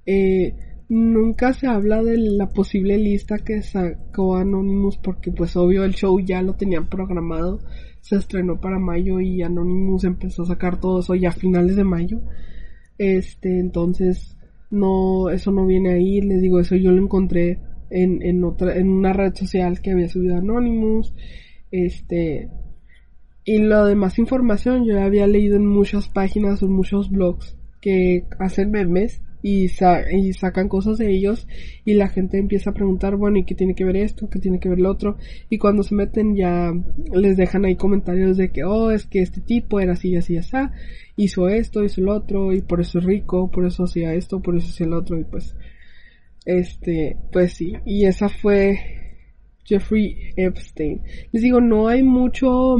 Eh, 0.05 0.53
nunca 0.89 1.53
se 1.53 1.67
habla 1.67 2.01
de 2.01 2.17
la 2.17 2.49
posible 2.49 2.97
lista 2.97 3.39
que 3.39 3.61
sacó 3.61 4.35
Anonymous 4.38 4.97
porque 4.97 5.31
pues 5.31 5.55
obvio 5.57 5.83
el 5.83 5.93
show 5.93 6.19
ya 6.19 6.41
lo 6.41 6.53
tenían 6.53 6.88
programado 6.88 7.59
se 8.07 8.15
estrenó 8.15 8.59
para 8.61 8.79
mayo 8.79 9.19
y 9.19 9.41
Anonymous 9.41 10.05
empezó 10.05 10.43
a 10.43 10.47
sacar 10.47 10.79
todo 10.79 11.01
eso 11.01 11.13
ya 11.15 11.29
a 11.29 11.33
finales 11.33 11.75
de 11.75 11.83
mayo. 11.83 12.21
Este 12.97 13.59
entonces 13.59 14.38
no 14.71 15.29
eso 15.29 15.51
no 15.51 15.65
viene 15.65 15.91
ahí 15.91 16.21
les 16.21 16.41
digo 16.41 16.59
eso 16.59 16.75
yo 16.75 16.91
lo 16.91 17.01
encontré 17.01 17.59
en, 17.89 18.21
en 18.21 18.43
otra 18.43 18.77
en 18.77 18.89
una 18.89 19.13
red 19.13 19.33
social 19.35 19.81
que 19.81 19.91
había 19.91 20.09
subido 20.09 20.38
Anonymous 20.38 21.13
este 21.71 22.49
y 23.43 23.59
lo 23.59 23.85
demás 23.85 24.19
información 24.19 24.85
yo 24.85 25.01
había 25.01 25.27
leído 25.27 25.57
en 25.57 25.65
muchas 25.65 26.07
páginas 26.09 26.63
o 26.63 26.65
en 26.65 26.73
muchos 26.73 27.09
blogs 27.09 27.57
que 27.81 28.25
hacen 28.39 28.71
memes 28.71 29.21
y, 29.41 29.65
y, 29.65 30.33
sacan 30.33 30.67
cosas 30.67 30.97
de 30.97 31.11
ellos 31.11 31.47
y 31.85 31.93
la 31.93 32.07
gente 32.07 32.38
empieza 32.38 32.71
a 32.71 32.73
preguntar, 32.73 33.15
bueno, 33.15 33.38
¿y 33.38 33.43
qué 33.43 33.55
tiene 33.55 33.75
que 33.75 33.85
ver 33.85 33.97
esto? 33.97 34.29
¿Qué 34.29 34.39
tiene 34.39 34.59
que 34.59 34.69
ver 34.69 34.79
lo 34.79 34.91
otro? 34.91 35.17
Y 35.49 35.57
cuando 35.57 35.83
se 35.83 35.95
meten 35.95 36.35
ya 36.35 36.73
les 37.13 37.38
dejan 37.38 37.65
ahí 37.65 37.75
comentarios 37.75 38.38
de 38.38 38.49
que, 38.49 38.63
oh, 38.63 38.91
es 38.91 39.05
que 39.05 39.19
este 39.19 39.41
tipo 39.41 39.79
era 39.79 39.93
así, 39.93 40.15
así, 40.15 40.38
así, 40.38 40.57
hizo 41.15 41.49
esto, 41.49 41.83
hizo 41.83 42.01
lo 42.01 42.13
otro 42.13 42.53
y 42.53 42.61
por 42.61 42.81
eso 42.81 42.99
es 42.99 43.05
rico, 43.05 43.49
por 43.51 43.65
eso 43.65 43.83
hacía 43.83 44.13
esto, 44.13 44.41
por 44.41 44.57
eso 44.57 44.67
hacía 44.69 44.88
lo 44.88 44.97
otro 44.97 45.19
y 45.19 45.23
pues, 45.23 45.55
este, 46.45 47.17
pues 47.31 47.53
sí, 47.53 47.73
y 47.85 48.05
esa 48.05 48.29
fue 48.29 48.79
Jeffrey 49.65 50.33
Epstein. 50.35 51.01
Les 51.31 51.43
digo, 51.43 51.59
no 51.59 51.89
hay 51.89 52.03
mucho 52.03 52.77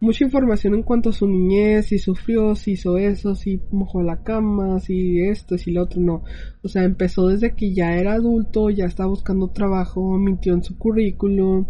mucha 0.00 0.24
información 0.24 0.74
en 0.74 0.82
cuanto 0.82 1.10
a 1.10 1.12
su 1.12 1.26
niñez, 1.26 1.86
si 1.86 1.98
sufrió, 1.98 2.54
si 2.54 2.72
hizo 2.72 2.98
eso, 2.98 3.34
si 3.34 3.60
mojó 3.70 4.02
la 4.02 4.22
cama, 4.22 4.78
si 4.80 5.20
esto, 5.20 5.56
si 5.58 5.70
lo 5.72 5.82
otro, 5.82 6.00
no. 6.00 6.22
O 6.62 6.68
sea, 6.68 6.84
empezó 6.84 7.28
desde 7.28 7.54
que 7.54 7.72
ya 7.72 7.96
era 7.96 8.14
adulto, 8.14 8.70
ya 8.70 8.86
estaba 8.86 9.08
buscando 9.08 9.48
trabajo, 9.48 10.18
mintió 10.18 10.54
en 10.54 10.62
su 10.62 10.76
currículum, 10.78 11.66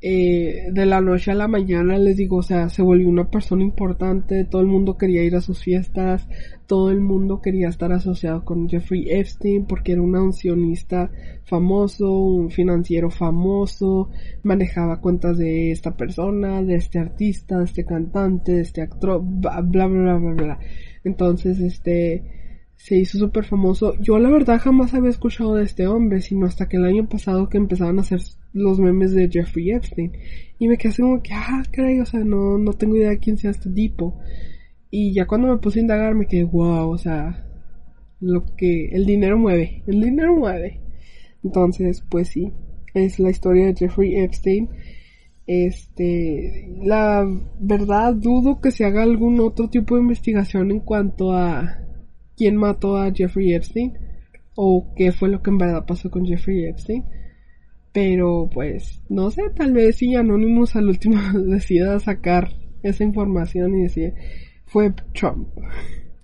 eh, 0.00 0.68
de 0.70 0.86
la 0.86 1.00
noche 1.00 1.32
a 1.32 1.34
la 1.34 1.48
mañana, 1.48 1.98
les 1.98 2.16
digo, 2.16 2.36
o 2.36 2.42
sea, 2.42 2.68
se 2.68 2.82
volvió 2.82 3.08
una 3.08 3.30
persona 3.30 3.64
importante, 3.64 4.44
todo 4.44 4.62
el 4.62 4.68
mundo 4.68 4.96
quería 4.96 5.24
ir 5.24 5.34
a 5.34 5.40
sus 5.40 5.60
fiestas, 5.60 6.28
todo 6.66 6.90
el 6.90 7.00
mundo 7.00 7.40
quería 7.40 7.68
estar 7.68 7.90
asociado 7.92 8.44
con 8.44 8.68
Jeffrey 8.68 9.06
Epstein 9.10 9.66
porque 9.66 9.92
era 9.92 10.02
un 10.02 10.14
accionista 10.14 11.10
famoso, 11.44 12.12
un 12.12 12.50
financiero 12.50 13.10
famoso, 13.10 14.10
manejaba 14.44 15.00
cuentas 15.00 15.38
de 15.38 15.72
esta 15.72 15.96
persona, 15.96 16.62
de 16.62 16.76
este 16.76 17.00
artista, 17.00 17.58
de 17.58 17.64
este 17.64 17.84
cantante, 17.84 18.52
de 18.52 18.60
este 18.60 18.82
actor, 18.82 19.20
bla 19.24 19.62
bla 19.62 19.86
bla 19.86 20.16
bla 20.16 20.32
bla. 20.32 20.58
Entonces, 21.02 21.58
este, 21.58 22.37
se 22.78 22.96
hizo 22.96 23.18
súper 23.18 23.44
famoso. 23.44 23.94
Yo 24.00 24.18
la 24.18 24.30
verdad 24.30 24.60
jamás 24.60 24.94
había 24.94 25.10
escuchado 25.10 25.56
de 25.56 25.64
este 25.64 25.88
hombre, 25.88 26.20
sino 26.20 26.46
hasta 26.46 26.68
que 26.68 26.76
el 26.76 26.84
año 26.84 27.08
pasado 27.08 27.48
que 27.48 27.58
empezaban 27.58 27.98
a 27.98 28.02
hacer 28.02 28.20
los 28.52 28.78
memes 28.78 29.12
de 29.12 29.28
Jeffrey 29.28 29.72
Epstein. 29.72 30.12
Y 30.60 30.68
me 30.68 30.78
quedé 30.78 30.90
así 30.90 31.02
como 31.02 31.20
que, 31.20 31.34
ah, 31.34 31.62
caray, 31.72 32.00
o 32.00 32.06
sea, 32.06 32.20
no, 32.20 32.56
no 32.56 32.72
tengo 32.74 32.96
idea 32.96 33.10
de 33.10 33.18
quién 33.18 33.36
sea 33.36 33.50
este 33.50 33.68
tipo. 33.68 34.20
Y 34.90 35.12
ya 35.12 35.26
cuando 35.26 35.48
me 35.48 35.58
puse 35.58 35.80
a 35.80 35.82
indagar 35.82 36.14
me 36.14 36.26
quedé, 36.26 36.44
wow, 36.44 36.88
o 36.88 36.98
sea, 36.98 37.44
lo 38.20 38.44
que 38.56 38.86
el 38.90 39.06
dinero 39.06 39.36
mueve, 39.38 39.82
el 39.88 40.00
dinero 40.00 40.36
mueve. 40.36 40.80
Entonces, 41.42 42.04
pues 42.08 42.28
sí, 42.28 42.52
es 42.94 43.18
la 43.18 43.30
historia 43.30 43.66
de 43.66 43.74
Jeffrey 43.74 44.16
Epstein. 44.16 44.68
Este, 45.48 46.76
la 46.84 47.26
verdad 47.58 48.14
dudo 48.14 48.60
que 48.60 48.70
se 48.70 48.84
haga 48.84 49.02
algún 49.02 49.40
otro 49.40 49.68
tipo 49.68 49.96
de 49.96 50.02
investigación 50.02 50.70
en 50.70 50.80
cuanto 50.80 51.32
a 51.32 51.87
quién 52.38 52.56
mató 52.56 52.96
a 52.96 53.12
Jeffrey 53.12 53.52
Epstein 53.52 53.98
o 54.54 54.94
qué 54.96 55.12
fue 55.12 55.28
lo 55.28 55.42
que 55.42 55.50
en 55.50 55.58
verdad 55.58 55.84
pasó 55.86 56.10
con 56.10 56.24
Jeffrey 56.24 56.64
Epstein. 56.64 57.04
Pero 57.92 58.48
pues, 58.52 59.02
no 59.08 59.30
sé, 59.30 59.42
tal 59.56 59.72
vez 59.72 59.96
si 59.96 60.14
Anonymous 60.14 60.76
al 60.76 60.88
último 60.88 61.20
decida 61.46 61.98
sacar 61.98 62.50
esa 62.82 63.02
información 63.02 63.76
y 63.76 63.82
decir, 63.82 64.14
fue 64.66 64.94
Trump. 65.12 65.48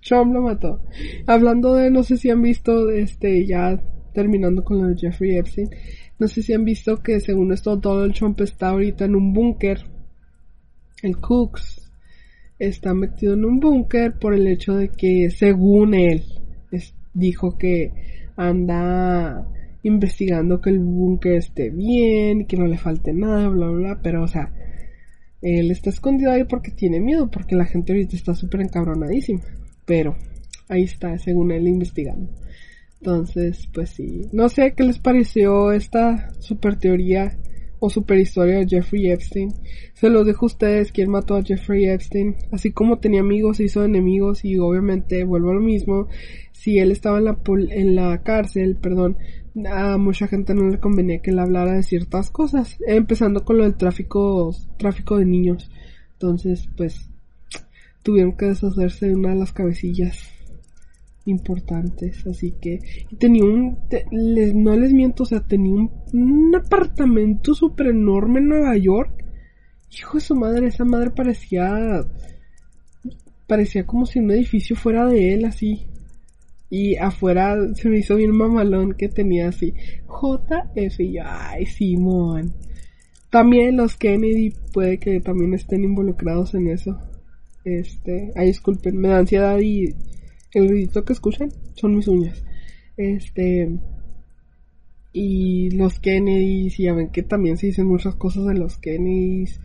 Trump 0.01 0.33
lo 0.33 0.41
mató. 0.41 0.81
Hablando 1.27 1.75
de, 1.75 1.91
no 1.91 2.03
sé 2.03 2.17
si 2.17 2.29
han 2.29 2.41
visto, 2.41 2.89
este, 2.91 3.45
ya 3.45 3.81
terminando 4.13 4.63
con 4.63 4.81
lo 4.81 4.87
de 4.87 4.97
Jeffrey 4.97 5.35
Epstein, 5.35 5.69
no 6.17 6.27
sé 6.27 6.41
si 6.41 6.53
han 6.53 6.63
visto 6.63 7.01
que 7.01 7.19
según 7.19 7.51
esto 7.51 7.75
Donald 7.75 8.13
Trump 8.13 8.39
está 8.39 8.69
ahorita 8.69 9.03
en 9.05 9.15
un 9.15 9.33
búnker, 9.33 9.85
el 11.03 11.17
Cooks, 11.17 11.84
está 12.59 12.93
metido 12.93 13.33
en 13.33 13.45
un 13.45 13.59
búnker 13.59 14.17
por 14.19 14.33
el 14.33 14.47
hecho 14.47 14.75
de 14.75 14.89
que, 14.89 15.29
según 15.29 15.93
él, 15.93 16.23
dijo 17.13 17.57
que 17.57 17.91
anda 18.35 19.47
investigando 19.83 20.61
que 20.61 20.71
el 20.71 20.79
búnker 20.79 21.33
esté 21.33 21.69
bien, 21.69 22.45
que 22.45 22.57
no 22.57 22.65
le 22.65 22.77
falte 22.77 23.13
nada, 23.13 23.47
bla, 23.49 23.67
bla, 23.67 23.77
bla, 23.77 23.99
pero, 24.01 24.23
o 24.23 24.27
sea, 24.27 24.51
él 25.41 25.69
está 25.69 25.89
escondido 25.89 26.31
ahí 26.31 26.43
porque 26.43 26.71
tiene 26.71 26.99
miedo, 26.99 27.29
porque 27.29 27.55
la 27.55 27.65
gente 27.65 27.93
ahorita 27.93 28.15
está 28.15 28.33
súper 28.33 28.61
encabronadísima, 28.61 29.41
pero 29.85 30.17
ahí 30.67 30.83
está, 30.83 31.17
según 31.19 31.51
él, 31.51 31.67
investigando. 31.67 32.31
Entonces, 32.99 33.69
pues 33.71 33.91
sí. 33.91 34.21
No 34.31 34.49
sé 34.49 34.73
qué 34.75 34.83
les 34.83 34.97
pareció 34.97 35.71
esta 35.71 36.33
super 36.39 36.77
teoría 36.77 37.37
o 37.79 37.89
super 37.89 38.17
historia 38.17 38.59
de 38.59 38.67
Jeffrey 38.67 39.09
Epstein. 39.09 39.53
Se 39.93 40.09
los 40.09 40.25
dejo 40.25 40.45
a 40.45 40.47
ustedes 40.47 40.91
quién 40.91 41.09
mató 41.09 41.35
a 41.35 41.43
Jeffrey 41.43 41.85
Epstein. 41.85 42.35
Así 42.51 42.71
como 42.71 42.99
tenía 42.99 43.21
amigos, 43.21 43.59
hizo 43.59 43.83
enemigos 43.83 44.45
y 44.45 44.57
obviamente 44.57 45.23
vuelvo 45.23 45.51
a 45.51 45.55
lo 45.55 45.61
mismo. 45.61 46.07
Si 46.51 46.79
él 46.79 46.91
estaba 46.91 47.19
en 47.19 47.25
la, 47.25 47.37
en 47.71 47.95
la 47.95 48.21
cárcel, 48.23 48.77
perdón, 48.77 49.17
a 49.69 49.97
mucha 49.97 50.27
gente 50.27 50.53
no 50.53 50.69
le 50.69 50.79
convenía 50.79 51.21
que 51.21 51.31
él 51.31 51.39
hablara 51.39 51.73
de 51.73 51.83
ciertas 51.83 52.29
cosas. 52.29 52.77
Empezando 52.87 53.45
con 53.45 53.57
lo 53.57 53.63
del 53.63 53.75
tráfico, 53.75 54.53
tráfico 54.77 55.17
de 55.17 55.25
niños. 55.25 55.71
Entonces, 56.13 56.67
pues, 56.75 57.09
tuvieron 58.03 58.37
que 58.37 58.45
deshacerse 58.45 59.07
de 59.07 59.15
una 59.15 59.29
de 59.29 59.35
las 59.35 59.53
cabecillas 59.53 60.34
importantes, 61.25 62.25
así 62.27 62.53
que 62.61 62.79
tenía 63.17 63.43
un, 63.43 63.77
les, 64.11 64.53
no 64.53 64.75
les 64.75 64.93
miento, 64.93 65.23
o 65.23 65.25
sea, 65.25 65.41
tenía 65.41 65.73
un, 65.73 66.55
apartamento 66.55 67.53
súper 67.53 67.87
enorme 67.87 68.39
en 68.39 68.49
Nueva 68.49 68.77
York. 68.77 69.23
Hijo 69.97 70.17
de 70.17 70.23
su 70.23 70.35
madre, 70.35 70.67
esa 70.67 70.85
madre 70.85 71.11
parecía, 71.11 72.05
parecía 73.47 73.85
como 73.85 74.05
si 74.05 74.19
un 74.19 74.31
edificio 74.31 74.75
fuera 74.75 75.07
de 75.07 75.33
él, 75.33 75.45
así. 75.45 75.87
Y 76.69 76.95
afuera 76.95 77.55
se 77.75 77.89
me 77.89 77.99
hizo 77.99 78.15
bien 78.15 78.31
mamalón 78.31 78.93
que 78.93 79.07
tenía 79.07 79.49
así, 79.49 79.73
JF, 80.07 80.99
y 80.99 81.17
ay, 81.19 81.65
Simón. 81.65 82.53
También 83.29 83.77
los 83.77 83.95
Kennedy 83.95 84.53
puede 84.73 84.97
que 84.97 85.19
también 85.21 85.53
estén 85.53 85.83
involucrados 85.83 86.53
en 86.55 86.67
eso. 86.67 86.97
Este, 87.63 88.31
ay, 88.35 88.47
disculpen, 88.47 88.97
me 88.97 89.09
da 89.09 89.19
ansiedad 89.19 89.59
y 89.59 89.95
el 90.55 90.69
ruidito 90.69 91.03
que 91.03 91.13
escuchan 91.13 91.51
son 91.75 91.95
mis 91.95 92.07
uñas. 92.07 92.43
Este, 92.97 93.69
y 95.11 95.69
los 95.71 95.99
Kennedys, 95.99 96.79
y 96.79 96.83
ya 96.83 96.93
ven 96.93 97.09
que 97.09 97.23
también 97.23 97.57
se 97.57 97.67
dicen 97.67 97.87
muchas 97.87 98.15
cosas 98.15 98.45
de 98.45 98.55
los 98.55 98.77
Kennedys, 98.77 99.59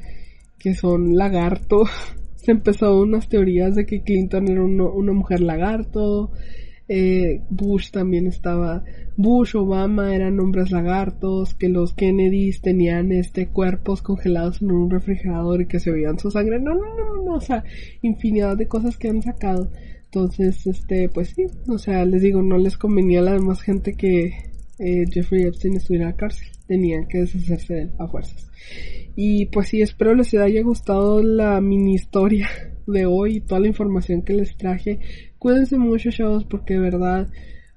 que 0.58 0.74
son 0.74 1.16
lagarto. 1.16 1.84
se 2.34 2.50
empezó 2.50 3.00
unas 3.00 3.28
teorías 3.28 3.76
de 3.76 3.86
que 3.86 4.02
Clinton 4.02 4.48
era 4.48 4.62
una 4.62 5.12
mujer 5.12 5.40
lagarto. 5.40 6.32
Eh, 6.88 7.42
Bush 7.50 7.92
también 7.92 8.26
estaba, 8.26 8.82
Bush, 9.16 9.54
Obama 9.54 10.12
eran 10.12 10.40
hombres 10.40 10.72
lagartos, 10.72 11.54
que 11.54 11.68
los 11.68 11.94
Kennedys 11.94 12.62
tenían 12.62 13.12
este 13.12 13.46
cuerpos 13.46 14.02
congelados 14.02 14.60
en 14.60 14.72
un 14.72 14.90
refrigerador 14.90 15.60
y 15.60 15.66
que 15.66 15.78
se 15.78 15.92
veían 15.92 16.18
su 16.18 16.32
sangre. 16.32 16.58
No, 16.58 16.74
no, 16.74 16.96
no, 16.96 17.22
no, 17.22 17.34
o 17.34 17.40
sea, 17.40 17.62
infinidad 18.02 18.56
de 18.56 18.66
cosas 18.66 18.96
que 18.96 19.08
han 19.08 19.22
sacado. 19.22 19.70
Entonces, 20.12 20.66
este, 20.66 21.08
pues 21.08 21.28
sí, 21.28 21.46
o 21.68 21.78
sea, 21.78 22.04
les 22.04 22.22
digo, 22.22 22.42
no 22.42 22.58
les 22.58 22.76
convenía 22.76 23.20
a 23.20 23.22
la 23.22 23.32
demás 23.34 23.62
gente 23.62 23.94
que 23.94 24.50
eh, 24.80 25.04
Jeffrey 25.08 25.44
Epstein 25.44 25.76
estuviera 25.76 26.06
en 26.06 26.10
la 26.10 26.16
cárcel. 26.16 26.48
Tenían 26.66 27.06
que 27.06 27.18
deshacerse 27.18 27.74
de 27.74 27.80
él 27.82 27.90
a 27.96 28.08
fuerzas. 28.08 28.50
Y 29.14 29.46
pues 29.46 29.68
sí, 29.68 29.82
espero 29.82 30.14
les 30.16 30.34
haya 30.34 30.62
gustado 30.62 31.22
la 31.22 31.60
mini 31.60 31.94
historia 31.94 32.48
de 32.88 33.06
hoy 33.06 33.36
y 33.36 33.40
toda 33.40 33.60
la 33.60 33.68
información 33.68 34.22
que 34.22 34.34
les 34.34 34.56
traje. 34.56 34.98
Cuídense 35.38 35.78
mucho, 35.78 36.10
chavos, 36.10 36.44
porque 36.44 36.74
de 36.74 36.80
verdad, 36.80 37.28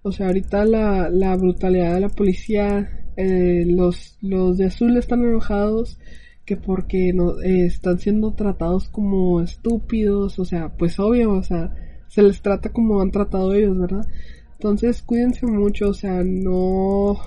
o 0.01 0.11
sea, 0.11 0.25
ahorita 0.25 0.65
la, 0.65 1.11
la 1.11 1.35
brutalidad 1.35 1.93
de 1.93 2.01
la 2.01 2.09
policía, 2.09 3.11
eh, 3.15 3.63
los, 3.67 4.17
los 4.21 4.57
de 4.57 4.65
azul 4.65 4.97
están 4.97 5.21
enojados 5.21 5.99
que 6.45 6.57
porque 6.57 7.13
no, 7.13 7.39
eh, 7.41 7.67
están 7.67 7.99
siendo 7.99 8.33
tratados 8.33 8.89
como 8.89 9.39
estúpidos, 9.39 10.39
o 10.39 10.45
sea, 10.45 10.69
pues 10.69 10.99
obvio, 10.99 11.31
o 11.33 11.43
sea, 11.43 11.73
se 12.13 12.21
les 12.21 12.43
trata 12.43 12.69
como 12.69 13.01
han 13.01 13.09
tratado 13.09 13.55
ellos, 13.55 13.75
¿verdad? 13.75 14.05
Entonces 14.53 15.01
cuídense 15.01 15.47
mucho, 15.47 15.89
o 15.89 15.93
sea, 15.95 16.23
no... 16.23 17.17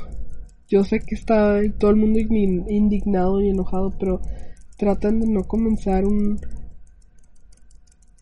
Yo 0.69 0.85
sé 0.85 1.01
que 1.01 1.17
está 1.17 1.61
todo 1.79 1.91
el 1.91 1.97
mundo 1.97 2.21
indignado 2.21 3.41
y 3.41 3.49
enojado, 3.49 3.93
pero 3.99 4.21
tratan 4.77 5.19
de 5.21 5.27
no 5.27 5.43
comenzar 5.43 6.05
un 6.05 6.39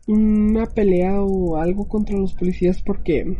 una 0.07 0.65
pelea 0.65 1.21
o 1.21 1.57
algo 1.57 1.87
contra 1.87 2.17
los 2.17 2.33
policías 2.33 2.81
porque 2.81 3.37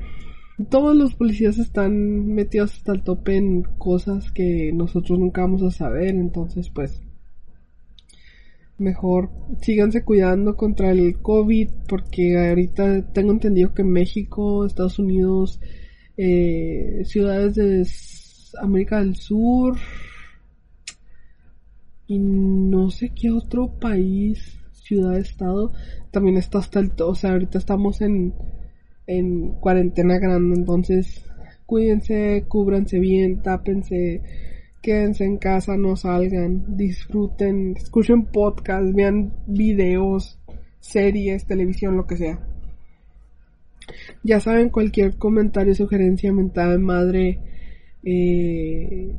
todos 0.70 0.96
los 0.96 1.16
policías 1.16 1.58
están 1.58 2.28
metidos 2.28 2.74
hasta 2.74 2.94
el 2.94 3.04
tope 3.04 3.38
en 3.38 3.64
cosas 3.78 4.32
que 4.32 4.72
nosotros 4.72 5.20
nunca 5.20 5.42
vamos 5.42 5.64
a 5.64 5.72
saber, 5.72 6.10
entonces 6.10 6.70
pues 6.70 7.02
mejor 8.78 9.30
síganse 9.62 10.04
cuidando 10.04 10.56
contra 10.56 10.92
el 10.92 11.20
COVID 11.22 11.70
porque 11.88 12.38
ahorita 12.38 13.14
tengo 13.14 13.32
entendido 13.32 13.74
que 13.74 13.84
México, 13.84 14.66
Estados 14.66 15.00
Unidos, 15.00 15.60
eh, 16.18 17.02
ciudades 17.06 17.56
de 17.56 17.88
América 18.62 19.00
del 19.00 19.16
Sur 19.16 19.78
y 22.08 22.20
no 22.20 22.92
sé 22.92 23.10
qué 23.10 23.32
otro 23.32 23.80
país, 23.80 24.60
ciudad, 24.74 25.18
estado, 25.18 25.72
también 26.12 26.38
está 26.38 26.60
hasta 26.60 26.80
el, 26.80 26.92
o 27.00 27.16
sea, 27.16 27.32
ahorita 27.32 27.58
estamos 27.58 28.02
en, 28.02 28.34
en 29.08 29.54
cuarentena 29.54 30.20
grande, 30.20 30.56
entonces 30.58 31.26
cuídense, 31.66 32.46
cúbranse 32.48 33.00
bien, 33.00 33.42
tápense, 33.42 34.22
quédense 34.86 35.24
en 35.26 35.38
casa, 35.38 35.76
no 35.78 35.96
salgan, 35.96 36.78
disfruten, 36.78 37.76
escuchen 37.76 38.28
podcasts, 38.28 38.94
vean 38.94 39.34
videos, 39.48 40.38
series, 40.80 41.48
televisión, 41.48 41.98
lo 41.98 42.06
que 42.06 42.18
sea. 42.18 42.40
Ya 44.22 44.40
saben, 44.40 44.70
cualquier 44.70 45.18
comentario, 45.18 45.74
sugerencia, 45.74 46.32
mentada 46.32 46.74
de 46.74 46.78
madre, 46.78 47.40
eh, 48.04 49.12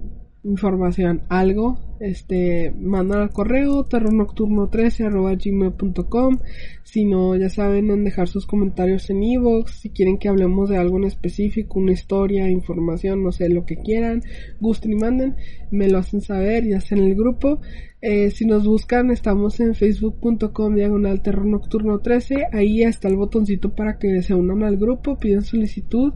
información, 0.46 1.22
algo, 1.28 1.78
este, 1.98 2.72
mandan 2.78 3.20
al 3.20 3.30
correo 3.30 3.84
terrornocturno13 3.84 5.06
arroba 5.06 5.34
gmail.com. 5.34 6.38
Si 6.84 7.04
no, 7.04 7.34
ya 7.36 7.48
saben 7.48 7.90
en 7.90 8.04
dejar 8.04 8.28
sus 8.28 8.46
comentarios 8.46 9.10
en 9.10 9.22
iVoox. 9.22 9.70
Si 9.72 9.90
quieren 9.90 10.18
que 10.18 10.28
hablemos 10.28 10.68
de 10.70 10.78
algo 10.78 10.98
en 10.98 11.04
específico, 11.04 11.78
una 11.78 11.92
historia, 11.92 12.48
información, 12.48 13.22
no 13.22 13.32
sé, 13.32 13.48
lo 13.48 13.66
que 13.66 13.76
quieran, 13.76 14.22
gusten 14.60 14.92
y 14.92 14.96
manden, 14.96 15.36
me 15.70 15.88
lo 15.88 15.98
hacen 15.98 16.20
saber, 16.20 16.64
ya 16.64 16.80
sea 16.80 16.96
en 16.96 17.04
el 17.04 17.14
grupo. 17.14 17.60
Eh, 18.00 18.30
si 18.30 18.46
nos 18.46 18.64
buscan, 18.66 19.10
estamos 19.10 19.58
en 19.60 19.74
facebook.com 19.74 20.74
diagonal 20.74 21.22
terror 21.22 21.46
nocturno 21.46 21.98
13. 21.98 22.46
Ahí 22.52 22.82
está 22.82 23.08
el 23.08 23.16
botoncito 23.16 23.74
para 23.74 23.98
que 23.98 24.22
se 24.22 24.34
unan 24.34 24.62
al 24.62 24.76
grupo, 24.76 25.18
piden 25.18 25.42
solicitud. 25.42 26.14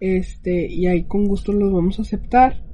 Este, 0.00 0.66
y 0.66 0.86
ahí 0.86 1.04
con 1.04 1.26
gusto 1.26 1.52
los 1.52 1.72
vamos 1.72 1.98
a 1.98 2.02
aceptar. 2.02 2.65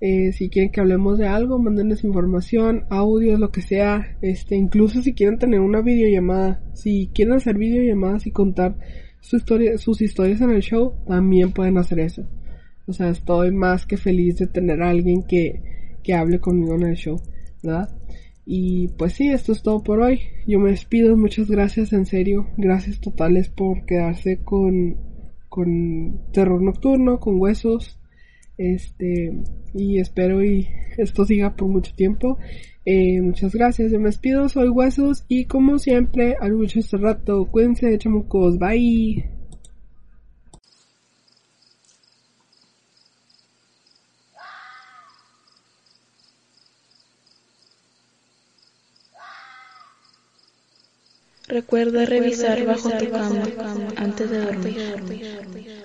Eh, 0.00 0.32
si 0.32 0.48
quieren 0.48 0.72
que 0.72 0.80
hablemos 0.80 1.18
de 1.18 1.26
algo, 1.26 1.58
mándenles 1.58 2.04
información, 2.04 2.84
audios, 2.88 3.38
lo 3.38 3.50
que 3.50 3.60
sea. 3.60 4.16
Este, 4.22 4.56
incluso 4.56 5.02
si 5.02 5.12
quieren 5.12 5.38
tener 5.38 5.60
una 5.60 5.82
videollamada, 5.82 6.62
si 6.72 7.10
quieren 7.14 7.34
hacer 7.34 7.58
videollamadas 7.58 8.26
y 8.26 8.32
contar 8.32 8.76
su 9.20 9.36
historia, 9.36 9.76
sus 9.78 10.00
historias 10.00 10.40
en 10.40 10.50
el 10.50 10.62
show, 10.62 10.94
también 11.06 11.52
pueden 11.52 11.76
hacer 11.76 12.00
eso. 12.00 12.26
O 12.86 12.92
sea, 12.92 13.10
estoy 13.10 13.52
más 13.52 13.86
que 13.86 13.98
feliz 13.98 14.38
de 14.38 14.46
tener 14.46 14.82
a 14.82 14.90
alguien 14.90 15.22
que, 15.22 15.62
que 16.02 16.14
hable 16.14 16.40
conmigo 16.40 16.74
en 16.74 16.86
el 16.86 16.96
show, 16.96 17.20
¿verdad? 17.62 17.90
Y 18.46 18.88
pues 18.98 19.12
sí, 19.12 19.28
esto 19.28 19.52
es 19.52 19.62
todo 19.62 19.82
por 19.82 20.00
hoy. 20.00 20.22
Yo 20.46 20.58
me 20.58 20.70
despido, 20.70 21.16
muchas 21.16 21.48
gracias, 21.50 21.92
en 21.92 22.06
serio. 22.06 22.48
Gracias 22.56 23.00
totales 23.00 23.48
por 23.48 23.84
quedarse 23.84 24.38
con, 24.42 24.96
con 25.48 26.32
Terror 26.32 26.60
Nocturno, 26.60 27.20
con 27.20 27.38
Huesos. 27.38 27.99
Este, 28.60 29.32
y 29.72 30.00
espero 30.00 30.44
y 30.44 30.68
esto 30.98 31.24
siga 31.24 31.56
por 31.56 31.68
mucho 31.68 31.94
tiempo. 31.94 32.36
Eh, 32.84 33.22
muchas 33.22 33.54
gracias, 33.54 33.90
yo 33.90 33.98
me 33.98 34.10
despido, 34.10 34.50
soy 34.50 34.68
Huesos 34.68 35.24
y 35.28 35.46
como 35.46 35.78
siempre, 35.78 36.36
al 36.38 36.52
mucho 36.52 36.78
este 36.78 36.98
rato, 36.98 37.46
cuídense, 37.46 37.96
chamucos, 37.96 38.58
bye. 38.58 39.30
Recuerda 51.48 52.04
revisar 52.04 52.64
bajo 52.66 52.90
tu 52.90 53.08
cama 53.08 53.42
antes 53.96 54.30
de 54.30 54.38
dormir. 54.38 55.79